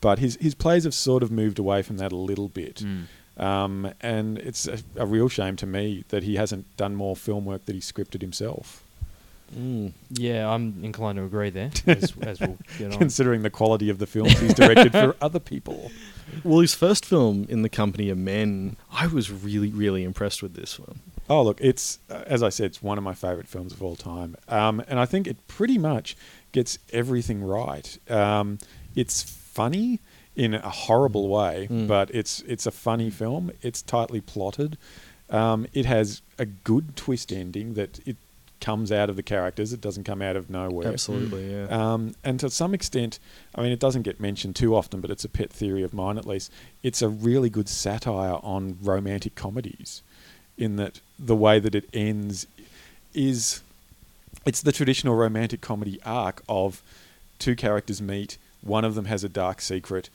But 0.00 0.18
his 0.18 0.36
his 0.40 0.54
plays 0.54 0.84
have 0.84 0.94
sort 0.94 1.22
of 1.22 1.30
moved 1.30 1.58
away 1.58 1.82
from 1.82 1.96
that 1.98 2.12
a 2.12 2.16
little 2.16 2.48
bit. 2.48 2.76
Mm. 2.84 3.04
Um, 3.42 3.92
and 4.00 4.38
it's 4.38 4.66
a, 4.66 4.78
a 4.96 5.06
real 5.06 5.28
shame 5.28 5.54
to 5.56 5.66
me 5.66 6.04
that 6.08 6.24
he 6.24 6.34
hasn't 6.36 6.76
done 6.76 6.96
more 6.96 7.14
film 7.14 7.44
work 7.44 7.64
that 7.66 7.74
he 7.74 7.80
scripted 7.80 8.20
himself. 8.20 8.82
Mm. 9.56 9.92
Yeah, 10.10 10.48
I'm 10.52 10.84
inclined 10.84 11.16
to 11.18 11.24
agree 11.24 11.50
there, 11.50 11.70
as, 11.86 12.12
as 12.22 12.40
we'll 12.40 12.58
get 12.78 12.92
on. 12.92 12.98
considering 12.98 13.42
the 13.42 13.50
quality 13.50 13.90
of 13.90 13.98
the 13.98 14.06
films 14.06 14.38
he's 14.40 14.54
directed 14.54 14.92
for 14.92 15.14
other 15.20 15.38
people. 15.40 15.90
Well, 16.44 16.60
his 16.60 16.74
first 16.74 17.04
film, 17.04 17.46
In 17.48 17.62
the 17.62 17.68
Company 17.68 18.10
of 18.10 18.18
Men, 18.18 18.76
I 18.92 19.06
was 19.06 19.30
really, 19.30 19.70
really 19.70 20.04
impressed 20.04 20.42
with 20.42 20.54
this 20.54 20.78
one. 20.78 21.00
Oh, 21.30 21.42
look, 21.42 21.60
it's 21.60 21.98
uh, 22.10 22.22
as 22.26 22.42
I 22.42 22.48
said, 22.48 22.66
it's 22.66 22.82
one 22.82 22.96
of 22.98 23.04
my 23.04 23.14
favorite 23.14 23.48
films 23.48 23.72
of 23.72 23.82
all 23.82 23.96
time, 23.96 24.36
um, 24.48 24.82
and 24.88 24.98
I 24.98 25.04
think 25.06 25.26
it 25.26 25.36
pretty 25.46 25.76
much 25.78 26.16
gets 26.52 26.78
everything 26.92 27.42
right. 27.44 27.98
Um, 28.10 28.58
it's 28.94 29.22
funny 29.22 30.00
in 30.36 30.54
a 30.54 30.70
horrible 30.70 31.28
way, 31.28 31.66
Mm. 31.70 31.86
but 31.86 32.10
it's 32.14 32.40
it's 32.46 32.64
a 32.66 32.70
funny 32.70 33.10
film. 33.10 33.50
It's 33.60 33.82
tightly 33.82 34.20
plotted. 34.20 34.78
Um, 35.30 35.66
it 35.74 35.84
has 35.84 36.22
a 36.38 36.46
good 36.46 36.96
twist 36.96 37.30
ending 37.32 37.74
that 37.74 37.98
it 38.06 38.16
comes 38.60 38.90
out 38.90 39.08
of 39.08 39.16
the 39.16 39.22
characters. 39.22 39.72
It 39.72 39.80
doesn't 39.80 40.04
come 40.04 40.20
out 40.22 40.36
of 40.36 40.50
nowhere. 40.50 40.88
Absolutely, 40.88 41.52
yeah. 41.52 41.66
Um, 41.66 42.14
and 42.24 42.40
to 42.40 42.50
some 42.50 42.74
extent, 42.74 43.18
I 43.54 43.62
mean, 43.62 43.72
it 43.72 43.80
doesn't 43.80 44.02
get 44.02 44.20
mentioned 44.20 44.56
too 44.56 44.74
often, 44.74 45.00
but 45.00 45.10
it's 45.10 45.24
a 45.24 45.28
pet 45.28 45.50
theory 45.50 45.82
of 45.82 45.94
mine 45.94 46.18
at 46.18 46.26
least. 46.26 46.50
It's 46.82 47.02
a 47.02 47.08
really 47.08 47.50
good 47.50 47.68
satire 47.68 48.38
on 48.42 48.78
romantic 48.82 49.34
comedies, 49.34 50.02
in 50.56 50.76
that 50.76 51.00
the 51.18 51.36
way 51.36 51.58
that 51.60 51.74
it 51.74 51.88
ends 51.92 52.46
is 53.14 53.62
it's 54.44 54.62
the 54.62 54.72
traditional 54.72 55.14
romantic 55.14 55.60
comedy 55.60 56.00
arc 56.04 56.42
of 56.48 56.82
two 57.38 57.54
characters 57.54 58.02
meet, 58.02 58.38
one 58.62 58.84
of 58.84 58.94
them 58.94 59.04
has 59.06 59.24
a 59.24 59.28
dark 59.28 59.60
secret, 59.60 60.10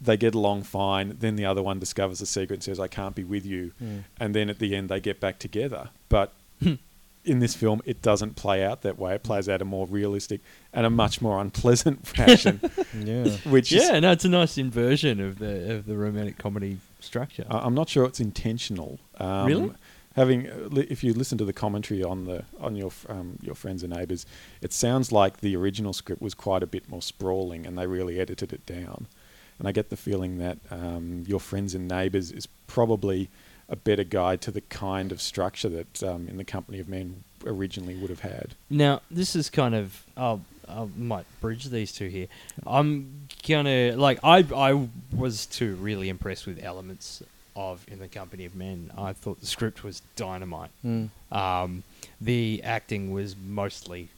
they 0.00 0.16
get 0.16 0.34
along 0.34 0.62
fine, 0.62 1.16
then 1.20 1.36
the 1.36 1.44
other 1.44 1.62
one 1.62 1.78
discovers 1.78 2.18
the 2.18 2.26
secret 2.26 2.56
and 2.56 2.62
says, 2.62 2.78
I 2.78 2.88
can't 2.88 3.14
be 3.14 3.24
with 3.24 3.46
you. 3.46 3.72
Mm. 3.82 4.04
And 4.20 4.34
then 4.34 4.50
at 4.50 4.58
the 4.58 4.74
end, 4.74 4.88
they 4.88 5.00
get 5.00 5.20
back 5.20 5.38
together. 5.38 5.90
But 6.08 6.32
in 7.26 7.40
this 7.40 7.54
film, 7.54 7.82
it 7.84 8.00
doesn't 8.02 8.36
play 8.36 8.64
out 8.64 8.82
that 8.82 8.98
way. 8.98 9.14
It 9.14 9.22
plays 9.22 9.48
out 9.48 9.60
a 9.60 9.64
more 9.64 9.86
realistic 9.86 10.40
and 10.72 10.86
a 10.86 10.90
much 10.90 11.20
more 11.20 11.40
unpleasant 11.40 12.06
fashion, 12.16 12.60
yeah. 12.98 13.28
which 13.44 13.72
is, 13.72 13.82
yeah, 13.88 13.98
no, 14.00 14.12
it's 14.12 14.24
a 14.24 14.28
nice 14.28 14.56
inversion 14.58 15.20
of 15.20 15.38
the 15.38 15.74
of 15.74 15.86
the 15.86 15.96
romantic 15.96 16.38
comedy 16.38 16.78
structure. 17.00 17.44
I- 17.50 17.58
I'm 17.58 17.74
not 17.74 17.88
sure 17.88 18.04
it's 18.06 18.20
intentional. 18.20 18.98
Um, 19.18 19.46
Really? 19.46 19.70
Having, 20.14 20.46
uh, 20.48 20.68
if 20.88 21.04
you 21.04 21.12
listen 21.12 21.36
to 21.36 21.44
the 21.44 21.52
commentary 21.52 22.02
on 22.02 22.24
the 22.24 22.44
on 22.58 22.74
your 22.74 22.90
um, 23.10 23.38
your 23.42 23.54
friends 23.54 23.82
and 23.82 23.92
neighbours, 23.92 24.24
it 24.62 24.72
sounds 24.72 25.12
like 25.12 25.40
the 25.40 25.54
original 25.56 25.92
script 25.92 26.22
was 26.22 26.32
quite 26.32 26.62
a 26.62 26.66
bit 26.66 26.88
more 26.88 27.02
sprawling, 27.02 27.66
and 27.66 27.76
they 27.76 27.86
really 27.86 28.18
edited 28.18 28.50
it 28.54 28.64
down. 28.64 29.08
And 29.58 29.68
I 29.68 29.72
get 29.72 29.90
the 29.90 29.96
feeling 29.96 30.38
that 30.38 30.56
um, 30.70 31.24
your 31.26 31.40
friends 31.40 31.74
and 31.74 31.86
neighbours 31.86 32.30
is 32.32 32.46
probably 32.66 33.28
a 33.68 33.76
better 33.76 34.04
guide 34.04 34.40
to 34.42 34.50
the 34.50 34.60
kind 34.60 35.12
of 35.12 35.20
structure 35.20 35.68
that 35.68 36.02
um, 36.02 36.28
in 36.28 36.36
the 36.36 36.44
company 36.44 36.78
of 36.78 36.88
men 36.88 37.24
originally 37.44 37.94
would 37.96 38.10
have 38.10 38.20
had. 38.20 38.54
Now, 38.70 39.02
this 39.10 39.36
is 39.36 39.50
kind 39.50 39.74
of 39.74 40.04
I'll, 40.16 40.42
I 40.68 40.86
might 40.96 41.26
bridge 41.40 41.66
these 41.66 41.92
two 41.92 42.08
here. 42.08 42.28
I'm 42.66 43.28
gonna 43.46 43.94
like 43.96 44.18
I 44.22 44.44
I 44.54 44.88
was 45.14 45.46
too 45.46 45.76
really 45.76 46.08
impressed 46.08 46.46
with 46.46 46.62
elements 46.62 47.22
of 47.54 47.84
In 47.88 47.98
the 47.98 48.08
Company 48.08 48.44
of 48.44 48.54
Men. 48.54 48.90
I 48.96 49.12
thought 49.12 49.40
the 49.40 49.46
script 49.46 49.82
was 49.82 50.02
dynamite. 50.14 50.70
Mm. 50.84 51.08
Um, 51.32 51.82
the 52.20 52.60
acting 52.62 53.12
was 53.12 53.34
mostly 53.36 54.08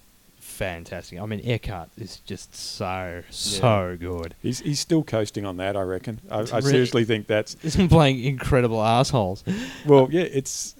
fantastic. 0.59 1.21
I 1.21 1.27
mean, 1.27 1.41
Eckhart 1.45 1.89
is 1.97 2.19
just 2.27 2.55
so 2.55 3.23
so 3.31 3.97
good. 3.99 4.35
He's 4.43 4.59
he's 4.61 4.81
still 4.81 5.03
coasting 5.03 5.47
on 5.47 5.57
that, 5.59 5.77
I 5.77 5.83
reckon. 5.83 6.21
I, 6.31 6.39
I 6.39 6.41
Really? 6.43 6.63
seriously 6.63 7.05
think 7.05 7.27
that's 7.27 7.57
He's 7.63 7.77
been 7.77 7.89
playing 7.89 8.23
incredible 8.25 8.83
assholes. 8.83 9.45
well, 9.87 10.09
yeah. 10.11 10.23
It's, 10.23 10.75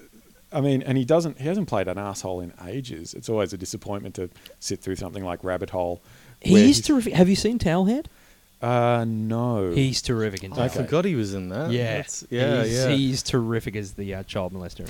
I 0.53 0.61
mean, 0.61 0.83
and 0.83 0.99
he 0.99 1.05
doesn't. 1.05 1.39
He 1.39 1.47
hasn't 1.47 1.69
played 1.69 1.89
an 1.89 1.99
asshole 1.99 2.41
in 2.41 2.53
ages. 2.67 3.15
It's 3.15 3.29
always 3.29 3.53
a 3.53 3.59
disappointment 3.59 4.15
to 4.17 4.31
sit 4.61 4.81
through 4.81 4.97
something 4.97 5.25
like 5.25 5.45
Rabbit 5.45 5.71
Hole. 5.71 6.03
He 6.41 6.53
where 6.55 6.63
is 6.63 6.77
he's- 6.79 6.87
terrific. 6.87 7.13
Have 7.15 7.29
you 7.29 7.37
seen 7.37 7.59
Towelhead? 7.59 8.07
Uh, 8.61 9.05
no. 9.07 9.71
He's 9.71 10.03
terrific 10.03 10.43
in 10.43 10.53
I 10.55 10.67
forgot 10.67 11.05
he 11.05 11.15
was 11.15 11.33
in 11.33 11.49
that. 11.51 11.71
Yeah, 11.71 11.85
That's- 11.99 12.25
yeah, 12.29 12.65
he's, 12.65 12.75
yeah. 12.75 12.89
He's 12.91 13.23
terrific 13.23 13.77
as 13.77 13.93
the 13.93 14.15
uh, 14.17 14.23
child 14.25 14.53
molester 14.53 14.85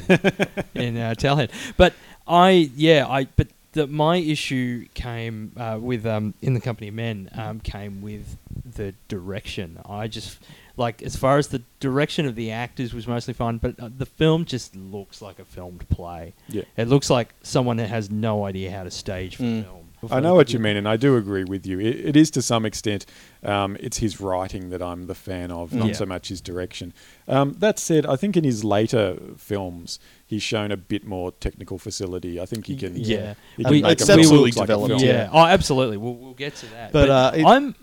in, 0.74 0.80
in 0.82 0.96
uh, 0.96 1.14
Towelhead. 1.14 1.50
But 1.76 1.92
I 2.26 2.70
yeah 2.76 3.06
I 3.06 3.24
but 3.36 3.48
the, 3.72 3.86
my 3.86 4.16
issue 4.16 4.86
came 4.94 5.52
uh, 5.56 5.78
with 5.80 6.06
um, 6.06 6.34
in 6.42 6.54
the 6.54 6.60
company 6.60 6.88
of 6.88 6.94
men 6.94 7.28
um, 7.34 7.60
came 7.60 8.00
with 8.00 8.36
the 8.64 8.94
direction. 9.08 9.78
I 9.88 10.08
just 10.08 10.38
like 10.76 11.02
as 11.02 11.16
far 11.16 11.38
as 11.38 11.48
the 11.48 11.62
direction 11.80 12.26
of 12.26 12.34
the 12.34 12.50
actors 12.50 12.94
was 12.94 13.06
mostly 13.06 13.34
fine, 13.34 13.58
but 13.58 13.78
uh, 13.80 13.90
the 13.96 14.06
film 14.06 14.44
just 14.44 14.74
looks 14.76 15.20
like 15.20 15.38
a 15.38 15.44
filmed 15.44 15.88
play. 15.88 16.34
Yeah. 16.48 16.62
It 16.76 16.88
looks 16.88 17.10
like 17.10 17.34
someone 17.42 17.76
that 17.78 17.88
has 17.88 18.10
no 18.10 18.44
idea 18.46 18.70
how 18.70 18.84
to 18.84 18.90
stage 18.90 19.36
for 19.36 19.42
Mm. 19.42 19.64
film. 19.64 19.84
I 20.12 20.20
know 20.20 20.36
what 20.36 20.52
you 20.52 20.60
mean, 20.60 20.76
and 20.76 20.88
I 20.88 20.96
do 20.96 21.16
agree 21.16 21.42
with 21.42 21.66
you. 21.66 21.80
It, 21.80 21.96
it 22.10 22.16
is 22.16 22.30
to 22.32 22.40
some 22.42 22.64
extent, 22.64 23.04
um, 23.42 23.76
it's 23.80 23.96
his 23.96 24.20
writing 24.20 24.70
that 24.70 24.80
I'm 24.80 25.08
the 25.08 25.14
fan 25.16 25.50
of, 25.50 25.72
not 25.74 25.88
Yeah. 25.88 25.94
so 25.94 26.06
much 26.06 26.28
his 26.28 26.40
direction. 26.40 26.92
Um, 27.26 27.54
that 27.58 27.80
said, 27.80 28.06
I 28.06 28.14
think 28.14 28.36
in 28.36 28.44
his 28.44 28.62
later 28.62 29.16
films, 29.36 29.98
he's 30.28 30.42
shown 30.42 30.70
a 30.70 30.76
bit 30.76 31.04
more 31.04 31.32
technical 31.32 31.78
facility. 31.78 32.40
I 32.40 32.46
think 32.46 32.66
he 32.66 32.76
can, 32.76 32.94
Yeah. 32.94 33.34
he 33.56 33.64
We- 33.64 33.64
can 33.64 33.72
make 33.82 33.92
it's 33.92 34.02
a 34.04 34.06
film 34.06 34.18
absolutely 34.20 34.50
look 34.52 34.56
like 34.58 34.66
developed, 34.68 34.88
film. 35.00 35.02
Yeah. 35.02 35.30
Oh, 35.32 35.38
absolutely. 35.44 35.96
We'll, 35.96 36.14
we'll 36.14 36.34
get 36.34 36.54
to 36.56 36.66
that. 36.66 36.92
But, 36.92 37.08
uh, 37.10 37.32
it- 37.34 37.44
I'm. 37.44 37.74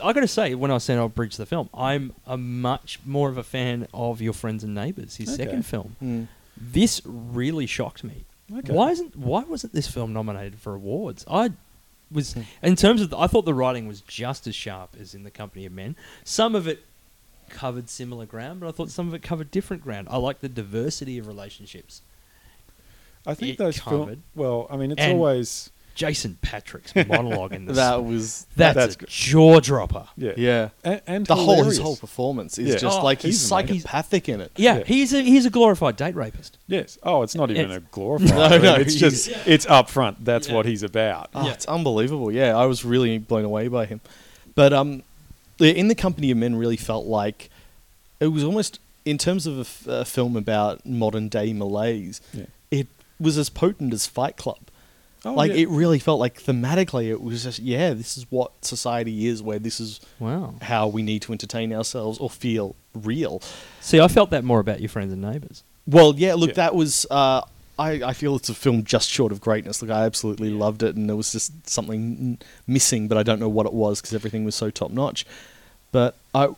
I 0.00 0.12
got 0.12 0.20
to 0.20 0.28
say, 0.28 0.54
when 0.54 0.70
I 0.70 0.74
was 0.74 0.84
saying 0.84 1.00
I'll 1.00 1.08
bridge 1.08 1.36
the 1.36 1.46
film, 1.46 1.68
I'm 1.74 2.12
a 2.26 2.36
much 2.36 3.00
more 3.04 3.28
of 3.28 3.36
a 3.38 3.42
fan 3.42 3.88
of 3.92 4.20
Your 4.20 4.32
Friends 4.34 4.62
and 4.62 4.72
Neighbors, 4.74 5.16
his 5.16 5.28
Okay. 5.30 5.44
second 5.44 5.66
film. 5.66 5.96
Mm. 6.00 6.28
This 6.56 7.00
really 7.04 7.66
shocked 7.66 8.04
me. 8.04 8.24
Okay. 8.56 8.72
Why 8.72 8.90
isn't 8.90 9.16
Why 9.16 9.42
wasn't 9.42 9.72
this 9.72 9.88
film 9.88 10.12
nominated 10.12 10.60
for 10.60 10.74
awards? 10.74 11.24
I 11.28 11.50
was 12.12 12.34
Hmm. 12.34 12.42
in 12.62 12.76
terms 12.76 13.00
of. 13.00 13.10
The, 13.10 13.18
I 13.18 13.26
thought 13.26 13.46
the 13.46 13.54
writing 13.54 13.88
was 13.88 14.02
just 14.02 14.46
as 14.46 14.54
sharp 14.54 14.94
as 15.00 15.14
in 15.14 15.24
The 15.24 15.30
Company 15.32 15.64
of 15.66 15.72
Men. 15.72 15.96
Some 16.22 16.54
of 16.54 16.68
it 16.68 16.84
covered 17.48 17.88
similar 17.88 18.26
ground, 18.26 18.60
but 18.60 18.68
I 18.68 18.72
thought 18.72 18.90
some 18.90 19.08
of 19.08 19.14
it 19.14 19.22
covered 19.22 19.50
different 19.50 19.82
ground. 19.82 20.08
I 20.10 20.16
like 20.18 20.40
the 20.40 20.48
diversity 20.48 21.18
of 21.18 21.26
relationships. 21.26 22.02
I 23.26 23.34
think 23.34 23.52
it 23.52 23.58
those 23.58 23.78
covered. 23.80 24.06
films. 24.06 24.22
Well, 24.34 24.66
I 24.70 24.76
mean, 24.76 24.92
it's 24.92 25.00
And- 25.00 25.12
always 25.14 25.70
Jason 25.94 26.36
Patric's 26.42 26.92
monologue 26.94 27.52
in 27.52 27.64
this. 27.66 27.76
That 27.76 28.04
was 28.04 28.46
that's, 28.56 28.74
that's 28.74 28.96
a 28.96 29.06
jaw 29.06 29.60
dropper. 29.60 30.08
yeah, 30.16 30.32
yeah. 30.36 30.68
and, 30.82 31.00
and 31.06 31.26
The 31.26 31.36
whole 31.36 31.62
his 31.62 31.78
whole 31.78 31.96
performance 31.96 32.58
is 32.58 32.70
Yeah. 32.70 32.76
just 32.78 32.98
Oh, 32.98 33.04
like 33.04 33.22
he's, 33.22 33.40
he's 33.40 33.50
amazing. 33.52 33.78
psychopathic 33.80 34.28
in 34.28 34.40
it. 34.40 34.50
Yeah, 34.56 34.78
Yeah. 34.78 34.84
he's 34.84 35.14
a 35.14 35.22
he's 35.22 35.46
a 35.46 35.50
glorified 35.50 35.94
date 35.96 36.16
rapist. 36.16 36.58
Yes. 36.66 36.98
Oh, 37.04 37.22
it's 37.22 37.36
not 37.36 37.50
even 37.50 37.66
It's- 37.66 37.78
a 37.78 37.80
glorified. 37.92 38.28
No, 38.50 38.58
no, 38.58 38.74
it's 38.74 38.96
just 38.96 39.28
he's- 39.28 39.42
it's 39.46 39.66
up 39.66 39.88
front. 39.88 40.24
That's 40.24 40.48
Yeah. 40.48 40.54
what 40.56 40.66
he's 40.66 40.82
about. 40.82 41.30
Oh, 41.34 41.46
Yeah. 41.46 41.52
it's 41.52 41.64
unbelievable. 41.66 42.32
Yeah, 42.32 42.56
I 42.56 42.66
was 42.66 42.84
really 42.84 43.16
blown 43.18 43.44
away 43.44 43.68
by 43.68 43.86
him. 43.86 44.00
But 44.56 44.72
um, 44.72 44.98
the- 44.98 45.04
in 45.58 45.88
the 45.88 45.94
company 45.94 46.30
of 46.30 46.36
men, 46.38 46.56
really 46.56 46.76
felt 46.76 47.06
like 47.06 47.50
it 48.20 48.28
was 48.28 48.44
almost 48.44 48.80
in 49.04 49.18
terms 49.18 49.46
of 49.46 49.58
a 49.58 49.60
f- 49.60 49.86
a, 49.86 50.04
film 50.04 50.36
about 50.36 50.84
modern 50.86 51.28
day 51.28 51.52
malaise. 51.52 52.20
Yeah. 52.32 52.46
It 52.70 52.88
was 53.20 53.38
as 53.38 53.50
potent 53.50 53.92
as 53.92 54.06
Fight 54.06 54.36
Club. 54.36 54.58
Oh, 55.26 55.32
like 55.32 55.52
yeah. 55.52 55.58
it 55.58 55.68
really 55.70 55.98
felt 55.98 56.20
like 56.20 56.42
thematically, 56.42 57.08
it 57.10 57.22
was 57.22 57.44
just 57.44 57.58
yeah, 57.58 57.94
this 57.94 58.16
is 58.18 58.26
what 58.30 58.52
society 58.64 59.26
is, 59.26 59.42
where 59.42 59.58
this 59.58 59.80
is 59.80 60.00
Wow. 60.18 60.54
how 60.62 60.86
we 60.88 61.02
need 61.02 61.22
to 61.22 61.32
entertain 61.32 61.72
ourselves 61.72 62.18
or 62.18 62.28
feel 62.28 62.76
real. 62.94 63.40
See, 63.80 64.00
I 64.00 64.08
felt 64.08 64.30
that 64.30 64.44
more 64.44 64.60
about 64.60 64.80
your 64.80 64.88
friends 64.90 65.12
and 65.12 65.22
neighbors. 65.22 65.62
Well, 65.86 66.14
yeah, 66.16 66.34
look, 66.34 66.50
Yeah. 66.50 66.54
that 66.54 66.74
was. 66.74 67.06
Uh, 67.10 67.42
I, 67.78 68.02
I 68.04 68.12
feel 68.12 68.36
it's 68.36 68.48
a 68.48 68.54
film 68.54 68.84
just 68.84 69.10
short 69.10 69.32
of 69.32 69.40
greatness. 69.40 69.82
Like 69.82 69.90
I 69.90 70.04
absolutely 70.04 70.50
loved 70.50 70.82
it, 70.82 70.94
and 70.94 71.08
there 71.08 71.16
was 71.16 71.32
just 71.32 71.68
something 71.68 72.38
missing, 72.66 73.08
but 73.08 73.18
I 73.18 73.22
don't 73.22 73.40
know 73.40 73.48
what 73.48 73.66
it 73.66 73.72
was 73.72 74.00
because 74.00 74.14
everything 74.14 74.44
was 74.44 74.54
so 74.54 74.70
top 74.70 74.90
notch. 74.90 75.26
But 75.90 76.16
I, 76.34 76.50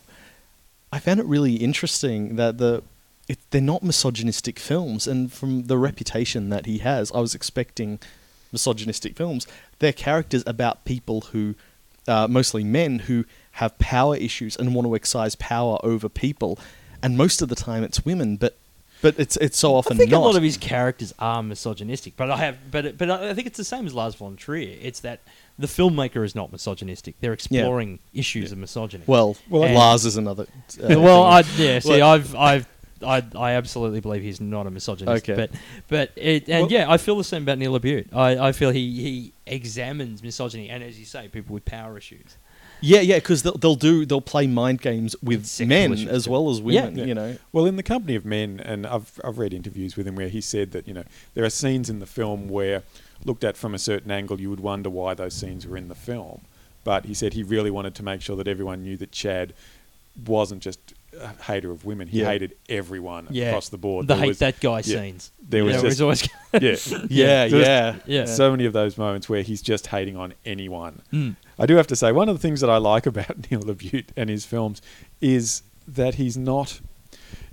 I 0.92 0.98
found 0.98 1.20
it 1.20 1.26
really 1.26 1.54
interesting 1.54 2.36
that 2.36 2.58
the, 2.58 2.82
it, 3.28 3.38
they're 3.50 3.60
not 3.60 3.82
misogynistic 3.82 4.58
films, 4.58 5.06
and 5.06 5.32
from 5.32 5.64
the 5.64 5.78
reputation 5.78 6.50
that 6.50 6.66
he 6.66 6.78
has, 6.78 7.10
I 7.12 7.20
was 7.20 7.34
expecting 7.34 7.98
misogynistic 8.52 9.16
films. 9.16 9.46
They're 9.78 9.92
characters 9.92 10.42
about 10.46 10.84
people 10.84 11.22
who, 11.32 11.54
uh, 12.06 12.28
mostly 12.28 12.62
men, 12.62 13.00
who 13.00 13.24
have 13.52 13.78
power 13.78 14.16
issues 14.16 14.54
and 14.56 14.74
want 14.74 14.86
to 14.86 14.94
exercise 14.94 15.34
power 15.36 15.78
over 15.82 16.10
people, 16.10 16.58
and 17.02 17.16
most 17.16 17.40
of 17.40 17.48
the 17.48 17.56
time 17.56 17.82
it's 17.84 18.04
women, 18.04 18.36
but. 18.36 18.56
But 19.02 19.18
it's 19.18 19.36
it's 19.36 19.58
so 19.58 19.74
often 19.74 19.96
I 19.96 19.98
think 19.98 20.10
not. 20.10 20.18
a 20.18 20.24
lot 20.24 20.36
of 20.36 20.42
his 20.42 20.56
characters 20.56 21.12
are 21.18 21.42
misogynistic, 21.42 22.14
but 22.16 22.30
I 22.30 22.38
have, 22.38 22.56
but 22.70 22.96
but 22.96 23.10
I 23.10 23.34
think 23.34 23.46
it's 23.46 23.58
the 23.58 23.64
same 23.64 23.86
as 23.86 23.94
Lars 23.94 24.14
von 24.14 24.36
Trier. 24.36 24.76
It's 24.80 25.00
that 25.00 25.20
the 25.58 25.66
filmmaker 25.66 26.24
is 26.24 26.34
not 26.34 26.50
misogynistic; 26.50 27.14
they're 27.20 27.32
exploring 27.34 27.98
issues 28.14 28.52
of 28.52 28.58
misogyny. 28.58 29.04
well, 29.06 29.36
Well, 29.50 29.64
And- 29.64 29.74
Lars 29.74 30.04
is 30.06 30.16
another. 30.16 30.44
Uh, 30.82 30.98
well, 31.00 31.24
I 31.24 31.42
thing. 31.42 31.66
yeah. 31.66 31.78
See, 31.80 31.90
Well- 31.90 32.10
I've 32.10 32.34
I've. 32.34 32.68
I, 33.06 33.22
I 33.38 33.52
absolutely 33.52 34.00
believe 34.00 34.22
he's 34.22 34.40
not 34.40 34.66
a 34.66 34.70
misogynist, 34.70 35.28
Okay. 35.28 35.34
but 35.36 35.50
but 35.88 36.12
it, 36.16 36.48
and 36.48 36.62
Well- 36.62 36.72
yeah, 36.72 36.90
I 36.90 36.96
feel 36.96 37.18
the 37.18 37.24
same 37.24 37.42
about 37.42 37.58
Neil 37.58 37.78
LaBute. 37.78 38.14
I, 38.16 38.48
I 38.48 38.52
feel 38.52 38.70
he, 38.70 38.90
he 39.02 39.32
examines 39.46 40.22
misogyny 40.22 40.70
and, 40.70 40.82
as 40.82 40.98
you 40.98 41.04
say, 41.04 41.28
people 41.28 41.52
with 41.52 41.66
power 41.66 41.98
issues. 41.98 42.38
Yeah, 42.80 43.00
yeah, 43.00 43.16
because 43.16 43.42
they'll, 43.42 43.56
they'll 43.56 43.74
do 43.74 44.04
they'll 44.06 44.20
play 44.20 44.46
mind 44.46 44.80
games 44.80 45.16
with 45.22 45.60
men 45.60 45.92
as 46.08 46.28
well 46.28 46.50
as 46.50 46.60
women. 46.60 46.96
Yeah. 46.96 47.04
You 47.04 47.14
know, 47.14 47.36
Well, 47.52 47.66
in 47.66 47.76
the 47.76 47.82
company 47.82 48.14
of 48.14 48.24
men, 48.24 48.60
and 48.60 48.86
I've 48.86 49.20
I've 49.24 49.38
read 49.38 49.52
interviews 49.54 49.96
with 49.96 50.06
him 50.06 50.16
where 50.16 50.28
he 50.28 50.40
said 50.40 50.72
that 50.72 50.86
you 50.86 50.94
know 50.94 51.04
there 51.34 51.44
are 51.44 51.50
scenes 51.50 51.88
in 51.90 51.98
the 51.98 52.06
film 52.06 52.48
where, 52.48 52.82
looked 53.24 53.44
at 53.44 53.56
from 53.56 53.74
a 53.74 53.78
certain 53.78 54.10
angle, 54.10 54.40
you 54.40 54.50
would 54.50 54.60
wonder 54.60 54.90
why 54.90 55.14
those 55.14 55.34
scenes 55.34 55.66
were 55.66 55.76
in 55.76 55.88
the 55.88 55.94
film. 55.94 56.42
But 56.84 57.06
he 57.06 57.14
said 57.14 57.32
he 57.32 57.42
really 57.42 57.70
wanted 57.70 57.94
to 57.96 58.04
make 58.04 58.22
sure 58.22 58.36
that 58.36 58.46
everyone 58.46 58.84
knew 58.84 58.96
that 58.98 59.10
Chad 59.10 59.54
wasn't 60.24 60.62
just 60.62 60.78
a 60.92 60.95
hater 61.42 61.70
of 61.70 61.84
women; 61.84 62.08
he 62.08 62.20
Yeah. 62.20 62.26
hated 62.26 62.56
everyone 62.68 63.28
Yeah, 63.30 63.46
across 63.48 63.68
the 63.68 63.78
board. 63.78 64.06
The 64.06 64.14
There 64.14 64.22
hate 64.22 64.28
was- 64.28 64.38
that 64.38 64.60
guy 64.60 64.78
yeah, 64.78 64.82
scenes. 64.82 65.32
There 65.48 65.64
was 65.64 65.76
You 65.76 65.82
know, 65.82 65.88
just 65.88 66.00
always 66.00 66.22
yeah, 66.52 66.60
yeah, 67.08 67.48
There 67.48 67.58
was 67.58 67.66
yeah, 67.66 67.96
Yeah. 68.06 68.24
so 68.26 68.50
many 68.50 68.64
of 68.66 68.72
those 68.72 68.96
moments 68.98 69.28
where 69.28 69.42
he's 69.42 69.62
just 69.62 69.86
hating 69.88 70.16
on 70.16 70.34
anyone. 70.44 71.02
Mm. 71.12 71.36
I 71.58 71.66
do 71.66 71.76
have 71.76 71.86
to 71.88 71.96
say, 71.96 72.12
one 72.12 72.28
of 72.28 72.34
the 72.34 72.40
things 72.42 72.60
that 72.60 72.70
I 72.70 72.76
like 72.78 73.06
about 73.12 73.50
Neil 73.50 73.60
LaBute 73.62 74.08
and 74.16 74.28
his 74.30 74.44
films 74.44 74.82
is 75.20 75.62
that 75.88 76.16
he's 76.16 76.36
not. 76.36 76.80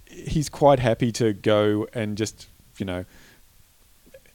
He's 0.06 0.50
quite 0.50 0.80
happy 0.80 1.12
to 1.14 1.34
go 1.34 1.88
and 1.94 2.18
just, 2.18 2.48
you 2.78 2.86
know, 2.86 3.06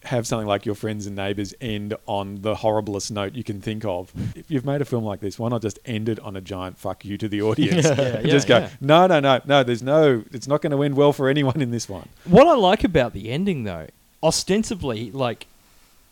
have 0.05 0.27
something 0.27 0.47
like 0.47 0.65
your 0.65 0.75
friends 0.75 1.07
and 1.07 1.17
neighbors 1.17 1.55
end 1.61 1.95
on 2.07 2.43
the 2.43 2.55
horriblest 2.55 3.11
note 3.11 3.35
you 3.35 3.45
can 3.45 3.61
think 3.61 3.85
of. 3.85 4.13
If 4.37 4.51
you've 4.51 4.65
made 4.65 4.81
a 4.81 4.85
film 4.85 5.05
like 5.05 5.21
this, 5.21 5.39
why 5.39 5.49
not 5.49 5.63
just 5.63 5.79
end 5.85 6.09
it 6.09 6.21
on 6.21 6.37
a 6.37 6.41
giant 6.41 6.79
fuck 6.79 7.05
you 7.05 7.19
to 7.19 7.29
the 7.29 7.43
audience? 7.43 7.85
Yeah, 7.85 8.21
yeah, 8.21 8.23
just 8.23 8.47
go, 8.47 8.59
yeah. 8.59 8.71
no, 8.81 9.07
no, 9.07 9.21
no, 9.21 9.41
no. 9.45 9.63
There's 9.65 9.83
no. 9.83 10.25
It's 10.33 10.47
not 10.47 10.63
going 10.63 10.73
to 10.73 10.83
end 10.83 10.97
well 10.97 11.13
for 11.13 11.29
anyone 11.29 11.61
in 11.61 11.71
this 11.71 11.89
one. 11.89 12.09
What 12.25 12.47
I 12.47 12.55
like 12.55 12.85
about 12.85 13.13
the 13.13 13.31
ending, 13.31 13.65
though, 13.65 13.89
ostensibly, 14.23 15.11
like 15.11 15.47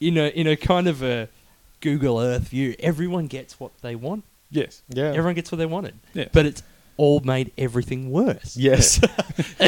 in 0.01 0.16
a 0.16 0.28
in 0.28 0.47
a 0.47 0.57
kind 0.57 0.89
of 0.89 1.03
a 1.03 1.28
Google 1.80 2.18
Earth 2.18 2.49
view, 2.49 2.74
everyone 2.80 3.26
gets 3.26 3.61
what 3.61 3.72
they 3.82 3.95
want. 3.95 4.24
Yes. 4.51 4.82
yeah. 4.89 5.05
Everyone 5.05 5.34
gets 5.34 5.51
what 5.51 5.59
they 5.59 5.66
wanted. 5.66 5.95
Yeah. 6.14 6.28
But 6.32 6.47
it's 6.47 6.62
all 6.97 7.20
made 7.20 7.53
everything 7.59 8.11
worse. 8.11 8.57
yes, 8.57 9.01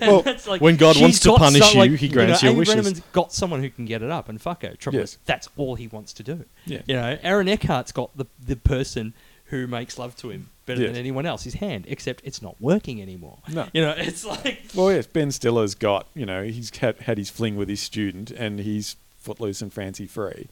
Well, 0.00 0.22
It's 0.26 0.46
like 0.46 0.60
when 0.60 0.76
God 0.76 1.00
wants 1.00 1.20
to 1.20 1.34
punish 1.34 1.62
some- 1.62 1.72
you, 1.74 1.78
like, 1.90 2.00
he 2.00 2.08
grants 2.08 2.42
know, 2.42 2.48
your 2.48 2.52
Amy 2.52 2.58
wishes. 2.60 2.74
Brenneman's 2.74 3.00
got 3.12 3.32
someone 3.32 3.62
who 3.62 3.70
can 3.70 3.84
get 3.84 4.02
it 4.02 4.10
up, 4.10 4.28
and 4.28 4.40
fuck 4.40 4.62
her. 4.62 4.74
Trouble 4.74 4.98
Yes. 5.00 5.12
is, 5.14 5.18
that's 5.24 5.48
all 5.56 5.74
he 5.74 5.86
wants 5.88 6.12
to 6.14 6.22
do. 6.22 6.44
Yeah. 6.66 6.82
You 6.86 6.94
know, 6.96 7.18
Aaron 7.22 7.48
Eckhart's 7.48 7.92
got 7.92 8.16
the 8.16 8.26
the 8.44 8.56
person 8.56 9.14
who 9.46 9.66
makes 9.66 9.98
love 9.98 10.14
to 10.16 10.28
him 10.30 10.50
better 10.66 10.82
Yes. 10.82 10.90
than 10.90 10.96
anyone 10.98 11.24
else. 11.26 11.44
His 11.44 11.54
hand, 11.54 11.86
except 11.88 12.20
it's 12.24 12.42
not 12.42 12.60
working 12.60 13.00
anymore. 13.00 13.38
No. 13.50 13.66
You 13.72 13.80
know, 13.82 13.94
it's 13.96 14.24
like 14.24 14.62
Well, 14.74 14.92
yes, 14.92 15.06
Ben 15.06 15.30
Stiller's 15.30 15.74
got, 15.74 16.06
you 16.14 16.26
know, 16.26 16.42
he's 16.44 16.76
had, 16.76 16.98
had 17.00 17.16
his 17.18 17.30
fling 17.30 17.56
with 17.56 17.68
his 17.68 17.80
student 17.80 18.30
and 18.30 18.58
he's 18.60 18.96
footloose 19.16 19.62
and 19.62 19.72
fancy 19.72 20.06
free. 20.06 20.48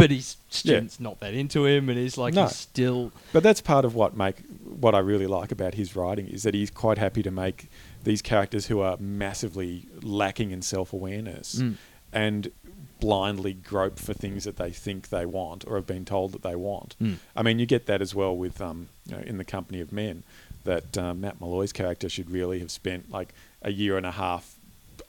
But 0.00 0.10
his 0.10 0.36
student's 0.48 0.98
not 1.00 1.20
that 1.20 1.34
into 1.34 1.64
him, 1.66 1.88
and 1.88 1.98
he's 1.98 2.16
like 2.18 2.34
No. 2.34 2.46
he's 2.46 2.56
still 2.56 3.12
But 3.32 3.42
that's 3.42 3.60
part 3.60 3.84
of 3.84 3.94
what 3.94 4.16
make 4.16 4.36
what 4.64 4.94
I 4.94 4.98
really 4.98 5.26
like 5.26 5.52
about 5.52 5.74
his 5.74 5.94
writing 5.94 6.26
is 6.28 6.42
that 6.44 6.54
he's 6.54 6.70
quite 6.70 6.98
happy 6.98 7.22
to 7.22 7.30
make 7.30 7.68
these 8.04 8.22
characters 8.22 8.66
who 8.66 8.80
are 8.80 8.96
massively 8.98 9.84
lacking 10.02 10.50
in 10.52 10.62
self-awareness 10.62 11.56
Mm. 11.56 11.74
and 12.12 12.50
blindly 12.98 13.54
grope 13.54 13.98
for 13.98 14.12
things 14.12 14.44
that 14.44 14.56
they 14.56 14.70
think 14.70 15.08
they 15.08 15.24
want 15.24 15.64
or 15.66 15.76
have 15.76 15.86
been 15.86 16.04
told 16.04 16.32
that 16.32 16.42
they 16.42 16.54
want. 16.54 16.96
Mm. 17.00 17.16
I 17.34 17.42
mean, 17.42 17.58
you 17.58 17.66
get 17.66 17.86
that 17.86 18.02
as 18.02 18.14
well 18.14 18.36
with 18.36 18.60
um, 18.60 18.88
you 19.06 19.16
know, 19.16 19.22
in 19.22 19.38
the 19.38 19.44
company 19.44 19.80
of 19.80 19.90
men 19.92 20.22
that 20.64 20.96
um, 20.98 21.20
Matt 21.22 21.40
Malloy's 21.40 21.72
character 21.72 22.08
should 22.10 22.30
really 22.30 22.58
have 22.58 22.70
spent 22.70 23.10
like 23.10 23.32
a 23.62 23.70
year 23.72 23.96
and 23.96 24.04
a 24.04 24.10
half 24.10 24.56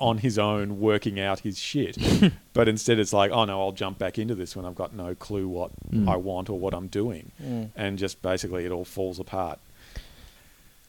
on 0.02 0.18
his 0.18 0.38
own 0.38 0.80
working 0.80 1.20
out 1.20 1.40
his 1.42 1.58
shit. 1.58 1.98
but 2.54 2.68
instead 2.68 3.00
it's 3.00 3.14
like, 3.14 3.32
oh 3.32 3.46
no, 3.46 3.62
I'll 3.62 3.72
jump 3.72 3.98
back 4.00 4.18
into 4.20 4.36
this 4.36 4.56
when 4.56 4.66
I've 4.66 4.76
got 4.76 4.94
no 4.94 5.16
clue 5.16 5.48
what 5.48 5.72
Mm. 5.92 6.08
I 6.10 6.16
want 6.16 6.50
or 6.50 6.58
what 6.58 6.74
I'm 6.74 6.88
doing. 6.88 7.32
Mm. 7.42 7.70
And 7.76 7.98
just 7.98 8.22
basically 8.22 8.66
it 8.66 8.72
all 8.72 8.86
falls 8.86 9.20
apart. 9.20 9.60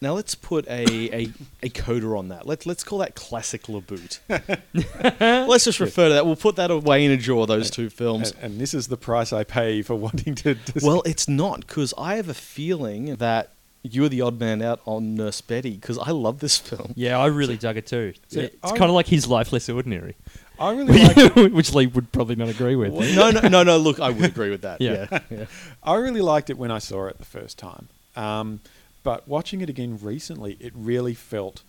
Now 0.00 0.14
let's 0.14 0.34
put 0.34 0.66
a, 0.66 0.84
a, 1.14 1.32
a 1.62 1.68
coda 1.68 2.08
on 2.16 2.28
that. 2.28 2.44
Let's 2.44 2.66
let's 2.66 2.82
call 2.82 2.98
that 2.98 3.14
classic 3.14 3.64
LaBute. 3.64 4.18
let's 5.48 5.64
just 5.64 5.78
refer 5.78 6.08
to 6.08 6.14
that. 6.14 6.26
We'll 6.26 6.34
put 6.34 6.56
that 6.56 6.72
away 6.72 7.04
in 7.04 7.12
a 7.12 7.16
drawer. 7.16 7.46
Those 7.46 7.70
two 7.70 7.88
films. 7.88 8.32
And, 8.32 8.52
and 8.52 8.60
this 8.60 8.74
is 8.74 8.88
the 8.88 8.96
price 8.96 9.32
I 9.32 9.44
pay 9.44 9.82
for 9.82 9.94
wanting 10.06 10.34
to. 10.36 10.54
to 10.56 10.80
Well, 10.82 11.02
it's 11.06 11.28
not 11.28 11.60
because 11.60 11.94
I 11.96 12.16
have 12.16 12.28
a 12.28 12.34
feeling 12.34 13.16
that 13.16 13.50
you 13.82 14.04
are 14.04 14.08
the 14.08 14.20
odd 14.20 14.38
man 14.38 14.62
out 14.62 14.80
on 14.86 15.14
Nurse 15.14 15.40
Betty 15.40 15.72
because 15.72 15.98
I 15.98 16.10
love 16.10 16.38
this 16.40 16.56
film. 16.58 16.92
yeah. 16.96 17.18
I 17.18 17.26
really 17.26 17.56
dug 17.56 17.76
it 17.76 17.86
too. 17.86 18.14
See, 18.28 18.40
it's 18.42 18.56
I- 18.72 18.76
kind 18.76 18.88
of 18.90 18.94
like 18.94 19.06
his 19.08 19.26
life 19.26 19.52
less 19.52 19.68
ordinary. 19.68 20.14
I 20.58 20.72
really 20.72 21.02
like 21.44 21.52
which 21.52 21.74
Lee 21.74 21.86
would 21.88 22.12
probably 22.12 22.36
not 22.36 22.48
agree 22.48 22.76
with. 22.76 22.92
no, 22.92 23.30
no, 23.30 23.48
no, 23.48 23.62
no. 23.64 23.78
Look, 23.78 23.98
I 23.98 24.10
would 24.10 24.24
agree 24.24 24.50
with 24.50 24.62
that. 24.62 24.80
Yeah. 24.80 25.06
Yeah, 25.10 25.18
yeah. 25.30 25.44
I 25.82 25.94
really 25.96 26.20
liked 26.20 26.50
it 26.50 26.58
when 26.58 26.70
I 26.70 26.78
saw 26.78 27.06
it 27.06 27.18
the 27.18 27.24
first 27.24 27.58
time. 27.58 27.88
Um, 28.14 28.60
but 29.02 29.26
watching 29.26 29.60
it 29.62 29.68
again 29.68 29.98
recently, 30.00 30.56
it 30.60 30.72
really 30.76 31.14
felt 31.14 31.62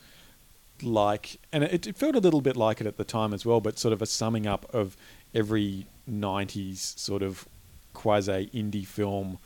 like, 0.82 1.38
and 1.52 1.64
it, 1.64 1.88
it 1.88 1.96
felt 1.98 2.16
a 2.16 2.20
little 2.20 2.42
bit 2.42 2.56
like 2.56 2.82
it 2.82 2.88
at 2.88 2.98
the 2.98 3.04
time 3.04 3.34
as 3.34 3.46
well, 3.46 3.62
but 3.62 3.80
sort 3.80 3.94
of 3.94 4.02
a 4.02 4.06
summing 4.06 4.46
up 4.46 4.72
of 4.74 4.96
every 5.34 5.86
90s 6.10 6.98
sort 7.00 7.24
of 7.24 7.48
quasi 7.94 8.50
indie 8.54 8.86
film 8.86 9.38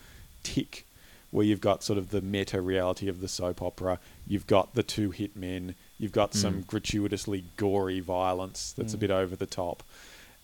tick, 0.43 0.85
where 1.31 1.45
you've 1.45 1.61
got 1.61 1.83
sort 1.83 1.97
of 1.99 2.09
the 2.11 2.21
meta 2.21 2.61
reality 2.61 3.07
of 3.07 3.19
the 3.21 3.27
soap 3.27 3.61
opera, 3.61 3.99
you've 4.27 4.47
got 4.47 4.73
the 4.75 4.83
two 4.83 5.11
hit 5.11 5.35
men, 5.35 5.75
you've 5.99 6.11
got 6.11 6.33
some 6.33 6.61
gratuitously 6.61 7.43
gory 7.57 7.99
violence 7.99 8.73
that's 8.77 8.93
a 8.93 8.97
Mm. 8.97 9.01
bit 9.01 9.11
over 9.11 9.35
the 9.35 9.45
top. 9.45 9.83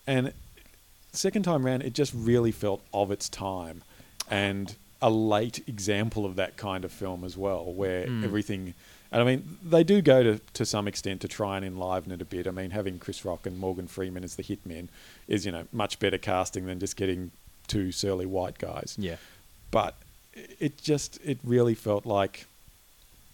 And 0.05 0.34
second 1.11 1.43
time 1.43 1.65
round, 1.65 1.84
it 1.84 1.93
just 1.93 2.11
really 2.13 2.51
felt 2.51 2.81
of 2.93 3.11
its 3.11 3.29
time 3.29 3.84
and 4.29 4.75
a 5.01 5.09
late 5.09 5.63
example 5.67 6.25
of 6.25 6.36
that 6.38 6.57
kind 6.57 6.84
of 6.86 6.91
film 6.91 7.23
as 7.23 7.38
well, 7.38 7.65
where 7.65 8.05
Mm. 8.07 8.23
everything. 8.23 8.73
And 9.11 9.21
I 9.21 9.25
mean, 9.25 9.57
they 9.63 9.84
do 9.84 10.01
go 10.01 10.23
to 10.23 10.39
to 10.55 10.65
some 10.65 10.88
extent 10.88 11.21
to 11.21 11.27
try 11.27 11.55
and 11.57 11.65
enliven 11.65 12.11
it 12.11 12.21
a 12.21 12.25
bit. 12.25 12.47
I 12.47 12.51
mean, 12.51 12.71
having 12.71 12.99
Chris 12.99 13.23
Rock 13.23 13.45
and 13.45 13.57
Morgan 13.59 13.88
Freeman 13.88 14.23
as 14.23 14.36
the 14.36 14.43
hitmen 14.43 14.88
is 15.27 15.45
you 15.45 15.51
know 15.51 15.67
much 15.71 15.99
better 15.99 16.17
casting 16.17 16.65
than 16.65 16.79
just 16.79 16.95
getting 16.95 17.31
two 17.67 17.91
surly 17.91 18.25
white 18.25 18.57
guys. 18.57 18.95
Yeah. 18.97 19.17
But 19.71 19.95
it 20.59 20.77
just 20.77 21.19
it 21.23 21.38
really 21.43 21.75
felt 21.75 22.05
like 22.05 22.45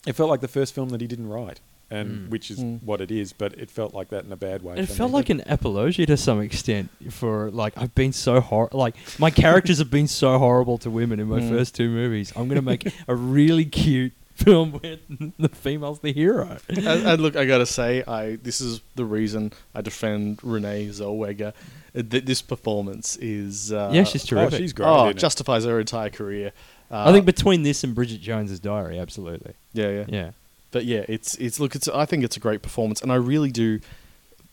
it 0.07 0.13
felt 0.13 0.29
like 0.29 0.41
the 0.41 0.47
first 0.47 0.73
film 0.73 0.89
that 0.89 1.01
he 1.01 1.07
didn't 1.07 1.29
write, 1.29 1.59
and 1.91 2.09
Mm. 2.09 2.29
which 2.29 2.49
is 2.51 2.59
Mm. 2.59 2.81
what 2.83 3.01
it 3.01 3.11
is. 3.11 3.33
But 3.33 3.53
it 3.59 3.69
felt 3.69 3.93
like 3.93 4.09
that 4.09 4.23
in 4.25 4.31
a 4.31 4.37
bad 4.37 4.63
way. 4.63 4.77
It 4.77 4.85
felt 4.87 5.11
me. 5.11 5.15
like 5.15 5.29
an 5.29 5.43
apologia 5.45 6.05
to 6.07 6.17
some 6.17 6.39
extent 6.41 6.89
for 7.11 7.49
like 7.51 7.73
I've 7.77 7.93
been 7.95 8.13
so 8.13 8.39
hor 8.41 8.69
like 8.71 8.95
my 9.19 9.29
characters 9.31 9.79
have 9.79 9.91
been 9.91 10.07
so 10.07 10.37
horrible 10.37 10.77
to 10.79 10.89
women 10.89 11.19
in 11.19 11.27
my 11.27 11.39
Mm. 11.41 11.49
first 11.49 11.75
two 11.75 11.89
movies. 11.89 12.31
I'm 12.35 12.47
gonna 12.47 12.61
make 12.61 12.91
a 13.07 13.15
really 13.15 13.65
cute 13.65 14.13
film 14.39 14.71
where 14.71 14.97
the 15.37 15.49
female's 15.49 15.99
the 15.99 16.13
hero. 16.13 16.57
and, 16.69 16.87
and 16.87 17.21
look, 17.21 17.35
I 17.35 17.45
gotta 17.45 17.65
say, 17.65 18.03
I 18.07 18.37
this 18.37 18.61
is 18.61 18.79
the 18.95 19.03
reason 19.05 19.51
I 19.75 19.81
defend 19.81 20.39
Renee 20.43 20.87
Zellweger. 20.87 21.51
Uh, 21.93 22.03
th- 22.09 22.23
this 22.23 22.41
performance 22.41 23.17
is 23.17 23.73
uh, 23.73 23.89
yeah, 23.91 24.03
she's 24.05 24.23
oh, 24.25 24.27
terrific. 24.37 24.59
she's 24.59 24.71
great. 24.73 24.87
oh, 24.87 25.05
isn't 25.07 25.17
it? 25.17 25.19
justifies 25.19 25.65
her 25.65 25.79
entire 25.79 26.09
career. 26.11 26.53
Uh, 26.91 27.09
I 27.09 27.11
think 27.11 27.25
between 27.25 27.63
this 27.63 27.83
and 27.83 27.93
Bridget 27.93 28.21
Jones's 28.21 28.59
Diary, 28.59 28.97
absolutely. 28.99 29.53
yeah, 29.73 29.89
yeah, 29.89 30.05
Yeah. 30.07 30.31
But 30.71 30.85
yeah, 30.85 31.03
it's 31.07 31.35
it's 31.35 31.59
look, 31.59 31.75
it's 31.75 31.87
I 31.87 32.05
think 32.05 32.23
it's 32.23 32.37
a 32.37 32.39
great 32.39 32.61
performance, 32.61 33.01
and 33.01 33.11
I 33.11 33.15
really 33.15 33.51
do. 33.51 33.79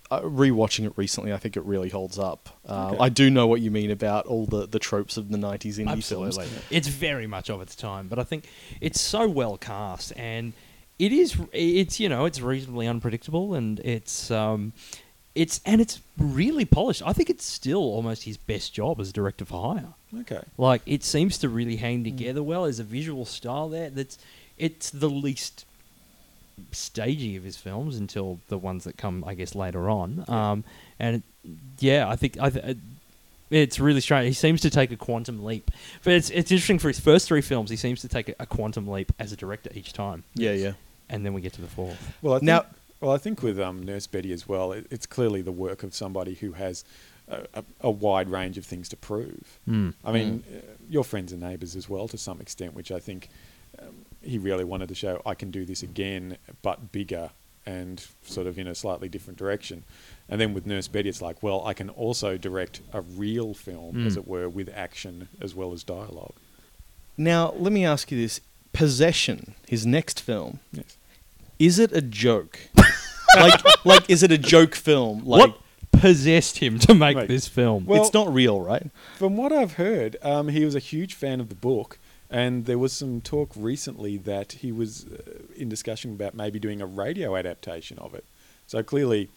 Uh, 0.08 0.20
rewatching 0.20 0.86
it 0.86 0.92
recently, 0.94 1.32
I 1.32 1.36
think 1.36 1.56
it 1.56 1.64
really 1.64 1.88
holds 1.88 2.16
up. 2.16 2.48
Uh, 2.64 2.90
Okay. 2.92 2.98
I 3.00 3.08
do 3.08 3.28
know 3.28 3.48
what 3.48 3.60
you 3.60 3.72
mean 3.72 3.90
about 3.90 4.24
all 4.26 4.46
the, 4.46 4.64
the 4.64 4.78
tropes 4.78 5.16
of 5.16 5.30
the 5.30 5.36
'90s 5.36 5.78
indie 5.80 6.04
films. 6.04 6.38
Absolutely. 6.38 6.46
It's 6.70 6.86
very 6.86 7.26
much 7.26 7.50
of 7.50 7.60
its 7.60 7.74
time, 7.74 8.06
but 8.06 8.16
I 8.20 8.22
think 8.22 8.44
it's 8.80 9.00
so 9.00 9.26
well 9.28 9.56
cast 9.56 10.12
and 10.16 10.52
it 11.00 11.10
is 11.12 11.36
it's 11.52 11.98
you 11.98 12.08
know, 12.08 12.24
it's 12.24 12.40
reasonably 12.40 12.86
unpredictable 12.86 13.54
and 13.54 13.80
it's 13.80 14.30
um 14.30 14.72
it's 15.36 15.60
and 15.64 15.80
it's 15.80 16.00
really 16.18 16.64
polished. 16.64 17.02
I 17.06 17.12
think 17.12 17.30
it's 17.30 17.44
still 17.44 17.78
almost 17.82 18.24
his 18.24 18.36
best 18.36 18.72
job 18.72 19.00
as 19.00 19.10
a 19.10 19.12
director 19.12 19.44
for 19.44 19.74
hire. 19.74 19.94
okay. 20.22 20.40
Like 20.58 20.82
it 20.86 21.04
seems 21.04 21.38
to 21.38 21.48
really 21.48 21.76
hang 21.76 22.02
together 22.04 22.42
well. 22.42 22.64
There's 22.64 22.80
a 22.80 22.84
visual 22.84 23.24
style 23.24 23.68
there 23.68 23.90
that's 23.90 24.18
it's 24.58 24.90
the 24.90 25.10
least 25.10 25.64
stagey 26.72 27.36
of 27.36 27.44
his 27.44 27.56
films 27.56 27.96
until 27.96 28.40
the 28.48 28.56
ones 28.58 28.84
that 28.84 28.96
come, 28.96 29.22
I 29.26 29.34
guess, 29.34 29.54
later 29.54 29.90
on. 29.90 30.24
Um, 30.28 30.64
and 30.98 31.16
it, 31.16 31.22
yeah, 31.80 32.08
I 32.08 32.16
think 32.16 32.38
I 32.40 32.50
th- 32.50 32.76
it's 33.50 33.78
really 33.78 34.00
strange. 34.00 34.26
He 34.26 34.32
seems 34.32 34.60
to 34.62 34.70
take 34.70 34.90
a 34.90 34.96
quantum 34.96 35.44
leap, 35.44 35.70
but 36.02 36.14
it's 36.14 36.30
it's 36.30 36.50
interesting 36.50 36.78
for 36.78 36.88
his 36.88 36.98
first 36.98 37.28
three 37.28 37.42
films. 37.42 37.70
He 37.70 37.76
seems 37.76 38.00
to 38.00 38.08
take 38.08 38.30
a, 38.30 38.34
a 38.40 38.46
quantum 38.46 38.88
leap 38.88 39.12
as 39.18 39.32
a 39.32 39.36
director 39.36 39.70
each 39.74 39.92
time, 39.92 40.24
Yeah, 40.34 40.52
yeah. 40.52 40.72
and 41.10 41.24
then 41.24 41.34
we 41.34 41.40
get 41.42 41.52
to 41.54 41.60
the 41.60 41.68
fourth. 41.68 42.12
Well, 42.22 42.34
I 42.34 42.38
think, 42.38 42.46
Now- 42.46 42.64
well, 43.00 43.12
I 43.12 43.18
think 43.18 43.42
with 43.42 43.58
um, 43.60 43.82
Nurse 43.82 44.06
Betty 44.06 44.32
as 44.32 44.48
well, 44.48 44.72
it, 44.72 44.86
it's 44.90 45.06
clearly 45.06 45.42
the 45.42 45.52
work 45.52 45.82
of 45.82 45.94
somebody 45.94 46.34
who 46.34 46.52
has 46.52 46.84
a, 47.28 47.46
a, 47.54 47.64
a 47.82 47.90
wide 47.90 48.28
range 48.30 48.56
of 48.58 48.64
things 48.64 48.88
to 48.90 48.96
prove. 48.96 49.58
Mm. 49.68 49.94
I 50.04 50.12
mean, 50.12 50.42
uh, 50.54 50.60
your 50.88 51.04
friends 51.04 51.32
and 51.32 51.40
neighbours 51.42 51.76
as 51.76 51.88
well, 51.88 52.08
to 52.08 52.18
some 52.18 52.40
extent, 52.40 52.74
which 52.74 52.90
I 52.92 52.98
think 53.00 53.28
um, 53.80 53.88
he 54.22 54.38
really 54.38 54.64
wanted 54.64 54.88
to 54.88 54.94
show 54.94 55.20
I 55.26 55.34
can 55.34 55.50
do 55.50 55.64
this 55.64 55.82
again, 55.82 56.38
but 56.62 56.92
bigger 56.92 57.30
and 57.68 58.04
sort 58.24 58.46
of 58.46 58.58
in 58.60 58.68
a 58.68 58.74
slightly 58.76 59.08
different 59.08 59.38
direction. 59.38 59.82
And 60.28 60.40
then 60.40 60.54
with 60.54 60.66
Nurse 60.66 60.86
Betty, 60.88 61.08
it's 61.08 61.20
like, 61.20 61.42
well, 61.42 61.66
I 61.66 61.74
can 61.74 61.90
also 61.90 62.36
direct 62.36 62.80
a 62.92 63.00
real 63.00 63.54
film, 63.54 64.06
as 64.06 64.14
Mm. 64.14 64.18
it 64.18 64.28
were, 64.28 64.48
with 64.48 64.70
action 64.74 65.28
as 65.40 65.52
well 65.54 65.72
as 65.72 65.82
dialogue. 65.82 66.34
Now, 67.16 67.52
let 67.58 67.72
me 67.72 67.84
ask 67.84 68.12
you 68.12 68.18
this: 68.20 68.40
Possession, 68.72 69.54
his 69.66 69.84
next 69.86 70.20
film, 70.20 70.60
Yes. 70.72 70.96
Is 71.58 71.78
it 71.78 71.92
a 71.92 72.02
joke? 72.02 72.58
like, 73.36 73.84
like, 73.84 74.10
is 74.10 74.22
it 74.22 74.32
a 74.32 74.38
joke 74.38 74.74
film? 74.74 75.24
Like, 75.24 75.50
what 75.50 75.58
possessed 75.92 76.58
him 76.58 76.78
to 76.80 76.94
make 76.94 77.16
Right. 77.16 77.28
this 77.28 77.46
film? 77.48 77.86
Well- 77.86 78.02
it's 78.02 78.12
not 78.14 78.32
real, 78.32 78.60
right? 78.60 78.88
From 79.16 79.36
what 79.36 79.52
I've 79.52 79.74
heard, 79.74 80.16
um, 80.22 80.48
he 80.48 80.64
was 80.64 80.74
a 80.74 80.78
huge 80.80 81.14
fan 81.14 81.40
of 81.40 81.48
the 81.48 81.54
book, 81.54 81.98
and 82.30 82.66
there 82.66 82.78
was 82.78 82.92
some 82.92 83.20
talk 83.20 83.50
recently 83.56 84.16
that 84.18 84.52
he 84.52 84.72
was 84.72 85.06
uh, 85.06 85.32
in 85.56 85.68
discussion 85.68 86.12
about 86.12 86.34
maybe 86.34 86.58
doing 86.58 86.80
a 86.82 86.86
radio 86.86 87.36
adaptation 87.36 87.98
of 87.98 88.14
it. 88.14 88.24
So 88.66 88.82
clearly, 88.82 89.30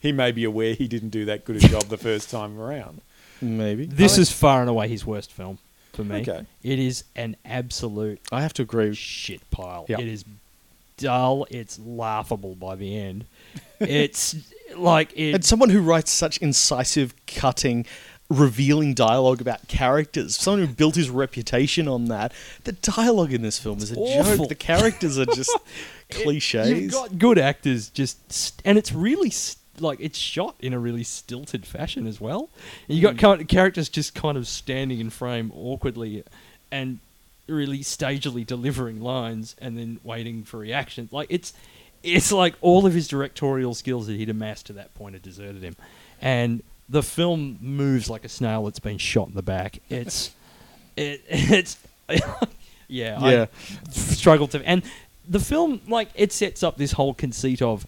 he 0.00 0.12
may 0.12 0.30
be 0.32 0.44
aware 0.44 0.74
he 0.74 0.88
didn't 0.88 1.10
do 1.10 1.24
that 1.26 1.44
good 1.44 1.56
a 1.56 1.68
job 1.68 1.84
the 1.84 1.96
first 1.98 2.30
time 2.30 2.58
around. 2.58 3.00
Maybe. 3.42 3.84
this 3.86 4.16
I- 4.18 4.22
is 4.22 4.30
far 4.32 4.60
and 4.60 4.70
away 4.70 4.88
his 4.88 5.04
worst 5.04 5.30
film 5.32 5.58
for 5.92 6.04
me. 6.04 6.20
Okay. 6.22 6.46
It 6.62 6.78
is 6.78 7.04
an 7.14 7.36
absolute 7.44 8.20
I 8.32 8.42
have 8.42 8.52
to 8.54 8.62
agree. 8.62 8.94
shit 8.94 9.48
pile. 9.50 9.84
Yeah. 9.88 10.00
It 10.00 10.06
is 10.08 10.24
dull. 10.96 11.46
It's 11.50 11.78
laughable 11.78 12.54
by 12.54 12.76
the 12.76 12.96
end. 12.96 13.26
It's 13.80 14.36
like 14.76 15.12
it. 15.14 15.34
And 15.34 15.44
someone 15.44 15.70
who 15.70 15.82
writes 15.82 16.10
such 16.10 16.38
incisive, 16.38 17.14
cutting, 17.26 17.86
revealing 18.30 18.94
dialogue 18.94 19.40
about 19.40 19.68
characters, 19.68 20.36
someone 20.36 20.66
who 20.66 20.72
built 20.72 20.94
his 20.94 21.10
reputation 21.10 21.88
on 21.88 22.06
that. 22.06 22.32
The 22.64 22.72
dialogue 22.72 23.32
in 23.32 23.42
this 23.42 23.58
film 23.58 23.78
is 23.78 23.92
a 23.92 23.96
awful. 23.96 24.36
joke. 24.36 24.48
The 24.48 24.54
characters 24.54 25.18
are 25.18 25.26
just 25.26 25.56
cliches. 26.10 26.70
You've 26.70 26.92
got 26.92 27.18
good 27.18 27.38
actors, 27.38 27.90
just 27.90 28.32
st- 28.32 28.62
and 28.64 28.78
it's 28.78 28.92
really 28.92 29.30
st- 29.30 29.58
like 29.80 29.98
it's 30.00 30.18
shot 30.18 30.54
in 30.60 30.72
a 30.72 30.78
really 30.78 31.04
stilted 31.04 31.66
fashion 31.66 32.06
as 32.06 32.20
well. 32.20 32.48
And 32.88 32.96
you 32.96 33.02
got 33.02 33.16
mm. 33.16 33.20
kind 33.20 33.48
characters 33.48 33.88
just 33.88 34.14
kind 34.14 34.36
of 34.36 34.46
standing 34.46 35.00
in 35.00 35.10
frame 35.10 35.52
awkwardly, 35.54 36.24
and 36.70 37.00
really 37.46 37.82
stagily 37.82 38.44
delivering 38.44 39.00
lines, 39.00 39.54
and 39.60 39.76
then 39.78 40.00
waiting 40.02 40.44
for 40.44 40.58
reactions. 40.58 41.12
Like 41.12 41.28
it's 41.30 41.52
it's 42.02 42.30
like 42.32 42.54
all 42.60 42.86
of 42.86 42.92
his 42.92 43.08
directorial 43.08 43.74
skills 43.74 44.06
that 44.06 44.16
he'd 44.16 44.28
amassed 44.30 44.66
to 44.66 44.72
that 44.74 44.94
point 44.94 45.14
had 45.14 45.22
deserted 45.22 45.62
him, 45.62 45.76
and 46.20 46.62
the 46.88 47.02
film 47.02 47.58
moves 47.60 48.10
like 48.10 48.24
a 48.24 48.28
snail 48.28 48.64
that's 48.64 48.78
been 48.78 48.98
shot 48.98 49.28
in 49.28 49.34
the 49.34 49.42
back. 49.42 49.78
It's 49.88 50.32
it, 50.96 51.22
it's 51.28 51.76
yeah 52.88 53.18
I- 53.20 53.32
yeah. 53.32 53.46
struggled 53.90 54.50
to 54.52 54.62
and 54.66 54.82
the 55.28 55.40
film 55.40 55.80
like 55.88 56.10
it 56.14 56.32
sets 56.32 56.62
up 56.62 56.76
this 56.76 56.92
whole 56.92 57.14
conceit 57.14 57.62
of 57.62 57.86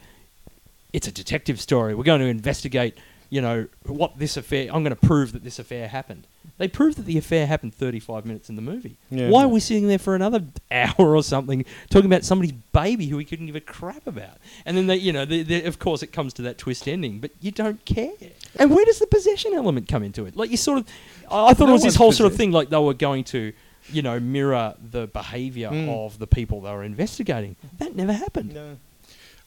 it's 0.95 1.07
a 1.07 1.13
detective 1.13 1.61
story 1.61 1.95
we're 1.95 2.03
going 2.03 2.23
to 2.23 2.27
investigate 2.27 2.97
you 3.31 3.41
know 3.41 3.67
what 3.85 4.19
this 4.19 4.37
affair 4.37 4.69
i'm 4.73 4.83
going 4.85 4.95
to 4.95 5.07
prove 5.07 5.33
that 5.33 5.43
this 5.45 5.59
affair 5.59 5.89
happened. 5.89 6.27
They 6.59 6.69
proved 6.69 6.97
that 6.97 7.05
the 7.05 7.19
affair 7.19 7.47
happened 7.47 7.75
35 7.75 8.25
minutes 8.25 8.49
in 8.49 8.57
the 8.57 8.63
movie. 8.63 8.97
Yeah. 9.11 9.29
why 9.29 9.45
are 9.45 9.49
we 9.49 9.61
sitting 9.61 9.89
there 9.89 9.99
for 9.99 10.15
another 10.15 10.41
hour 10.71 11.15
or 11.17 11.23
something 11.23 11.65
talking 11.91 12.07
about 12.07 12.25
somebody's 12.25 12.53
baby 12.73 13.07
who 13.09 13.17
we 13.19 13.25
couldn't 13.27 13.47
give 13.47 13.57
a 13.57 13.61
crap 13.61 14.07
about? 14.07 14.39
And 14.65 14.77
then 14.77 14.87
they 14.87 14.97
you 14.97 15.13
know 15.13 15.25
they, 15.27 15.43
they, 15.43 15.65
of 15.65 15.79
course 15.79 16.03
it 16.03 16.13
comes 16.13 16.33
to 16.35 16.43
that 16.43 16.57
twist 16.57 16.89
ending 16.89 17.19
but 17.19 17.31
you 17.41 17.51
don't 17.51 17.85
care. 17.85 18.13
And 18.59 18.71
where 18.71 18.85
does 18.87 19.01
the 19.01 19.07
possession 19.07 19.53
element 19.55 19.87
come 19.89 20.03
into 20.03 20.25
it? 20.25 20.37
Like 20.37 20.51
you 20.51 20.57
sort 20.57 20.79
of 20.79 20.89
i 21.31 21.49
I 21.49 21.55
thought 21.55 21.67
No 21.67 21.71
it 21.71 21.73
was 21.75 21.83
this 21.83 21.97
whole 21.97 22.13
sort 22.13 22.31
of 22.31 22.37
thing 22.39 22.53
like 22.53 22.71
they 22.71 22.79
were 22.79 22.95
going 22.95 23.25
to 23.25 23.53
you 23.91 24.03
know 24.03 24.19
mirror 24.19 24.75
the 24.91 25.07
behavior 25.09 25.69
Mm. 25.71 25.89
of 25.89 26.19
the 26.19 26.27
people 26.27 26.61
they 26.63 26.71
were 26.73 26.85
investigating. 26.85 27.57
That 27.79 27.95
never 27.97 28.13
happened. 28.13 28.55
No. 28.55 28.77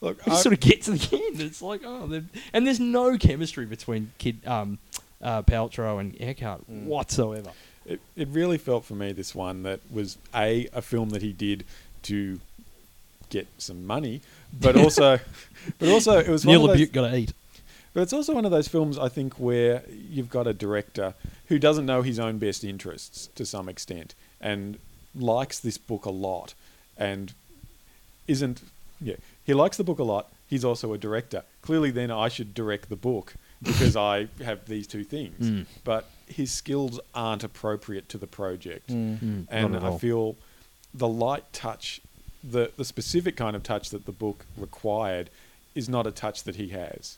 Look, 0.02 0.26
you 0.26 0.34
I, 0.34 0.36
sort 0.38 0.54
of 0.54 0.60
get 0.60 0.84
to 0.84 0.92
the 0.92 1.16
end. 1.28 1.42
It's 1.42 1.62
like, 1.62 1.82
oh, 1.86 2.22
and 2.54 2.66
there's 2.68 2.80
no 2.80 3.18
chemistry 3.18 3.66
between 3.66 4.12
Kid 4.18 4.46
um, 4.48 4.80
uh, 5.22 5.42
Paltrow 5.44 6.00
and 6.00 6.16
Eckhart 6.20 6.62
Mm. 6.72 6.86
whatsoever. 6.86 7.52
it, 7.86 8.00
it 8.16 8.28
really 8.30 8.58
felt 8.58 8.86
for 8.86 8.96
me 8.96 9.12
this 9.12 9.36
one 9.36 9.64
that 9.64 9.80
was 9.92 10.18
a 10.34 10.68
a 10.74 10.82
film 10.82 11.10
that 11.10 11.22
he 11.22 11.34
did 11.34 11.66
to 12.04 12.40
get 13.30 13.48
some 13.58 13.86
money, 13.86 14.22
but 14.58 14.76
also, 14.84 15.20
but 15.80 15.90
also 15.90 16.18
it 16.18 16.30
was 16.30 16.46
Neil 16.46 16.68
LaBute 16.68 16.92
got 16.94 17.10
to 17.10 17.16
eat. 17.18 17.34
But 17.94 18.02
it's 18.02 18.14
also 18.14 18.34
one 18.36 18.46
of 18.46 18.52
those 18.52 18.68
films, 18.68 18.98
I 19.00 19.10
think, 19.10 19.34
where 19.40 19.84
you've 19.90 20.30
got 20.30 20.46
a 20.48 20.54
director 20.54 21.16
who 21.48 21.58
doesn't 21.58 21.88
know 21.88 22.04
his 22.04 22.20
own 22.20 22.38
best 22.38 22.64
interests 22.64 23.28
to 23.34 23.46
some 23.46 23.68
extent 23.68 24.14
and 24.40 24.78
likes 25.16 25.60
this 25.60 25.78
book 25.80 26.06
a 26.06 26.12
lot 26.12 26.54
and 26.96 27.34
isn't, 28.28 28.62
yeah, 29.02 29.16
he 29.44 29.54
likes 29.54 29.78
the 29.78 29.84
book 29.84 30.00
a 30.00 30.04
lot. 30.04 30.32
He's 30.48 30.66
also 30.66 30.94
a 30.94 30.98
director. 30.98 31.44
Clearly, 31.62 31.92
then 31.92 32.12
I 32.12 32.28
should 32.28 32.54
direct 32.54 32.90
the 32.90 32.96
book. 32.96 33.36
because 33.62 33.98
I 33.98 34.30
have 34.42 34.66
these 34.68 34.88
two 34.88 35.04
things. 35.04 35.50
Mm. 35.50 35.66
But 35.84 36.10
his 36.28 36.50
skills 36.52 36.98
aren't 37.14 37.44
appropriate 37.44 38.08
to 38.10 38.18
the 38.18 38.28
project. 38.28 38.90
Mm, 38.90 39.48
And 39.50 39.76
I 39.76 39.98
feel 39.98 40.38
the 40.94 41.10
light 41.10 41.44
touch, 41.52 42.00
the, 42.42 42.72
the 42.78 42.86
specific 42.86 43.36
kind 43.36 43.58
of 43.58 43.64
touch 43.64 43.90
that 43.90 44.06
the 44.06 44.14
book 44.14 44.46
required, 44.56 45.30
is 45.76 45.90
not 45.90 46.08
a 46.08 46.12
touch 46.12 46.44
that 46.44 46.56
he 46.56 46.70
has. 46.70 47.18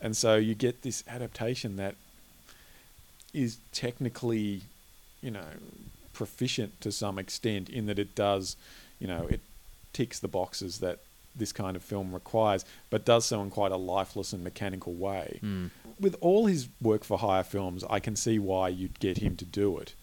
And 0.00 0.16
so 0.16 0.36
you 0.36 0.54
get 0.54 0.82
this 0.82 1.02
adaptation 1.08 1.76
that 1.76 1.96
is 3.34 3.58
technically, 3.72 4.62
you 5.20 5.32
know, 5.32 5.46
proficient 6.12 6.80
to 6.82 6.92
some 6.92 7.18
extent 7.18 7.68
in 7.68 7.86
that 7.86 7.98
it 7.98 8.14
does, 8.14 8.56
you 9.00 9.08
know, 9.08 9.26
it 9.28 9.40
ticks 9.92 10.20
the 10.20 10.28
boxes 10.28 10.78
that 10.78 11.00
this 11.34 11.52
kind 11.52 11.76
of 11.76 11.82
film 11.82 12.12
requires, 12.12 12.64
but 12.90 13.04
does 13.04 13.24
so 13.24 13.42
in 13.42 13.50
quite 13.50 13.72
a 13.72 13.76
lifeless 13.76 14.32
and 14.32 14.44
mechanical 14.44 14.92
way. 14.92 15.40
Mm. 15.42 15.70
With 16.00 16.16
all 16.20 16.46
his 16.46 16.68
work 16.80 17.04
for 17.04 17.18
hire 17.18 17.42
films, 17.44 17.84
I 17.88 18.00
can 18.00 18.16
see 18.16 18.38
why 18.38 18.68
you'd 18.68 18.98
get 19.00 19.18
him 19.18 19.36
to 19.36 19.44
do 19.44 19.78
it. 19.78 19.94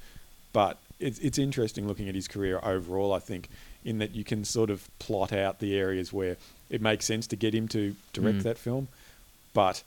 But 0.53 0.77
it's 0.99 1.19
it's 1.19 1.37
interesting 1.37 1.87
looking 1.87 2.09
at 2.09 2.15
his 2.15 2.27
career 2.27 2.59
overall. 2.63 3.13
I 3.13 3.19
think 3.19 3.49
in 3.85 3.99
that 3.99 4.13
you 4.15 4.23
can 4.23 4.43
sort 4.43 4.69
of 4.69 4.89
plot 4.99 5.31
out 5.31 5.59
the 5.59 5.77
areas 5.77 6.11
where 6.11 6.35
it 6.69 6.81
makes 6.81 7.05
sense 7.05 7.27
to 7.27 7.35
get 7.35 7.53
him 7.53 7.67
to 7.69 7.95
direct 8.13 8.39
Mm. 8.39 8.43
that 8.43 8.57
film, 8.57 8.87
but 9.53 9.83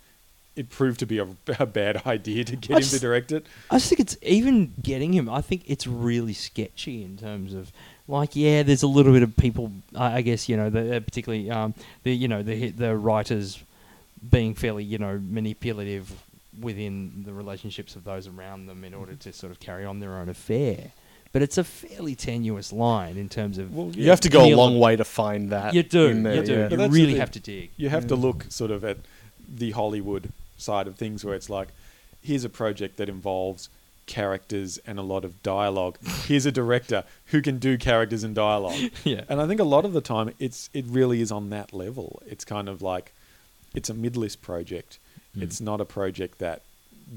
it 0.54 0.68
proved 0.70 1.00
to 1.00 1.06
be 1.06 1.18
a, 1.18 1.26
a 1.58 1.66
bad 1.66 2.06
idea 2.06 2.44
to 2.44 2.56
get 2.56 2.70
I 2.70 2.74
him 2.76 2.80
just- 2.82 2.94
to 2.94 3.00
direct 3.00 3.32
it. 3.32 3.46
I 3.70 3.76
just 3.76 3.88
think 3.88 4.00
it's 4.00 4.16
even 4.22 4.72
getting 4.82 5.12
him. 5.12 5.28
I 5.28 5.40
think 5.40 5.62
it's 5.66 5.86
really 5.86 6.32
sketchy 6.34 7.02
in 7.02 7.16
terms 7.16 7.52
of 7.54 7.72
like, 8.08 8.36
yeah, 8.36 8.62
there's 8.62 8.82
a 8.82 8.86
little 8.88 9.12
bit 9.12 9.22
of 9.22 9.36
people. 9.36 9.72
I, 9.94 10.16
I 10.16 10.20
guess 10.22 10.48
you 10.48 10.56
know, 10.56 10.70
the, 10.70 10.96
uh, 10.96 11.00
particularly 11.00 11.50
um, 11.50 11.74
the 12.02 12.14
you 12.14 12.28
know 12.28 12.42
the 12.42 12.70
the 12.70 12.96
writers 12.96 13.62
being 14.30 14.54
fairly 14.54 14.84
you 14.84 14.98
know 14.98 15.20
manipulative 15.28 16.12
within 16.60 17.22
the 17.24 17.32
relationships 17.32 17.96
of 17.96 18.04
those 18.04 18.26
around 18.26 18.66
them 18.66 18.84
in 18.84 18.94
order 18.94 19.14
to 19.14 19.32
sort 19.32 19.50
of 19.50 19.58
carry 19.58 19.84
on 19.84 20.00
their 20.00 20.16
own 20.16 20.28
affair. 20.28 20.92
But 21.32 21.40
it's 21.40 21.56
a 21.56 21.64
fairly 21.64 22.14
tenuous 22.14 22.74
line 22.74 23.16
in 23.16 23.30
terms 23.30 23.56
of 23.56 23.74
Well, 23.74 23.90
You 23.94 24.10
have 24.10 24.20
to 24.20 24.28
go 24.28 24.44
a 24.44 24.54
long 24.54 24.78
way 24.78 24.96
to 24.96 25.04
find 25.04 25.48
that. 25.48 25.72
you 25.72 25.82
do, 25.82 26.06
in 26.08 26.22
there, 26.24 26.34
you 26.34 26.42
do, 26.44 26.52
yeah. 26.52 26.68
You 26.68 26.88
really 26.88 27.14
have 27.14 27.30
to 27.30 27.40
dig. 27.40 27.70
You 27.78 27.88
have 27.88 28.06
to 28.08 28.16
look 28.16 28.44
sort 28.50 28.70
of 28.70 28.84
at 28.84 28.98
the 29.48 29.70
Hollywood 29.70 30.30
side 30.58 30.86
of 30.86 30.96
things 30.96 31.24
where 31.24 31.34
it's 31.34 31.48
like, 31.48 31.68
here's 32.22 32.44
a 32.44 32.50
project 32.50 32.98
that 32.98 33.08
involves 33.08 33.70
characters 34.18 34.78
and 34.86 34.98
a 34.98 35.02
lot 35.02 35.24
of 35.24 35.42
dialogue. 35.42 35.96
Here's 36.28 36.44
a 36.46 36.52
director 36.52 37.04
who 37.32 37.40
can 37.40 37.58
do 37.58 37.78
characters 37.78 38.22
and 38.24 38.34
dialogue. 38.34 38.78
Yeah. 39.04 39.22
And 39.28 39.40
I 39.40 39.46
think 39.48 39.60
a 39.60 39.64
lot 39.76 39.84
of 39.84 39.92
the 39.94 40.00
time 40.14 40.26
it's 40.38 40.68
it 40.74 40.84
really 40.86 41.20
is 41.20 41.32
on 41.32 41.50
that 41.50 41.72
level. 41.72 42.22
It's 42.26 42.44
kind 42.44 42.68
of 42.68 42.82
like 42.82 43.12
it's 43.74 43.88
a 43.90 43.94
mid-list 43.94 44.42
project. 44.42 44.98
Mm. 45.36 45.42
It's 45.44 45.60
not 45.60 45.80
a 45.80 45.84
project 45.98 46.38
that 46.38 46.58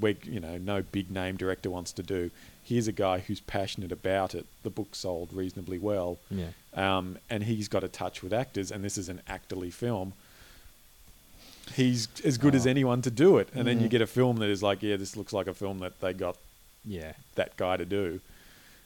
we 0.01 0.15
you 0.23 0.39
know 0.45 0.57
no 0.57 0.77
big 0.97 1.07
name 1.11 1.35
director 1.37 1.69
wants 1.69 1.91
to 1.99 2.03
do. 2.03 2.31
Here's 2.63 2.87
a 2.87 2.91
guy 3.05 3.19
who's 3.19 3.41
passionate 3.41 3.91
about 3.91 4.33
it. 4.39 4.45
The 4.63 4.69
book 4.79 4.95
sold 4.95 5.29
reasonably 5.33 5.77
well, 5.89 6.17
Yeah. 6.31 6.51
um, 6.73 7.17
and 7.29 7.43
he's 7.43 7.67
got 7.67 7.83
a 7.83 7.87
touch 8.01 8.23
with 8.23 8.33
actors. 8.33 8.71
And 8.71 8.83
this 8.83 8.97
is 8.97 9.07
an 9.09 9.19
actorly 9.29 9.71
film. 9.71 10.13
He's 11.75 12.07
as 12.23 12.37
good 12.37 12.55
as 12.55 12.65
Oh. 12.65 12.69
anyone 12.69 13.01
to 13.03 13.11
do 13.11 13.37
it. 13.37 13.49
And 13.53 13.67
then 13.67 13.79
you 13.81 13.87
Mm. 13.87 13.91
get 13.91 14.01
a 14.01 14.07
film 14.07 14.37
that 14.37 14.49
is 14.49 14.61
like, 14.63 14.81
yeah, 14.81 14.95
this 14.97 15.15
looks 15.17 15.33
like 15.33 15.47
a 15.47 15.53
film 15.53 15.79
that 15.79 15.99
they 15.99 16.13
got 16.13 16.37
Yeah. 16.85 17.13
that 17.35 17.57
guy 17.57 17.77
to 17.77 17.85
do. 17.85 18.19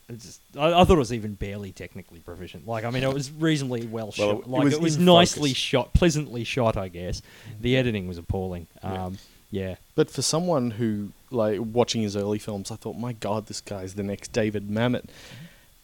It's 0.08 0.26
just, 0.26 0.42
I, 0.58 0.68
I 0.74 0.84
thought 0.86 0.96
it 0.96 0.98
was 0.98 1.14
even 1.14 1.34
barely 1.36 1.72
technically 1.72 2.20
proficient. 2.20 2.68
Like, 2.68 2.84
I 2.84 2.90
mean, 2.90 3.04
it 3.04 3.14
was 3.14 3.30
reasonably 3.32 3.86
well, 3.86 4.06
Well, 4.06 4.12
shot. 4.12 4.30
it- 4.30 4.40
it 4.40 4.48
like, 4.48 4.64
was 4.64 4.74
it 4.74 4.82
was 4.82 4.96
in 4.96 5.06
nicely 5.06 5.50
focus. 5.52 5.58
shot, 5.58 5.94
pleasantly 5.94 6.44
shot, 6.44 6.78
I 6.78 6.88
guess. 6.88 7.22
The 7.62 7.78
editing 7.78 8.08
was 8.08 8.18
appalling. 8.18 8.66
Yeah. 8.84 9.06
Um, 9.06 9.18
yeah. 9.52 9.76
But 9.96 10.10
for 10.10 10.22
someone 10.24 10.72
who, 10.72 11.10
like, 11.30 11.60
watching 11.62 12.02
his 12.02 12.16
early 12.16 12.40
films, 12.40 12.72
I 12.72 12.76
thought, 12.76 12.96
my 12.98 13.14
God, 13.14 13.46
this 13.48 13.62
guy's 13.62 13.94
the 13.94 14.04
next 14.04 14.32
David 14.32 14.68
Mamet. 14.70 15.06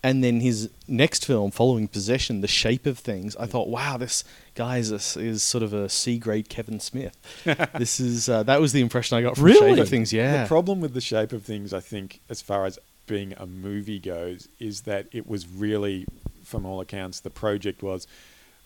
And 0.03 0.23
then 0.23 0.39
his 0.39 0.69
next 0.87 1.25
film, 1.25 1.49
following 1.51 1.87
Possession, 1.87 2.41
The 2.41 2.47
Shape 2.47 2.85
of 2.85 2.97
Things, 2.99 3.35
I 3.37 3.45
thought, 3.47 3.67
wow, 3.69 3.97
this 3.97 4.23
guy 4.55 4.77
is, 4.77 4.91
a, 4.91 5.19
is 5.19 5.43
sort 5.43 5.63
of 5.63 5.73
a 5.73 5.87
C 5.89 6.17
grade 6.17 6.49
Kevin 6.49 6.79
Smith. 6.79 7.15
this 7.77 7.99
is 7.99 8.27
uh, 8.29 8.43
that 8.43 8.59
was 8.61 8.71
the 8.73 8.81
impression 8.81 9.17
I 9.17 9.21
got 9.21 9.35
from 9.37 9.51
Shape 9.51 9.61
Really? 9.61 9.79
of 9.81 9.89
Things. 9.89 10.11
Yeah, 10.13 10.43
The 10.43 10.47
problem 10.47 10.81
with 10.81 10.93
the 10.93 11.01
shape 11.01 11.31
of 11.33 11.43
things, 11.43 11.73
I 11.73 11.79
think, 11.81 12.19
as 12.29 12.41
far 12.41 12.65
as 12.65 12.79
being 13.07 13.33
a 13.37 13.45
movie 13.45 13.99
goes, 13.99 14.47
is 14.59 14.81
that 14.81 15.07
it 15.11 15.27
was 15.27 15.47
really, 15.47 16.07
from 16.43 16.65
all 16.65 16.81
accounts, 16.81 17.19
the 17.19 17.29
project 17.29 17.83
was 17.83 18.07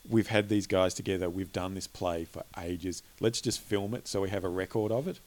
we've 0.09 0.27
had 0.27 0.47
these 0.49 0.65
guys 0.65 0.93
together, 0.93 1.29
we've 1.29 1.51
done 1.51 1.73
this 1.75 1.85
play 1.87 2.23
for 2.23 2.43
ages, 2.57 3.03
let's 3.19 3.41
just 3.41 3.59
film 3.59 3.93
it 3.93 4.07
so 4.07 4.21
we 4.21 4.29
have 4.29 4.43
a 4.45 4.49
record 4.49 4.91
of 4.91 5.07
it. 5.07 5.19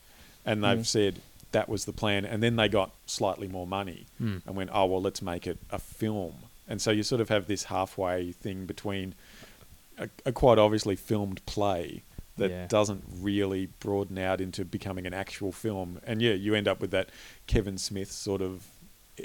And 0.47 0.65
they've 0.65 0.79
Mm. 0.79 0.87
said 0.87 1.21
that 1.53 1.69
was 1.69 1.85
the 1.85 1.93
plan. 1.93 2.25
And 2.25 2.43
then 2.43 2.57
they 2.57 2.69
got 2.69 2.91
slightly 3.07 3.47
more 3.47 3.67
money 3.67 4.07
Hmm. 4.19 4.39
and 4.47 4.57
went, 4.57 4.71
oh, 4.73 4.87
well, 4.87 5.03
let's 5.03 5.21
make 5.23 5.47
it 5.47 5.59
a 5.71 5.79
film. 5.79 6.35
And 6.67 6.81
so 6.81 6.91
you 6.91 7.03
sort 7.03 7.21
of 7.21 7.29
have 7.29 7.47
this 7.47 7.65
halfway 7.65 8.33
thing 8.33 8.65
between 8.67 9.15
a, 10.03 10.09
a 10.27 10.33
quite 10.33 10.59
obviously 10.59 10.97
filmed 10.97 11.45
play 11.47 12.03
that 12.39 12.51
Yeah. 12.51 12.67
doesn't 12.67 13.05
really 13.21 13.67
broaden 13.81 14.19
out 14.19 14.41
into 14.41 14.65
becoming 14.65 15.07
an 15.07 15.15
actual 15.15 15.53
film. 15.53 16.01
And 16.07 16.21
yeah, 16.23 16.33
you 16.33 16.55
end 16.55 16.67
up 16.69 16.81
with 16.81 16.91
that 16.93 17.11
Kevin 17.47 17.77
Smith 17.79 18.11
sort 18.11 18.41
of 18.43 18.67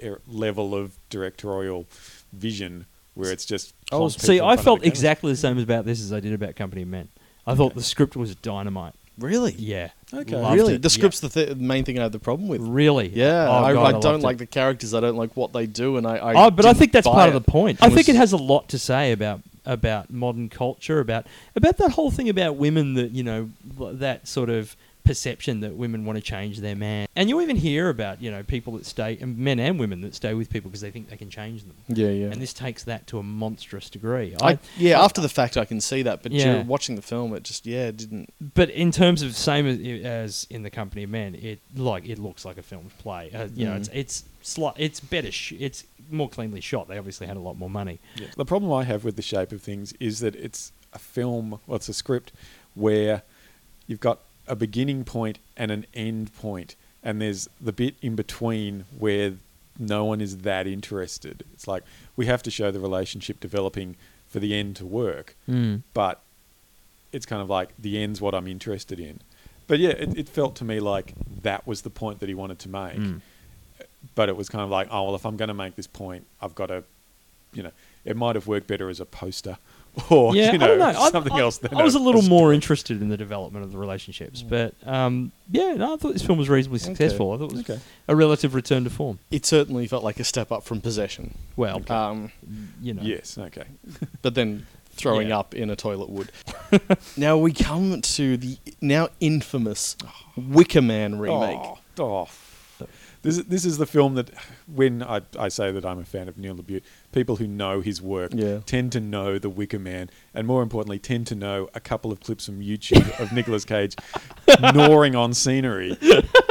er- 0.03 0.21
level 0.27 0.75
of 0.75 0.97
directorial 1.09 1.85
vision 2.33 2.85
where 3.13 3.31
it's 3.31 3.45
just. 3.45 3.73
Oh, 3.91 4.09
See, 4.09 4.39
I 4.41 4.57
felt 4.57 4.81
the 4.81 4.87
exactly 4.87 5.31
the 5.31 5.37
same 5.37 5.57
about 5.57 5.85
this 5.85 6.01
as 6.01 6.13
I 6.13 6.19
did 6.19 6.33
about 6.33 6.55
Company 6.55 6.81
of 6.83 6.87
Men. 6.89 7.07
I 7.45 7.55
thought 7.55 7.73
the 7.75 7.81
script 7.83 8.15
was 8.17 8.35
dynamite. 8.35 8.93
really, 9.17 9.53
Yeah. 9.57 9.89
Okay. 10.13 10.35
Loved 10.35 10.55
really. 10.55 10.73
it, 10.75 10.81
The 10.81 10.89
yeah. 10.89 10.93
script's 10.93 11.19
the 11.21 11.29
th- 11.29 11.55
main 11.57 11.83
thing 11.85 11.97
I 11.97 12.03
have 12.03 12.11
the 12.11 12.19
problem 12.19 12.47
with. 12.49 12.61
Really? 12.61 13.07
Yeah, 13.09 13.47
Oh, 13.49 13.63
I, 13.63 13.73
God, 13.73 13.85
I, 13.87 13.91
loved 13.91 14.03
don't 14.03 14.19
it. 14.19 14.23
like 14.23 14.37
the 14.37 14.45
characters. 14.45 14.93
I 14.93 14.99
don't 14.99 15.15
like 15.17 15.35
what 15.35 15.53
they 15.53 15.65
do, 15.65 15.97
and 15.97 16.05
I. 16.05 16.17
I 16.17 16.45
oh, 16.45 16.51
but 16.51 16.65
I 16.65 16.73
think 16.73 16.91
that's 16.91 17.07
buy 17.07 17.13
part 17.13 17.27
of 17.29 17.33
the 17.33 17.41
point. 17.51 17.79
It 17.79 17.85
I 17.85 17.89
think 17.89 18.09
it 18.09 18.15
has 18.15 18.33
a 18.33 18.37
lot 18.37 18.67
to 18.69 18.77
say 18.77 19.11
about 19.13 19.41
about 19.67 20.11
modern 20.11 20.49
culture, 20.49 20.99
about 20.99 21.27
about 21.55 21.77
that 21.77 21.91
whole 21.91 22.09
thing 22.09 22.29
about 22.29 22.55
women 22.55 22.95
that 22.95 23.11
you 23.11 23.23
know 23.23 23.49
that 23.63 24.27
sort 24.27 24.49
of 24.49 24.75
perception 25.07 25.61
that 25.61 25.73
women 25.75 26.05
want 26.05 26.17
to 26.17 26.21
change 26.21 26.59
their 26.59 26.75
man. 26.75 27.07
And 27.15 27.29
you 27.29 27.41
even 27.41 27.55
hear 27.55 27.89
about 27.89 28.21
you 28.21 28.29
know 28.29 28.43
people 28.43 28.73
that 28.73 28.85
stay, 28.85 29.17
and 29.19 29.37
men 29.37 29.59
and 29.59 29.79
women 29.79 30.01
that 30.01 30.13
stay 30.13 30.33
with 30.33 30.49
people 30.49 30.69
because 30.69 30.81
they 30.81 30.91
think 30.91 31.09
they 31.09 31.17
can 31.17 31.29
change 31.29 31.63
them. 31.63 31.75
Yeah, 31.87 32.09
yeah. 32.09 32.27
And 32.27 32.41
this 32.41 32.53
takes 32.53 32.83
that 32.83 33.07
to 33.07 33.17
a 33.17 33.23
monstrous 33.23 33.89
degree. 33.89 34.35
I, 34.41 34.59
yeah, 34.77 35.01
after 35.01 35.21
the 35.21 35.29
fact, 35.29 35.57
I 35.57 35.65
can 35.65 35.81
see 35.81 36.01
that, 36.03 36.21
but 36.23 36.31
Yeah. 36.31 36.57
yeah. 36.57 36.63
watching 36.63 36.95
the 36.95 37.01
film, 37.01 37.33
it 37.33 37.43
just 37.43 37.65
yeah, 37.65 37.87
it 37.87 37.97
didn't. 37.97 38.33
but 38.53 38.69
in 38.69 38.91
terms 38.91 39.21
of 39.23 39.35
same 39.35 39.65
as, 39.65 39.79
as 40.05 40.47
in 40.49 40.61
the 40.63 40.69
Company 40.69 41.03
of 41.03 41.09
Men, 41.09 41.33
it 41.35 41.59
like 41.75 42.07
it 42.07 42.19
looks 42.19 42.45
like 42.45 42.57
a 42.57 42.63
filmed 42.63 42.95
play. 42.99 43.31
Uh, 43.33 43.47
you 43.55 43.65
know, 43.65 43.71
Mm. 43.73 43.77
it's 43.79 43.89
it's 43.93 44.23
sli- 44.43 44.73
it's 44.77 44.99
better. 44.99 45.31
Sh- 45.31 45.53
it's 45.59 45.85
more 46.11 46.29
cleanly 46.29 46.61
shot. 46.61 46.87
They 46.87 46.97
obviously 46.97 47.27
had 47.27 47.35
a 47.37 47.41
lot 47.41 47.57
more 47.57 47.69
money. 47.69 47.99
Yeah. 48.15 48.27
The 48.35 48.45
problem 48.45 48.71
I 48.71 48.83
have 48.83 49.03
with 49.03 49.15
the 49.15 49.21
shape 49.21 49.51
of 49.51 49.61
things 49.61 49.93
is 49.99 50.19
that 50.21 50.35
it's 50.35 50.71
a 50.93 50.99
film, 50.99 51.59
well, 51.67 51.75
it's 51.75 51.89
a 51.89 51.93
script 51.93 52.31
where 52.75 53.23
you've 53.87 53.99
got 53.99 54.19
a 54.47 54.55
beginning 54.55 55.03
point 55.03 55.39
and 55.55 55.71
an 55.71 55.85
end 55.93 56.33
point, 56.35 56.75
and 57.03 57.21
there's 57.21 57.47
the 57.61 57.71
bit 57.71 57.95
in 58.01 58.15
between 58.15 58.85
where 58.97 59.33
no 59.79 60.05
one 60.05 60.21
is 60.21 60.39
that 60.39 60.65
interested. 60.67 61.43
It's 61.53 61.67
like 61.67 61.83
we 62.15 62.25
have 62.25 62.41
to 62.43 62.51
show 62.51 62.71
the 62.71 62.79
relationship 62.79 63.39
developing 63.39 63.95
for 64.27 64.39
the 64.39 64.53
end 64.55 64.75
to 64.77 64.85
work, 64.85 65.35
Mm. 65.47 65.83
but 65.93 66.21
it's 67.13 67.25
kind 67.25 67.41
of 67.41 67.49
like 67.49 67.69
the 67.79 68.01
end's 68.01 68.19
what 68.19 68.33
I'm 68.35 68.47
interested 68.47 68.99
in. 68.99 69.19
But 69.67 69.79
yeah, 69.79 69.89
it, 69.91 70.17
it 70.17 70.29
felt 70.29 70.55
to 70.57 70.65
me 70.65 70.79
like 70.79 71.13
that 71.43 71.65
was 71.67 71.81
the 71.83 71.89
point 71.89 72.19
that 72.19 72.27
he 72.29 72.35
wanted 72.35 72.59
to 72.59 72.69
make 72.69 72.97
Mm. 72.97 73.21
but 74.15 74.29
it 74.29 74.35
was 74.37 74.49
kind 74.49 74.63
of 74.63 74.69
like, 74.69 74.87
oh 74.91 75.03
well, 75.05 75.15
if 75.15 75.25
I'm 75.25 75.37
going 75.37 75.47
to 75.49 75.53
make 75.53 75.75
this 75.75 75.87
point, 75.87 76.25
I've 76.41 76.55
got 76.55 76.67
to, 76.67 76.83
you 77.53 77.63
know, 77.63 77.71
it 78.05 78.15
might 78.17 78.35
have 78.35 78.47
worked 78.47 78.67
better 78.67 78.89
as 78.89 78.99
a 78.99 79.05
poster 79.05 79.57
or 80.09 80.35
yeah, 80.35 80.51
you 80.51 80.57
know, 80.57 80.65
I 80.65 80.67
don't 80.67 80.79
know. 80.79 81.09
Something 81.09 81.33
I, 81.33 81.39
else. 81.39 81.57
Than 81.57 81.75
I 81.75 81.83
was 81.83 81.95
a 81.95 81.99
little 81.99 82.21
a 82.21 82.29
more 82.29 82.53
interested 82.53 83.01
in 83.01 83.09
the 83.09 83.17
development 83.17 83.65
of 83.65 83.71
the 83.71 83.77
relationships, 83.77 84.41
but 84.41 84.73
um, 84.85 85.31
yeah, 85.51 85.73
no, 85.73 85.93
I 85.93 85.97
thought 85.97 86.13
this 86.13 86.21
film 86.25 86.37
was 86.37 86.49
reasonably 86.49 86.79
successful. 86.79 87.31
I 87.33 87.37
thought 87.37 87.51
it 87.51 87.55
was 87.57 87.69
Okay. 87.69 87.79
a 88.07 88.15
relative 88.15 88.53
return 88.55 88.83
to 88.83 88.89
form. 88.89 89.19
It 89.31 89.45
certainly 89.45 89.87
felt 89.87 90.03
like 90.03 90.19
a 90.19 90.23
step 90.23 90.51
up 90.51 90.63
from 90.63 90.81
Possession. 90.81 91.35
Well, 91.55 91.81
Um, 91.91 92.31
you 92.81 92.93
know, 92.93 93.01
Yes. 93.01 93.37
Okay. 93.37 93.65
but 94.21 94.35
then 94.35 94.65
throwing 94.91 95.29
Yeah. 95.29 95.39
up 95.39 95.53
in 95.55 95.69
a 95.69 95.75
toilet 95.75 96.09
would. 96.09 96.31
now 97.17 97.37
we 97.37 97.53
come 97.53 98.01
to 98.01 98.37
the 98.37 98.57
now 98.81 99.09
infamous 99.19 99.95
Wicker 100.35 100.81
Man 100.81 101.19
remake. 101.19 101.59
Oh, 101.59 101.77
oh. 101.99 102.29
This 103.27 103.37
is, 103.39 103.43
this 103.45 103.65
is 103.65 103.77
the 103.77 103.85
film 103.85 104.15
that 104.15 104.29
when 104.73 105.03
I, 105.03 105.19
I 105.37 105.49
say 105.49 105.69
that 105.73 105.85
I'm 105.85 105.99
a 105.99 106.05
fan 106.05 106.29
of 106.29 106.37
Neil 106.37 106.55
LaBute, 106.55 106.83
people 107.11 107.35
who 107.35 107.45
know 107.45 107.81
his 107.81 108.01
work 108.01 108.31
Yeah. 108.33 108.59
tend 108.65 108.93
to 108.93 109.01
know 109.01 109.37
The 109.37 109.49
Wicker 109.49 109.79
Man, 109.79 110.09
and 110.33 110.47
more 110.47 110.63
importantly, 110.63 110.97
tend 110.97 111.27
to 111.27 111.35
know 111.35 111.67
a 111.73 111.81
couple 111.81 112.09
of 112.13 112.21
clips 112.21 112.45
from 112.45 112.61
YouTube 112.61 113.19
of 113.19 113.33
Nicolas 113.33 113.65
Cage 113.65 113.95
gnawing 114.61 115.13
on 115.17 115.33
scenery, 115.33 115.97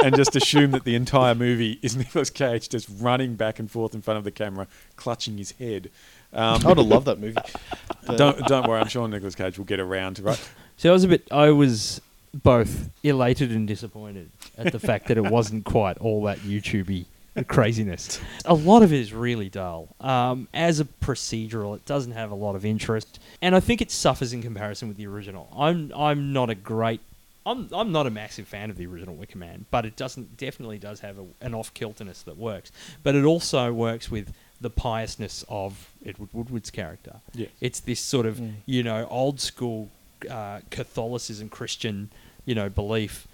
and 0.03 0.15
just 0.15 0.35
assume 0.35 0.69
that 0.69 0.83
the 0.83 0.93
entire 0.93 1.33
movie 1.33 1.79
is 1.81 1.97
Nicolas 1.97 2.29
Cage 2.29 2.69
just 2.69 2.87
running 2.99 3.33
back 3.33 3.57
and 3.57 3.71
forth 3.71 3.95
in 3.95 4.03
front 4.03 4.19
of 4.19 4.23
the 4.23 4.29
camera, 4.31 4.67
clutching 4.97 5.35
his 5.39 5.53
head. 5.53 5.89
Um, 6.31 6.61
I 6.63 6.67
would 6.67 6.77
have 6.77 6.85
loved 6.85 7.07
that 7.07 7.19
movie. 7.19 7.37
Don't 8.17 8.37
don't 8.47 8.67
worry, 8.67 8.79
I'm 8.79 8.87
sure 8.87 9.07
Nicolas 9.07 9.33
Cage 9.33 9.57
will 9.57 9.65
get 9.65 9.79
around 9.79 10.17
to 10.17 10.21
right. 10.21 10.49
So 10.77 10.89
I 10.91 10.93
was 10.93 11.03
a 11.03 11.07
bit. 11.07 11.27
I 11.31 11.49
was 11.49 11.99
both 12.43 12.89
elated 13.03 13.51
and 13.51 13.67
disappointed 13.67 14.29
at 14.57 14.71
the 14.71 14.79
fact 14.79 15.07
that 15.07 15.17
it 15.17 15.25
wasn't 15.25 15.65
quite 15.75 15.97
all 15.99 16.23
that 16.23 16.39
YouTubey 16.39 17.05
craziness. 17.47 18.19
A 18.45 18.53
lot 18.53 18.81
of 18.83 18.91
it 18.91 18.99
is 18.99 19.13
really 19.13 19.49
dull. 19.49 19.89
Um, 20.01 20.47
as 20.53 20.79
a 20.79 20.85
procedural, 20.85 21.75
it 21.75 21.85
doesn't 21.85 22.13
have 22.13 22.31
a 22.31 22.35
lot 22.35 22.55
of 22.55 22.65
interest, 22.65 23.19
and 23.41 23.55
I 23.55 23.59
think 23.59 23.81
it 23.81 23.91
suffers 23.91 24.33
in 24.33 24.41
comparison 24.41 24.87
with 24.87 24.97
the 24.97 25.07
original. 25.07 25.47
I'm 25.57 25.91
I'm 25.95 26.33
not 26.33 26.49
a 26.49 26.55
great. 26.55 26.99
I'm, 27.45 27.69
I'm 27.71 27.93
not 27.93 28.05
a 28.05 28.09
massive 28.09 28.45
fan 28.45 28.69
of 28.69 28.75
the 28.75 28.85
original 28.87 29.15
Wicker 29.15 29.37
Man, 29.37 29.65
but 29.71 29.85
it 29.85 29.95
doesn't 29.95 30.35
definitely 30.35 30.79
does 30.79 30.99
have 30.99 31.17
a, 31.17 31.25
an 31.39 31.53
off 31.55 31.73
kilterness 31.73 32.21
that 32.23 32.35
works. 32.37 32.73
But 33.03 33.15
it 33.15 33.23
also 33.23 33.71
works 33.71 34.11
with 34.11 34.33
the 34.59 34.69
piousness 34.69 35.45
of 35.47 35.91
Edward 36.05 36.27
Woodward's 36.33 36.71
character. 36.71 37.21
Yeah. 37.33 37.47
It's 37.61 37.79
this 37.79 37.99
sort 38.01 38.25
of 38.25 38.37
Mm. 38.37 38.53
you 38.65 38.83
know 38.83 39.07
old 39.09 39.39
school 39.39 39.89
uh, 40.29 40.59
Catholicism, 40.71 41.47
Christian 41.47 42.09
you 42.47 42.55
know 42.55 42.67
belief, 42.69 43.27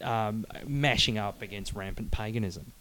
um, 0.00 0.44
mashing 0.66 1.16
up 1.18 1.40
against 1.42 1.74
rampant 1.74 2.10
paganism, 2.10 2.72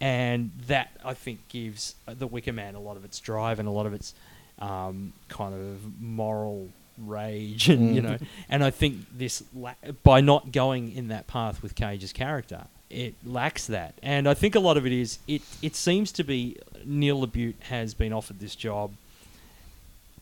and 0.00 0.50
that 0.66 0.90
I 1.04 1.14
think 1.14 1.48
gives 1.48 1.94
the 2.06 2.26
Wicker 2.26 2.52
Man 2.52 2.74
a 2.74 2.80
lot 2.80 2.96
of 2.96 3.04
its 3.04 3.20
drive 3.20 3.60
and 3.60 3.68
a 3.68 3.72
lot 3.72 3.86
of 3.86 3.94
its 3.94 4.14
um, 4.58 5.12
kind 5.28 5.54
of 5.54 6.00
moral 6.02 6.68
rage, 6.98 7.68
and 7.68 7.94
you 7.94 8.02
Mm. 8.02 8.04
know, 8.04 8.18
and 8.48 8.64
I 8.64 8.70
think 8.70 9.06
this 9.16 9.42
la- 9.54 9.74
by 10.02 10.20
not 10.20 10.50
going 10.52 10.92
in 10.94 11.08
that 11.08 11.26
path 11.28 11.62
with 11.62 11.74
Cage's 11.76 12.12
character. 12.12 12.64
It 12.90 13.14
lacks 13.24 13.66
that, 13.68 13.94
and 14.02 14.28
I 14.28 14.34
think 14.34 14.54
a 14.54 14.60
lot 14.60 14.76
of 14.76 14.84
it 14.84 14.92
is 14.92 15.18
it. 15.26 15.40
It 15.62 15.74
seems 15.74 16.12
to 16.12 16.22
be 16.24 16.58
Neil 16.84 17.26
LaBute 17.26 17.54
has 17.70 17.94
been 17.94 18.12
offered 18.12 18.38
this 18.38 18.54
job, 18.54 18.92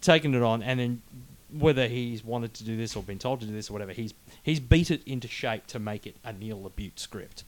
taken 0.00 0.34
it 0.36 0.42
on, 0.42 0.62
and 0.62 0.78
then 0.78 1.02
whether 1.52 1.88
he's 1.88 2.24
wanted 2.24 2.54
to 2.54 2.64
do 2.64 2.76
this 2.76 2.94
or 2.96 3.02
been 3.02 3.18
told 3.18 3.40
to 3.40 3.46
do 3.46 3.52
this 3.52 3.70
or 3.70 3.72
whatever, 3.72 3.92
he's 3.92 4.14
he's 4.42 4.60
beat 4.60 4.90
it 4.90 5.02
into 5.06 5.28
shape 5.28 5.66
to 5.68 5.78
make 5.78 6.06
it 6.06 6.16
a 6.24 6.32
Neil 6.32 6.58
LaBute 6.58 6.98
script. 6.98 7.44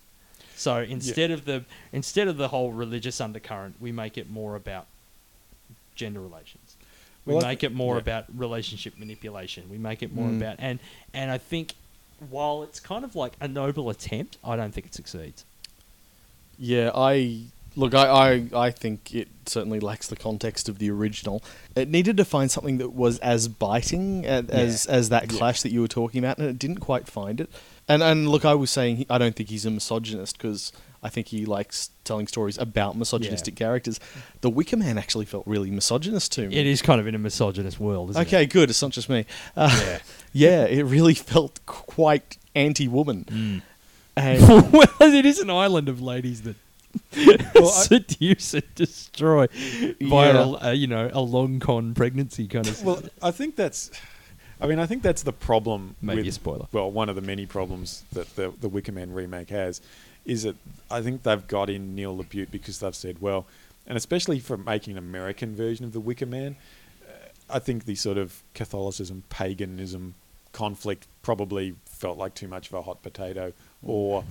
So 0.57 0.79
instead 0.83 1.31
of 1.31 1.45
the 1.45 1.65
instead 1.93 2.29
of 2.29 2.37
the 2.37 2.49
whole 2.49 2.73
religious 2.73 3.21
undercurrent, 3.21 3.77
we 3.81 3.93
make 3.93 4.17
it 4.19 4.31
more 4.31 4.57
about 4.57 4.87
gender 5.95 6.21
relations. 6.21 6.77
We 7.25 7.35
Well, 7.35 7.43
make 7.47 7.63
it 7.63 7.73
more 7.73 7.97
yeah. 7.97 8.01
about 8.01 8.25
relationship 8.37 8.99
manipulation. 8.99 9.69
We 9.71 9.79
make 9.79 10.03
it 10.03 10.13
more 10.15 10.29
Mm. 10.29 10.37
about 10.39 10.57
and 10.59 10.79
and 11.15 11.31
I 11.31 11.39
think 11.39 11.75
while 12.31 12.63
it's 12.63 12.79
kind 12.81 13.05
of 13.05 13.17
like 13.17 13.33
a 13.41 13.49
noble 13.49 13.91
attempt, 13.91 14.39
I 14.45 14.55
don't 14.57 14.73
think 14.73 14.87
it 14.87 14.95
succeeds. 14.95 15.45
Yeah, 16.59 16.91
I 16.95 17.47
look. 17.77 17.95
I, 17.95 18.07
I 18.53 18.67
I 18.67 18.71
think 18.71 19.15
it 19.15 19.29
certainly 19.47 19.81
lacks 19.81 20.07
the 20.09 20.17
context 20.17 20.69
of 20.69 20.79
the 20.79 20.91
original. 20.91 21.43
It 21.75 21.89
needed 21.89 22.17
to 22.19 22.25
find 22.25 22.51
something 22.51 22.79
that 22.79 22.91
was 22.93 23.19
as 23.19 23.49
biting 23.49 24.25
as 24.27 24.49
as, 24.51 24.87
as 24.87 25.09
that 25.11 25.31
Yeah. 25.33 25.39
clash 25.39 25.63
that 25.63 25.73
you 25.73 25.81
were 25.81 25.89
talking 25.89 26.19
about, 26.19 26.39
and 26.39 26.49
it 26.49 26.59
didn't 26.59 26.79
quite 26.81 27.07
find 27.09 27.41
it. 27.41 27.51
And 27.89 28.03
and 28.03 28.29
look, 28.29 28.45
I 28.45 28.55
was 28.55 28.71
saying 28.71 28.97
he, 28.99 29.07
I 29.11 29.19
don't 29.19 29.35
think 29.35 29.49
he's 29.49 29.67
a 29.67 29.71
misogynist 29.71 30.39
because 30.39 30.73
I 31.03 31.09
think 31.09 31.29
he 31.29 31.45
likes 31.45 31.91
telling 32.05 32.29
stories 32.29 32.57
about 32.59 32.97
misogynistic 32.97 33.57
characters. 33.57 33.99
The 34.41 34.49
Wicker 34.51 34.77
Man 34.77 34.99
actually 34.99 35.25
felt 35.25 35.45
really 35.49 35.69
misogynist 35.71 36.31
to 36.33 36.49
me. 36.49 36.55
It 36.57 36.67
is 36.67 36.81
kind 36.81 37.01
of 37.01 37.09
in 37.09 37.15
a 37.17 37.19
misogynist 37.19 37.81
world, 37.81 38.11
isn't 38.11 38.23
Okay, 38.29 38.47
good. 38.47 38.71
It's 38.71 38.81
not 38.81 38.93
just 38.93 39.09
me. 39.09 39.27
Uh, 39.57 39.77
yeah, 39.85 39.99
yeah. 40.33 40.65
It 40.67 40.85
really 40.85 41.15
felt 41.15 41.59
quite 41.67 42.37
anti-woman. 42.55 43.25
it? 43.29 43.63
And 44.15 44.73
well, 44.73 44.87
it 45.01 45.27
is 45.27 45.41
an 45.41 45.51
island 45.51 45.89
of 45.89 46.01
ladies 46.01 46.43
that 46.43 46.55
Well, 47.55 47.69
I- 47.69 47.85
seduce 47.85 48.55
and 48.55 48.75
destroy 48.75 49.47
via, 50.01 50.47
Yeah. 50.47 50.57
a, 50.63 50.73
you 50.75 50.87
know, 50.87 51.11
a 51.13 51.21
long 51.21 51.61
con 51.61 51.95
pregnancy 51.95 52.47
kind 52.49 52.67
of. 52.67 52.83
Well, 52.83 53.03
I 53.23 53.31
think 53.31 53.57
that's. 53.57 53.91
I 54.61 54.67
mean, 54.67 54.79
I 54.79 54.87
think 54.87 55.03
that's 55.03 55.23
the 55.25 55.33
problem. 55.33 55.97
Maybe 56.01 56.21
with, 56.23 56.29
a 56.29 56.33
spoiler. 56.33 56.67
Well, 56.73 56.91
one 56.91 57.09
of 57.09 57.17
the 57.17 57.21
many 57.23 57.47
problems 57.47 58.05
that 58.13 58.35
the 58.37 58.53
the 58.61 58.69
Wicker 58.69 58.93
Man 58.93 59.13
remake 59.13 59.51
has 59.51 59.81
is 60.25 60.45
that 60.45 60.57
I 60.91 61.03
think 61.03 61.25
they've 61.25 61.47
got 61.49 61.69
in 61.69 61.95
Neil 61.97 62.17
LaBute 62.17 62.51
because 62.51 62.79
they've 62.79 62.95
said, 62.95 63.21
well, 63.21 63.47
and 63.87 63.97
especially 63.99 64.39
for 64.39 64.57
making 64.57 64.93
an 64.93 64.99
American 64.99 65.57
version 65.57 65.85
of 65.85 65.93
the 65.93 65.99
Wicker 66.01 66.27
Man, 66.27 66.55
uh, 67.09 67.13
I 67.51 67.59
think 67.59 67.85
the 67.87 67.97
sort 67.97 68.19
of 68.19 68.43
Catholicism 68.55 69.25
paganism 69.31 70.15
conflict 70.53 71.09
probably 71.23 71.75
felt 71.87 72.19
like 72.19 72.35
too 72.35 72.47
much 72.47 72.69
of 72.69 72.75
a 72.75 72.83
hot 72.83 73.03
potato, 73.03 73.53
or 73.83 74.25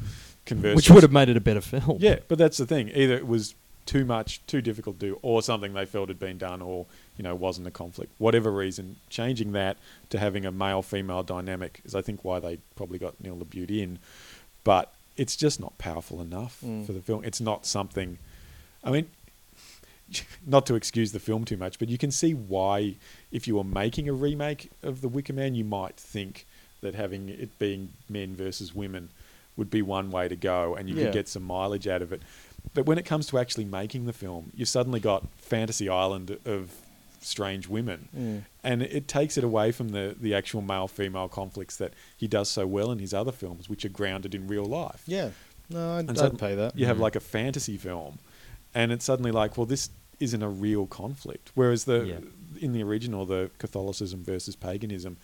conversely, 0.45 0.75
which 0.75 0.89
would 0.89 1.03
have 1.03 1.11
made 1.11 1.29
it 1.29 1.37
a 1.37 1.41
better 1.41 1.61
film. 1.61 1.97
yeah, 1.99 2.17
but 2.27 2.37
that's 2.37 2.57
the 2.57 2.65
thing. 2.65 2.89
Either 2.93 3.15
it 3.15 3.27
was 3.27 3.55
too 3.85 4.05
much, 4.05 4.45
too 4.45 4.61
difficult 4.61 4.99
to 4.99 5.07
do, 5.07 5.19
or 5.21 5.41
something 5.41 5.73
they 5.73 5.85
felt 5.85 6.07
had 6.09 6.19
been 6.19 6.37
done, 6.37 6.61
or 6.61 6.85
you 7.17 7.23
know 7.23 7.33
wasn't 7.35 7.67
a 7.67 7.71
conflict. 7.71 8.11
Whatever 8.19 8.51
reason, 8.51 8.97
changing 9.09 9.51
that 9.53 9.77
to 10.09 10.19
having 10.19 10.45
a 10.45 10.51
male-female 10.51 11.23
dynamic 11.23 11.81
is, 11.85 11.95
I 11.95 12.01
think, 12.01 12.23
why 12.23 12.39
they 12.39 12.59
probably 12.75 12.99
got 12.99 13.19
Neil 13.23 13.35
LaBute 13.37 13.71
in. 13.71 13.99
But 14.63 14.93
it's 15.17 15.35
just 15.35 15.59
not 15.59 15.77
powerful 15.77 16.21
enough 16.21 16.61
Mm. 16.63 16.85
for 16.85 16.93
the 16.93 17.01
film. 17.01 17.23
It's 17.23 17.41
not 17.41 17.65
something. 17.65 18.17
I 18.83 18.91
mean, 18.91 19.07
not 20.45 20.65
to 20.67 20.75
excuse 20.75 21.11
the 21.11 21.19
film 21.19 21.45
too 21.45 21.57
much, 21.57 21.79
but 21.79 21.89
you 21.89 21.97
can 21.97 22.11
see 22.11 22.33
why, 22.33 22.95
if 23.31 23.47
you 23.47 23.55
were 23.55 23.63
making 23.63 24.07
a 24.09 24.13
remake 24.13 24.69
of 24.83 25.01
The 25.01 25.07
Wicker 25.07 25.33
Man, 25.33 25.55
you 25.55 25.63
might 25.65 25.95
think 25.97 26.45
that 26.81 26.95
having 26.95 27.29
it 27.29 27.57
being 27.59 27.89
men 28.09 28.35
versus 28.35 28.73
women 28.75 29.09
would 29.61 29.69
be 29.69 29.83
one 29.83 30.09
way 30.09 30.27
to 30.27 30.35
go, 30.35 30.73
and 30.75 30.89
you 30.89 30.95
Yeah. 30.95 31.03
could 31.05 31.13
get 31.13 31.27
some 31.27 31.43
mileage 31.43 31.87
out 31.87 32.01
of 32.01 32.11
it. 32.11 32.23
But 32.73 32.87
when 32.87 32.97
it 32.97 33.05
comes 33.05 33.27
to 33.27 33.37
actually 33.37 33.65
making 33.65 34.07
the 34.07 34.13
film, 34.13 34.51
you've 34.55 34.69
suddenly 34.69 34.99
got 34.99 35.27
fantasy 35.37 35.87
island 35.87 36.35
of 36.45 36.71
strange 37.19 37.67
women, 37.67 38.07
Mm. 38.17 38.43
and 38.63 38.81
it 38.81 39.07
takes 39.07 39.37
it 39.37 39.43
away 39.43 39.71
from 39.71 39.89
the 39.89 40.15
the 40.19 40.33
actual 40.33 40.61
male 40.63 40.87
female 40.87 41.29
conflicts 41.29 41.75
that 41.77 41.93
he 42.17 42.27
does 42.27 42.49
so 42.49 42.65
well 42.65 42.91
in 42.91 42.97
his 42.97 43.13
other 43.13 43.31
films, 43.31 43.69
which 43.69 43.85
are 43.85 43.89
grounded 43.89 44.33
in 44.33 44.47
real 44.47 44.65
life. 44.65 45.03
yeah, 45.05 45.29
no, 45.69 45.97
I'd, 45.97 46.09
And 46.09 46.17
so 46.17 46.25
I'd 46.25 46.39
pay 46.39 46.55
that. 46.55 46.75
You 46.75 46.87
have 46.87 46.97
Mm. 46.97 47.01
like 47.07 47.15
a 47.15 47.19
fantasy 47.19 47.77
film, 47.77 48.17
and 48.73 48.91
it's 48.91 49.05
suddenly 49.05 49.31
like, 49.31 49.55
well, 49.57 49.67
this 49.67 49.91
isn't 50.19 50.41
a 50.41 50.49
real 50.49 50.87
conflict. 50.87 51.51
Whereas 51.53 51.83
the 51.85 51.99
Yeah. 52.05 52.19
in 52.65 52.73
the 52.73 52.81
original, 52.81 53.27
the 53.27 53.51
Catholicism 53.59 54.23
versus 54.23 54.55
paganism, 54.55 55.17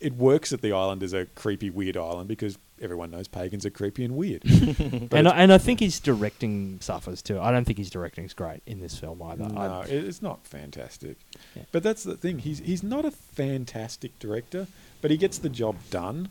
it 0.00 0.14
works 0.14 0.52
at 0.52 0.60
the 0.62 0.72
island 0.72 1.02
as 1.02 1.12
a 1.12 1.26
creepy, 1.26 1.68
weird 1.70 1.96
island 1.96 2.28
because 2.28 2.56
everyone 2.80 3.10
knows 3.10 3.28
pagans 3.28 3.64
are 3.66 3.70
creepy 3.70 4.04
and 4.04 4.16
weird. 4.16 4.42
And 5.12 5.26
I, 5.28 5.30
and 5.36 5.52
I 5.52 5.58
think 5.58 5.80
his 5.80 5.98
directing 6.00 6.78
suffers 6.80 7.22
too. 7.22 7.40
I 7.40 7.50
don't 7.50 7.64
think 7.64 7.78
his 7.78 7.90
directing's 7.90 8.34
great 8.34 8.62
in 8.66 8.80
this 8.80 8.96
film 8.98 9.22
either. 9.22 9.48
no, 9.48 9.60
I- 9.60 9.84
it- 9.86 10.04
it's 10.04 10.22
not 10.22 10.44
fantastic. 10.46 11.16
Yeah. 11.56 11.62
But 11.72 11.82
that's 11.82 12.04
the 12.04 12.16
thing. 12.16 12.38
He's 12.40 12.58
he's 12.60 12.82
not 12.82 13.04
a 13.04 13.10
fantastic 13.10 14.18
director, 14.18 14.66
but 15.00 15.10
he 15.10 15.16
gets 15.16 15.38
the 15.38 15.48
job 15.48 15.76
done. 15.90 16.28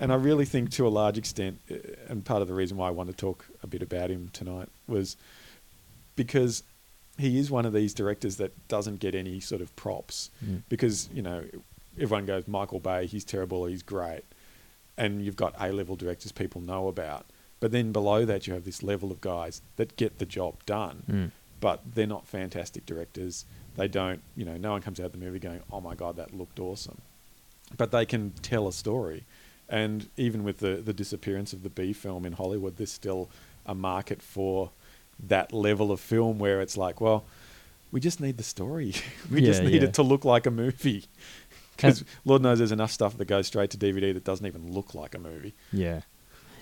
And 0.00 0.12
I 0.12 0.14
really 0.14 0.44
think, 0.44 0.70
to 0.72 0.86
a 0.86 0.88
large 0.90 1.18
extent, 1.18 1.58
uh, 1.70 1.74
and 2.08 2.24
part 2.24 2.40
of 2.40 2.46
the 2.48 2.54
reason 2.54 2.76
why 2.76 2.86
I 2.86 2.90
want 2.90 3.10
to 3.10 3.16
talk 3.16 3.46
a 3.64 3.66
bit 3.66 3.82
about 3.82 4.10
him 4.10 4.30
tonight 4.32 4.68
was 4.86 5.16
because 6.16 6.62
he 7.18 7.38
is 7.38 7.50
one 7.50 7.66
of 7.66 7.72
these 7.72 7.94
directors 7.94 8.36
that 8.36 8.52
doesn't 8.68 9.00
get 9.00 9.14
any 9.16 9.40
sort 9.40 9.60
of 9.60 9.74
props. 9.76 10.30
Mm. 10.44 10.62
Because 10.68 11.08
you 11.12 11.22
know, 11.22 11.44
everyone 12.00 12.26
goes 12.26 12.46
Michael 12.46 12.78
Bay, 12.80 13.06
he's 13.06 13.24
terrible, 13.24 13.66
he's 13.66 13.82
great, 13.82 14.22
and 14.98 15.24
you've 15.24 15.36
got 15.36 15.54
A 15.58 15.72
level 15.72 15.96
directors 15.96 16.32
people 16.32 16.60
know 16.60 16.88
about. 16.88 17.24
But 17.60 17.72
then 17.72 17.90
below 17.92 18.24
that, 18.26 18.46
you 18.46 18.52
have 18.54 18.64
this 18.64 18.82
level 18.82 19.10
of 19.10 19.20
guys 19.20 19.62
that 19.76 19.96
get 19.96 20.18
the 20.18 20.26
job 20.26 20.54
done 20.66 21.02
Mm. 21.10 21.30
but 21.60 21.80
they're 21.94 22.06
not 22.06 22.26
fantastic 22.26 22.84
directors. 22.86 23.44
They 23.76 23.88
don't, 23.88 24.20
you 24.36 24.44
know, 24.44 24.56
no 24.56 24.72
one 24.72 24.82
comes 24.82 25.00
out 25.00 25.06
of 25.06 25.12
the 25.12 25.18
movie 25.18 25.38
going, 25.38 25.60
"Oh 25.72 25.80
my 25.80 25.94
god, 25.94 26.16
that 26.16 26.34
looked 26.34 26.58
awesome," 26.60 26.98
but 27.76 27.90
they 27.90 28.04
can 28.06 28.32
tell 28.42 28.68
a 28.68 28.72
story. 28.72 29.24
And 29.68 30.08
even 30.16 30.44
with 30.44 30.58
the 30.58 30.74
the 30.88 30.92
disappearance 30.92 31.52
of 31.52 31.62
the 31.62 31.68
B 31.70 31.92
film 31.92 32.24
in 32.26 32.32
Hollywood, 32.34 32.76
there's 32.76 32.92
still 32.92 33.28
a 33.66 33.74
market 33.74 34.22
for 34.22 34.70
that 35.28 35.52
level 35.52 35.90
of 35.92 36.00
film 36.00 36.38
where 36.38 36.60
it's 36.60 36.76
like, 36.76 37.00
well, 37.00 37.24
we 37.90 38.00
just 38.00 38.20
need 38.20 38.36
the 38.36 38.42
story. 38.44 38.94
we 39.32 39.40
just 39.40 39.62
need 39.62 39.82
yeah. 39.82 39.88
it 39.88 39.94
to 39.94 40.02
look 40.02 40.24
like 40.24 40.46
a 40.46 40.50
movie. 40.50 41.04
Because 41.78 42.04
Lord 42.24 42.42
knows 42.42 42.58
there's 42.58 42.72
enough 42.72 42.90
stuff 42.90 43.16
that 43.18 43.24
goes 43.26 43.46
straight 43.46 43.70
to 43.70 43.78
DVD 43.78 44.12
that 44.12 44.24
doesn't 44.24 44.44
even 44.46 44.72
look 44.72 44.94
like 44.94 45.14
a 45.14 45.18
movie. 45.18 45.54
Yeah. 45.72 46.00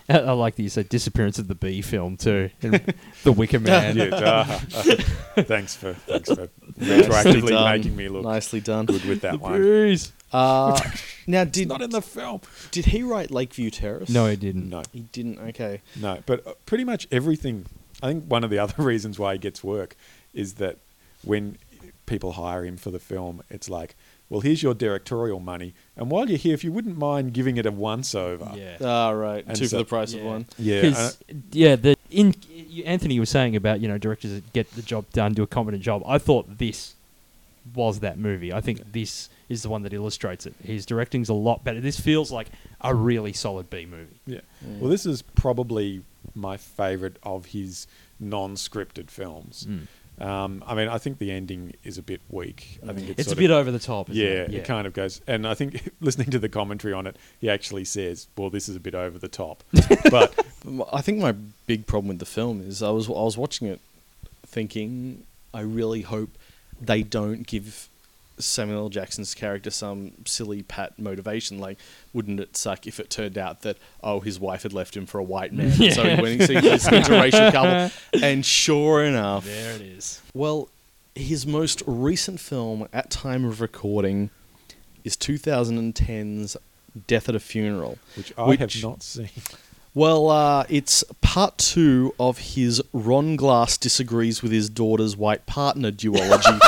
I 0.09 0.19
I 0.19 0.31
like 0.31 0.55
that 0.55 0.63
you 0.63 0.69
said 0.69 0.87
disappearance 0.87 1.37
of 1.37 1.49
the 1.49 1.55
B 1.55 1.81
film 1.81 2.15
too. 2.15 2.49
and 2.61 2.75
the 3.23 3.31
Wicker 3.33 3.59
Man. 3.59 3.97
Yeah, 3.97 4.05
uh, 4.05 4.59
uh, 4.75 4.83
thanks 5.43 5.75
for 5.75 5.93
thanks 5.93 6.29
for 6.29 6.49
Nicely 6.77 7.01
retroactively 7.01 7.49
done. 7.49 7.77
making 7.77 7.95
me 7.97 8.07
look 8.07 8.23
nicely 8.23 8.61
done. 8.61 8.85
good 8.85 9.03
with 9.03 9.21
that 9.21 9.33
The 9.33 9.37
one. 9.39 9.61
bees. 9.61 10.13
Uh, 10.31 10.79
now, 11.27 11.41
It's 11.41 11.51
did 11.51 11.67
not 11.67 11.81
in 11.81 11.89
the 11.89 12.01
film. 12.01 12.39
did 12.71 12.85
he 12.85 13.01
write 13.03 13.31
Lakeview 13.31 13.69
Terrace? 13.71 14.09
No, 14.09 14.27
he 14.27 14.35
didn't. 14.37 14.69
No, 14.69 14.83
he 14.93 15.01
didn't. 15.11 15.39
Okay. 15.39 15.81
no. 15.99 16.19
But 16.25 16.45
uh, 16.47 16.53
pretty 16.65 16.83
much 16.85 17.07
everything. 17.11 17.65
I 18.03 18.07
think 18.07 18.25
one 18.25 18.43
of 18.43 18.49
the 18.49 18.59
other 18.59 18.81
reasons 18.83 19.17
why 19.19 19.33
he 19.33 19.39
gets 19.39 19.63
work 19.63 19.95
is 20.33 20.53
that 20.55 20.77
when 21.23 21.57
people 22.05 22.33
hire 22.33 22.63
him 22.63 22.77
for 22.77 22.91
the 22.91 22.99
film, 22.99 23.41
it's 23.49 23.69
like, 23.69 23.95
well, 24.29 24.41
here's 24.41 24.61
your 24.61 24.73
directorial 24.73 25.39
money, 25.39 25.73
and 25.95 26.09
while 26.11 26.27
you're 26.29 26.37
here, 26.37 26.53
if 26.53 26.63
you 26.63 26.71
wouldn't 26.71 26.97
mind 26.97 27.33
giving 27.33 27.57
it 27.57 27.65
a 27.65 27.71
once 27.71 28.13
over, 28.15 28.51
Yeah. 28.55 28.77
Ah, 28.81 29.09
right. 29.11 29.43
And 29.47 29.57
Two 29.57 29.65
so- 29.67 29.77
for 29.77 29.83
the 29.83 29.89
price 29.89 30.13
yeah. 30.13 30.19
of 30.21 30.25
one. 30.25 30.45
yeah, 30.59 30.81
'Cause, 30.81 31.17
yeah, 31.51 31.75
the 31.75 31.95
in 32.11 32.35
you- 32.49 32.83
Anthony 32.83 33.19
was 33.19 33.29
saying 33.29 33.55
about 33.55 33.79
you 33.81 33.87
know 33.87 33.97
directors 33.97 34.31
that 34.33 34.51
get 34.53 34.69
the 34.75 34.81
job 34.81 35.05
done, 35.13 35.33
do 35.33 35.43
a 35.43 35.47
competent 35.47 35.83
job. 35.83 36.03
I 36.05 36.17
thought 36.17 36.57
this 36.57 36.95
was 37.75 37.99
that 37.99 38.17
movie. 38.17 38.53
I 38.53 38.61
think 38.61 38.93
this 38.93 39.29
is 39.49 39.61
the 39.63 39.69
one 39.69 39.83
that 39.83 39.93
illustrates 39.93 40.45
it. 40.45 40.53
His 40.63 40.85
directing's 40.85 41.27
a 41.29 41.33
lot 41.33 41.63
better. 41.65 41.79
This 41.81 41.99
feels 41.99 42.31
like 42.31 42.47
a 42.81 42.93
really 42.95 43.33
solid 43.33 43.69
B 43.69 43.85
movie. 43.85 44.19
Yeah. 44.25 44.39
Well, 44.79 44.89
this 44.89 45.05
is 45.05 45.21
probably 45.21 46.01
my 46.35 46.55
favourite 46.57 47.15
of 47.23 47.47
his 47.47 47.87
non-scripted 48.19 49.09
films. 49.09 49.65
Mm. 49.69 49.87
Um, 50.19 50.63
I 50.65 50.73
mean, 50.73 50.87
I 50.87 50.97
think 50.97 51.19
the 51.19 51.31
ending 51.31 51.73
is 51.83 51.97
a 51.97 52.01
bit 52.01 52.21
weak. 52.29 52.79
I 52.83 52.93
think 52.93 53.09
it's, 53.09 53.19
It's 53.19 53.31
a 53.31 53.35
bit 53.35 53.51
of, 53.51 53.57
over 53.57 53.71
the 53.71 53.79
top. 53.79 54.09
Isn't 54.09 54.21
yeah, 54.21 54.29
it? 54.29 54.53
it 54.53 54.65
kind 54.65 54.87
of 54.87 54.93
goes. 54.93 55.21
And 55.27 55.47
I 55.47 55.53
think 55.53 55.91
listening 56.01 56.31
to 56.31 56.39
the 56.39 56.49
commentary 56.49 56.93
on 56.93 57.05
it, 57.05 57.17
he 57.39 57.49
actually 57.49 57.85
says, 57.85 58.27
"Well, 58.35 58.49
this 58.49 58.67
is 58.67 58.75
a 58.75 58.79
bit 58.79 58.95
over 58.95 59.19
the 59.19 59.27
top." 59.27 59.63
but 60.09 60.33
I 60.91 61.01
think 61.01 61.19
my 61.19 61.33
big 61.67 61.85
problem 61.85 62.07
with 62.09 62.19
the 62.19 62.25
film 62.25 62.61
is 62.61 62.81
I 62.81 62.89
was 62.89 63.07
I 63.07 63.11
was 63.11 63.37
watching 63.37 63.67
it 63.67 63.79
thinking 64.45 65.23
I 65.53 65.61
really 65.61 66.01
hope 66.01 66.29
they 66.81 67.03
don't 67.03 67.45
give 67.45 67.89
Samuel 68.39 68.89
Jackson's 68.89 69.33
character 69.33 69.69
some 69.71 70.11
silly 70.25 70.61
pat 70.63 70.97
motivation. 70.99 71.57
Like, 71.59 71.77
wouldn't 72.13 72.39
it 72.39 72.55
suck 72.55 72.85
if 72.87 72.99
it 72.99 73.09
turned 73.09 73.37
out 73.37 73.61
that 73.63 73.77
oh 74.03 74.19
his 74.19 74.39
wife 74.39 74.63
had 74.63 74.73
left 74.73 74.95
him 74.95 75.05
for 75.05 75.17
a 75.19 75.23
white 75.23 75.53
man, 75.53 75.71
Yeah. 75.77 75.91
so 75.93 76.03
he 76.03 76.21
went 76.21 76.41
into 76.41 76.61
this 76.61 76.87
interracial 76.87 77.51
couple, 77.51 78.21
and 78.21 78.45
sure 78.45 79.03
enough, 79.03 79.45
There 79.45 79.73
it 79.75 79.81
is. 79.81 80.21
well, 80.33 80.69
his 81.15 81.47
most 81.47 81.81
recent 81.87 82.39
film 82.39 82.87
at 82.93 83.09
time 83.09 83.43
of 83.45 83.59
recording 83.59 84.29
is 85.03 85.17
2010's 85.17 86.57
Death 87.07 87.29
at 87.29 87.35
a 87.35 87.39
Funeral. 87.39 87.97
which 88.15 88.33
I 88.37 88.43
Which- 88.47 88.59
have 88.59 88.83
not 88.83 89.03
seen. 89.03 89.29
Well, 89.97 90.29
uh, 90.29 90.63
it's 90.69 91.03
part 91.21 91.57
two 91.57 92.13
of 92.19 92.37
his 92.37 92.83
Ron 92.93 93.35
Glass 93.35 93.79
disagrees 93.79 94.43
with 94.43 94.51
his 94.51 94.69
daughter's 94.69 95.17
white 95.17 95.47
partner 95.47 95.91
duology. 95.91 96.59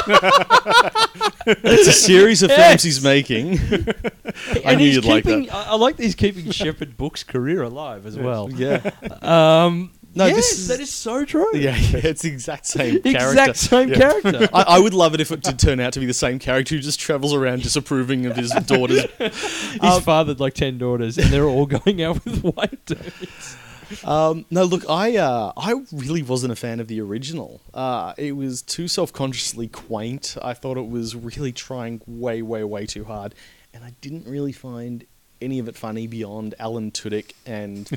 it's 1.45 1.87
a 1.87 1.93
series 1.93 2.41
of 2.41 2.51
films 2.51 2.81
he's 2.81 3.03
making. 3.03 3.59
I 3.59 4.61
and 4.65 4.79
knew 4.79 4.87
you'd 4.87 5.05
like 5.05 5.25
keeping, 5.25 5.45
that. 5.45 5.53
I, 5.53 5.63
I 5.65 5.75
like 5.75 5.97
that 5.97 6.03
he's 6.05 6.15
keeping 6.15 6.49
Shepherd 6.49 6.97
Book's 6.97 7.23
career 7.23 7.61
alive 7.61 8.07
as 8.07 8.17
well. 8.17 8.49
Yeah, 8.49 8.89
Um, 9.21 9.91
No, 10.19 10.25
yes, 10.27 10.35
this 10.35 10.59
is- 10.59 10.67
that 10.67 10.79
is 10.79 10.89
so 10.91 11.25
true. 11.25 11.47
yeah, 11.57 11.75
yeah, 11.77 12.01
it's 12.03 12.21
the 12.21 12.29
exact 12.29 12.65
same 12.67 13.01
character. 13.01 13.29
exact 13.41 13.57
same 13.57 13.89
Yeah. 13.89 13.97
character. 13.97 14.49
I, 14.53 14.61
I 14.75 14.79
would 14.79 14.93
love 14.93 15.13
it 15.15 15.21
if 15.21 15.31
it 15.31 15.41
did 15.41 15.57
turn 15.57 15.79
out 15.79 15.93
to 15.93 15.99
be 15.99 16.05
the 16.05 16.13
same 16.13 16.37
character 16.39 16.75
who 16.75 16.81
just 16.81 16.99
travels 16.99 17.33
around 17.33 17.63
disapproving 17.63 18.25
of 18.27 18.35
his 18.35 18.51
daughter's. 18.51 19.05
He's 19.17 19.79
Um, 19.81 20.01
fathered 20.01 20.39
like 20.39 20.53
ten 20.53 20.77
daughters, 20.77 21.17
and 21.17 21.27
they're 21.31 21.45
all 21.45 21.65
going 21.65 22.01
out 22.03 22.23
with 22.25 22.43
white 22.43 22.85
dudes. 22.85 23.57
Um, 24.03 24.45
no, 24.51 24.65
look, 24.65 24.87
I 24.87 25.17
uh, 25.17 25.51
I 25.57 25.73
really 25.91 26.21
wasn't 26.21 26.53
a 26.53 26.55
fan 26.55 26.79
of 26.79 26.87
the 26.87 27.01
original. 27.01 27.59
Uh, 27.73 28.13
it 28.17 28.33
was 28.33 28.61
too 28.61 28.87
self 28.87 29.11
consciously 29.11 29.67
quaint. 29.67 30.37
I 30.43 30.53
thought 30.53 30.77
it 30.77 30.87
was 30.87 31.15
really 31.15 31.51
trying 31.51 32.01
way, 32.05 32.43
way, 32.43 32.63
way 32.63 32.85
too 32.85 33.05
hard, 33.05 33.33
and 33.73 33.83
I 33.83 33.93
didn't 34.01 34.27
really 34.27 34.51
find 34.51 35.05
any 35.41 35.57
of 35.57 35.67
it 35.67 35.75
funny 35.75 36.05
beyond 36.05 36.53
Alan 36.59 36.91
Tudyk 36.91 37.31
and 37.47 37.89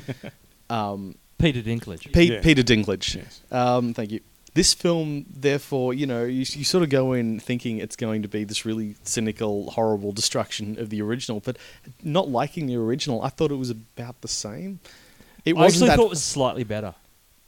um, 0.69 1.15
Peter 1.37 1.61
Dinklage. 1.61 2.11
Pete, 2.13 2.31
Yeah. 2.33 2.41
Peter 2.41 2.63
Dinklage. 2.63 3.15
Yes. 3.15 3.41
Um, 3.51 3.93
thank 3.93 4.11
you. 4.11 4.21
This 4.55 4.73
film, 4.73 5.25
therefore, 5.35 5.95
you 5.95 6.05
know, 6.05 6.25
you, 6.25 6.45
you 6.47 6.63
sort 6.63 6.83
of 6.83 6.89
go 6.91 7.13
in 7.13 7.39
thinking 7.39 7.79
it's 7.79 7.95
going 7.95 8.21
to 8.21 8.27
be 8.27 8.43
this 8.43 8.65
really 8.65 8.95
cynical, 9.03 9.71
horrible 9.71 10.11
destruction 10.11 10.77
of 10.79 10.89
the 10.91 11.01
original, 11.01 11.39
but 11.39 11.57
not 12.03 12.29
liking 12.29 12.67
the 12.67 12.75
original, 12.75 13.21
I 13.23 13.29
thought 13.29 13.49
it 13.51 13.55
was 13.55 13.71
about 13.71 14.21
the 14.21 14.27
same. 14.27 14.79
It 15.43 15.55
I 15.57 15.59
wasn't 15.59 15.89
actually 15.89 15.97
thought 15.97 16.05
it 16.05 16.09
was 16.11 16.23
slightly 16.23 16.63
better. 16.63 16.93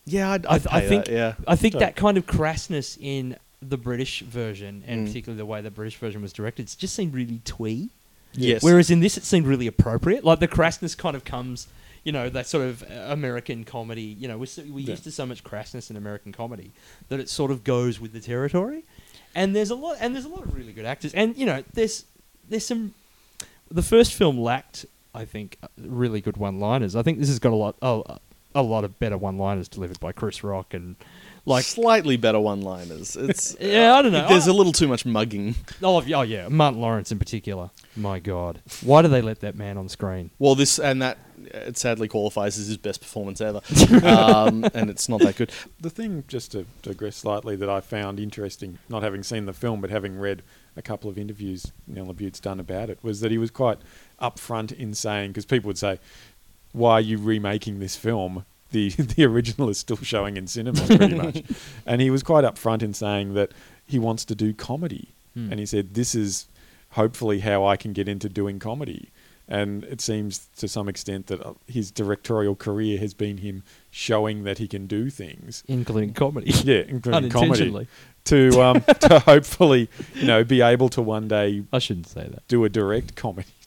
yeah, 0.05 0.31
I'd, 0.31 0.45
I, 0.47 0.55
I'd 0.55 0.63
th- 0.63 0.73
I 0.73 0.81
think 0.81 1.05
that, 1.05 1.11
yeah. 1.13 1.33
I 1.47 1.55
think 1.55 1.73
So- 1.73 1.79
that 1.79 1.95
kind 1.95 2.17
of 2.17 2.25
crassness 2.25 2.97
in 2.99 3.37
the 3.61 3.77
British 3.77 4.21
version, 4.21 4.83
and 4.87 5.01
Mm. 5.01 5.07
particularly 5.07 5.37
the 5.37 5.45
way 5.45 5.61
the 5.61 5.71
British 5.71 5.97
version 5.97 6.21
was 6.23 6.33
directed, 6.33 6.63
it 6.67 6.75
just 6.77 6.95
seemed 6.95 7.13
really 7.13 7.39
twee. 7.45 7.89
Yes. 8.33 8.63
Whereas 8.63 8.89
in 8.91 8.99
this, 8.99 9.15
it 9.15 9.23
seemed 9.23 9.45
really 9.47 9.67
appropriate. 9.67 10.23
Like 10.25 10.39
the 10.39 10.47
crassness 10.47 10.97
kind 10.97 11.15
of 11.15 11.23
comes, 11.23 11.67
you 12.05 12.11
know, 12.13 12.29
that 12.29 12.47
sort 12.47 12.65
of 12.65 12.83
uh, 12.83 13.07
American 13.09 13.65
comedy. 13.65 14.03
You 14.03 14.29
know, 14.29 14.37
we're, 14.37 14.45
so, 14.45 14.61
we're 14.63 14.79
Yeah. 14.85 14.91
used 14.91 15.03
to 15.03 15.11
so 15.11 15.25
much 15.25 15.43
crassness 15.43 15.89
in 15.89 15.97
American 15.97 16.31
comedy 16.31 16.71
that 17.09 17.19
it 17.19 17.27
sort 17.27 17.51
of 17.51 17.65
goes 17.65 17.99
with 17.99 18.13
the 18.13 18.21
territory. 18.21 18.85
And 19.35 19.53
there's 19.53 19.69
a 19.71 19.75
lot, 19.75 19.97
and 19.99 20.15
there's 20.15 20.23
a 20.23 20.29
lot 20.29 20.43
of 20.45 20.55
really 20.55 20.71
good 20.71 20.85
actors. 20.85 21.13
And 21.13 21.35
you 21.35 21.45
know, 21.45 21.63
there's 21.73 22.05
there's 22.47 22.65
some. 22.65 22.93
The 23.69 23.81
first 23.81 24.13
film 24.13 24.37
lacked, 24.39 24.85
I 25.13 25.25
think, 25.25 25.57
really 25.77 26.21
good 26.21 26.37
one-liners. 26.37 26.95
I 26.95 27.01
think 27.01 27.19
this 27.19 27.29
has 27.29 27.39
got 27.39 27.51
a 27.51 27.55
lot, 27.55 27.75
a, 27.81 28.19
a 28.53 28.61
lot 28.61 28.83
of 28.83 28.99
better 28.99 29.17
one-liners 29.17 29.67
delivered 29.67 29.99
by 29.99 30.11
Chris 30.11 30.43
Rock 30.43 30.73
and 30.75 30.95
like 31.47 31.65
slightly 31.65 32.15
better 32.15 32.39
one-liners. 32.39 33.15
It's 33.15 33.57
Yeah, 33.59 33.95
I 33.95 34.03
don't 34.03 34.11
know. 34.11 34.27
There's 34.29 34.47
I- 34.47 34.51
a 34.51 34.53
little 34.53 34.71
too 34.71 34.87
much 34.87 35.03
mugging. 35.05 35.55
oh, 35.81 36.01
yeah, 36.03 36.17
oh 36.17 36.21
yeah, 36.21 36.47
Martin 36.47 36.79
Lawrence 36.79 37.11
in 37.11 37.17
particular. 37.17 37.71
My 37.97 38.19
God, 38.19 38.61
why 38.83 39.01
do 39.01 39.07
they 39.07 39.21
let 39.21 39.39
that 39.41 39.55
man 39.55 39.77
on 39.79 39.89
screen? 39.89 40.29
Well, 40.37 40.53
this 40.53 40.77
and 40.77 41.01
that 41.01 41.17
it 41.47 41.77
sadly 41.77 42.07
qualifies 42.07 42.57
as 42.59 42.67
his 42.67 42.77
best 42.77 43.01
performance 43.01 43.41
ever, 43.41 43.61
um, 44.05 44.63
and 44.73 44.89
it's 44.89 45.07
not 45.09 45.19
that 45.21 45.35
good. 45.35 45.51
The 45.79 45.89
thing, 45.89 46.23
just 46.27 46.51
to 46.53 46.65
digress 46.81 47.17
slightly, 47.17 47.55
that 47.55 47.69
I 47.69 47.81
found 47.81 48.19
interesting, 48.19 48.77
not 48.89 49.03
having 49.03 49.23
seen 49.23 49.45
the 49.45 49.53
film 49.53 49.81
but 49.81 49.89
having 49.89 50.17
read 50.17 50.41
a 50.77 50.81
couple 50.81 51.09
of 51.09 51.17
interviews 51.17 51.71
Neil 51.87 52.05
LaBute's 52.13 52.39
done 52.39 52.59
about 52.59 52.89
it, 52.89 52.99
was 53.01 53.21
that 53.21 53.31
he 53.31 53.37
was 53.37 53.51
quite 53.51 53.77
upfront 54.21 54.71
in 54.71 54.93
saying, 54.93 55.31
because 55.31 55.45
people 55.45 55.67
would 55.67 55.77
say, 55.77 55.99
"Why 56.73 56.93
are 56.93 57.01
you 57.01 57.17
remaking 57.17 57.79
this 57.79 57.95
film?" 57.95 58.45
The 58.71 58.89
the 59.15 59.23
original 59.25 59.69
is 59.69 59.77
still 59.77 59.97
showing 59.97 60.37
in 60.37 60.47
cinemas, 60.47 60.85
pretty 60.87 61.15
much, 61.25 61.43
and 61.85 62.01
he 62.01 62.09
was 62.09 62.23
quite 62.23 62.43
upfront 62.43 62.81
in 62.83 62.93
saying 62.93 63.33
that 63.35 63.51
he 63.85 63.99
wants 63.99 64.25
to 64.25 64.35
do 64.35 64.53
comedy, 64.53 65.09
Hmm. 65.33 65.51
and 65.51 65.59
he 65.59 65.65
said, 65.65 65.93
"This 65.93 66.15
is 66.15 66.47
hopefully 66.91 67.39
how 67.41 67.65
I 67.65 67.75
can 67.77 67.93
get 67.93 68.07
into 68.07 68.27
doing 68.29 68.57
comedy." 68.59 69.09
And 69.47 69.83
it 69.83 70.01
seems 70.01 70.47
to 70.57 70.67
some 70.67 70.89
extent 70.89 71.27
that 71.27 71.39
uh, 71.45 71.53
his 71.67 71.91
directorial 71.91 72.55
career 72.55 72.97
has 72.97 73.13
been 73.13 73.37
him 73.37 73.61
showing 73.91 74.43
that 74.43 74.57
he 74.57 74.67
can 74.67 74.87
do 74.87 75.09
things. 75.11 75.63
including 75.67 76.13
comedy. 76.13 76.51
Yeah, 76.63 76.83
including 76.87 77.29
comedy. 77.29 77.87
To 78.25 78.61
um, 78.61 78.81
to 79.01 79.19
hopefully, 79.19 79.87
you 80.15 80.25
know, 80.25 80.43
be 80.43 80.61
able 80.61 80.89
to 80.89 81.01
one 81.01 81.27
day 81.27 81.63
I 81.71 81.77
shouldn't 81.77 82.07
say 82.07 82.27
that. 82.27 82.47
do 82.47 82.63
a 82.65 82.69
direct 82.69 83.15
comedy. 83.15 83.47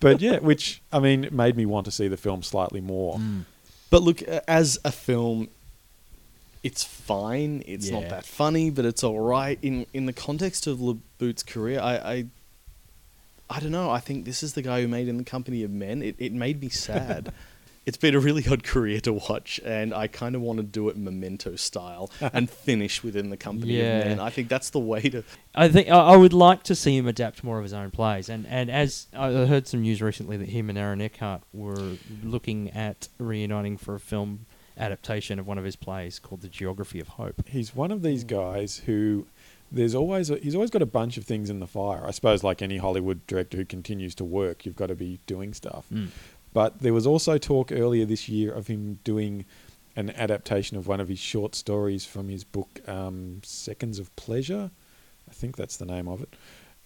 But 0.00 0.20
yeah, 0.22 0.38
which 0.38 0.80
I 0.90 0.98
mean, 1.00 1.28
made 1.30 1.54
me 1.56 1.66
want 1.66 1.84
to 1.84 1.90
see 1.90 2.08
the 2.08 2.16
film 2.16 2.42
slightly 2.42 2.80
more. 2.80 3.20
But 3.90 4.02
look, 4.02 4.22
as 4.22 4.78
a 4.86 4.90
film, 4.90 5.48
it's 6.62 6.82
fine. 6.82 7.62
It's 7.66 7.88
Yeah. 7.90 8.00
not 8.00 8.08
that 8.08 8.24
funny, 8.26 8.70
but 8.70 8.84
it's 8.86 9.04
all 9.04 9.20
right. 9.20 9.58
In 9.62 9.86
in 9.92 10.06
the 10.06 10.12
context 10.14 10.66
of 10.66 10.78
LaBute's 10.78 11.42
career, 11.42 11.78
I, 11.80 11.94
I 11.96 12.24
I 13.48 13.60
don't 13.60 13.72
know. 13.72 13.90
I 13.90 14.00
think 14.00 14.24
this 14.24 14.42
is 14.42 14.54
the 14.54 14.62
guy 14.62 14.82
who 14.82 14.88
made 14.88 15.08
In 15.08 15.18
the 15.18 15.24
Company 15.24 15.62
of 15.62 15.70
Men. 15.70 16.02
It 16.02 16.16
it 16.18 16.32
made 16.32 16.60
me 16.60 16.68
sad. 16.68 17.32
it's 17.86 17.96
been 17.96 18.16
a 18.16 18.20
really 18.20 18.44
odd 18.50 18.64
career 18.64 19.00
to 19.00 19.12
watch, 19.12 19.60
and 19.64 19.94
I 19.94 20.08
kind 20.08 20.34
of 20.34 20.42
want 20.42 20.58
to 20.58 20.64
do 20.64 20.88
it 20.88 20.96
memento 20.96 21.54
style 21.54 22.10
and 22.20 22.50
finish 22.66 23.04
within 23.04 23.30
the 23.30 23.36
Company 23.36 23.78
Yeah. 23.78 23.98
of 23.98 24.06
Men. 24.06 24.20
I 24.20 24.30
think 24.30 24.48
that's 24.48 24.70
the 24.70 24.80
way 24.80 25.02
to. 25.02 25.22
I 25.54 25.68
think 25.68 25.88
I 25.88 25.98
I 25.98 26.16
would 26.16 26.32
like 26.32 26.64
to 26.64 26.74
see 26.74 26.96
him 26.96 27.06
adapt 27.06 27.44
more 27.44 27.58
of 27.58 27.62
his 27.62 27.72
own 27.72 27.92
plays, 27.92 28.28
and 28.28 28.46
and 28.48 28.70
as 28.70 29.06
I 29.14 29.30
heard 29.46 29.68
some 29.68 29.82
news 29.82 30.02
recently 30.02 30.36
that 30.36 30.48
him 30.48 30.68
and 30.68 30.76
Aaron 30.76 31.00
Eckhart 31.00 31.42
were 31.52 31.92
looking 32.22 32.70
at 32.70 33.08
reuniting 33.18 33.76
for 33.76 33.94
a 33.94 34.00
film 34.00 34.46
adaptation 34.78 35.38
of 35.38 35.46
one 35.46 35.56
of 35.56 35.64
his 35.64 35.76
plays 35.76 36.18
called 36.18 36.42
The 36.42 36.48
Geography 36.48 37.00
of 37.00 37.08
Hope. 37.08 37.48
He's 37.48 37.74
one 37.74 37.90
of 37.90 38.02
these 38.02 38.24
mm. 38.24 38.28
guys 38.28 38.82
who 38.84 39.26
there's 39.70 39.94
always 39.94 40.30
a, 40.30 40.36
he's 40.38 40.54
always 40.54 40.70
got 40.70 40.82
a 40.82 40.86
bunch 40.86 41.16
of 41.16 41.24
things 41.24 41.50
in 41.50 41.60
the 41.60 41.66
fire. 41.66 42.04
I 42.06 42.10
suppose 42.10 42.42
like 42.44 42.62
any 42.62 42.78
Hollywood 42.78 43.26
director 43.26 43.56
who 43.56 43.64
continues 43.64 44.14
to 44.16 44.24
work, 44.24 44.64
you've 44.64 44.76
got 44.76 44.86
to 44.86 44.94
be 44.94 45.20
doing 45.26 45.52
stuff. 45.54 45.86
Mm. 45.92 46.08
But 46.52 46.80
there 46.80 46.94
was 46.94 47.06
also 47.06 47.36
talk 47.36 47.70
earlier 47.72 48.04
this 48.06 48.28
year 48.28 48.52
of 48.52 48.66
him 48.68 48.98
doing 49.04 49.44
an 49.94 50.10
adaptation 50.10 50.76
of 50.76 50.86
one 50.86 51.00
of 51.00 51.08
his 51.08 51.18
short 51.18 51.54
stories 51.54 52.04
from 52.04 52.28
his 52.28 52.44
book 52.44 52.80
um, 52.88 53.40
Seconds 53.42 53.98
of 53.98 54.14
Pleasure. 54.16 54.70
I 55.28 55.32
think 55.32 55.56
that's 55.56 55.76
the 55.76 55.86
name 55.86 56.08
of 56.08 56.22
it. 56.22 56.34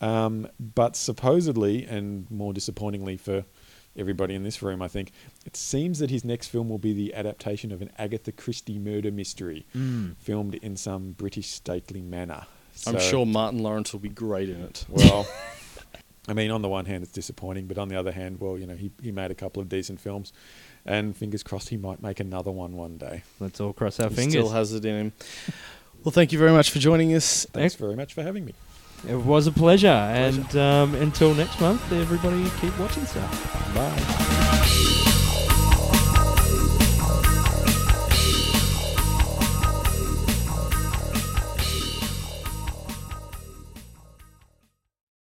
Um, 0.01 0.49
but 0.59 0.97
supposedly, 0.97 1.85
and 1.85 2.31
more 2.31 2.53
disappointingly 2.53 3.16
for 3.18 3.45
everybody 3.97 4.35
in 4.35 4.45
this 4.45 4.62
room, 4.62 4.81
I 4.81 4.89
think, 4.89 5.12
it 5.45 5.57
seems 5.57 5.99
that 5.99 6.11
his 6.11 6.24
next 6.24 6.49
film 6.49 6.68
will 6.68 6.78
be 6.78 6.93
the 6.93 7.12
adaptation 7.14 7.70
of 7.70 7.83
an 7.83 7.91
Agatha 7.99 8.33
Christie 8.33 8.78
murder 8.78 9.11
mystery 9.11 9.66
Mm. 9.76 10.16
filmed 10.16 10.55
in 10.55 10.76
some 10.76 11.12
British 11.12 11.49
stately 11.49 12.01
manor. 12.01 12.47
I'm 12.87 12.99
sure 13.01 13.27
Martin 13.27 13.62
Lawrence 13.62 13.93
will 13.93 14.01
be 14.01 14.09
great 14.09 14.49
in 14.49 14.61
it. 14.62 14.85
well, 14.89 15.27
I 16.29 16.33
mean, 16.33 16.51
on 16.51 16.62
the 16.62 16.68
one 16.68 16.85
hand, 16.87 17.03
it's 17.03 17.12
disappointing, 17.12 17.66
but 17.66 17.77
on 17.79 17.89
the 17.89 17.97
other 17.97 18.12
hand, 18.12 18.41
well, 18.41 18.57
you 18.59 18.66
know, 18.66 18.77
he, 18.77 18.91
he 19.03 19.11
made 19.11 19.31
a 19.31 19.35
couple 19.35 19.61
of 19.61 19.68
decent 19.68 20.01
films, 20.01 20.33
and 20.87 21.16
fingers 21.16 21.43
crossed 21.43 21.71
he 21.71 21.77
might 21.77 22.03
make 22.03 22.21
another 22.21 22.51
one 22.51 22.77
one 22.77 22.99
day. 22.99 23.23
Let's 23.41 23.61
all 23.61 23.73
cross 23.73 23.99
our 24.01 24.09
He 24.11 24.14
fingers. 24.14 24.33
still 24.35 24.51
has 24.51 24.73
it 24.73 24.85
in 24.85 24.95
him. 24.97 25.12
Well, 26.05 26.12
thank 26.12 26.33
you 26.33 26.39
very 26.39 26.53
much 26.53 26.71
for 26.71 26.79
joining 26.79 27.14
us. 27.14 27.47
Thanks 27.53 27.75
very 27.75 27.97
much 27.97 28.14
for 28.14 28.23
having 28.23 28.45
me. 28.45 28.55
It 29.09 29.16
was 29.16 29.47
a 29.47 29.53
pleasure, 29.53 29.89
and 29.89 30.55
um, 30.57 30.95
until 30.95 31.35
next 31.35 31.61
month, 31.61 31.91
everybody 31.93 32.45
keep 32.61 32.79
watching 32.79 33.07
stuff. 33.07 33.75
Bye. 33.75 34.99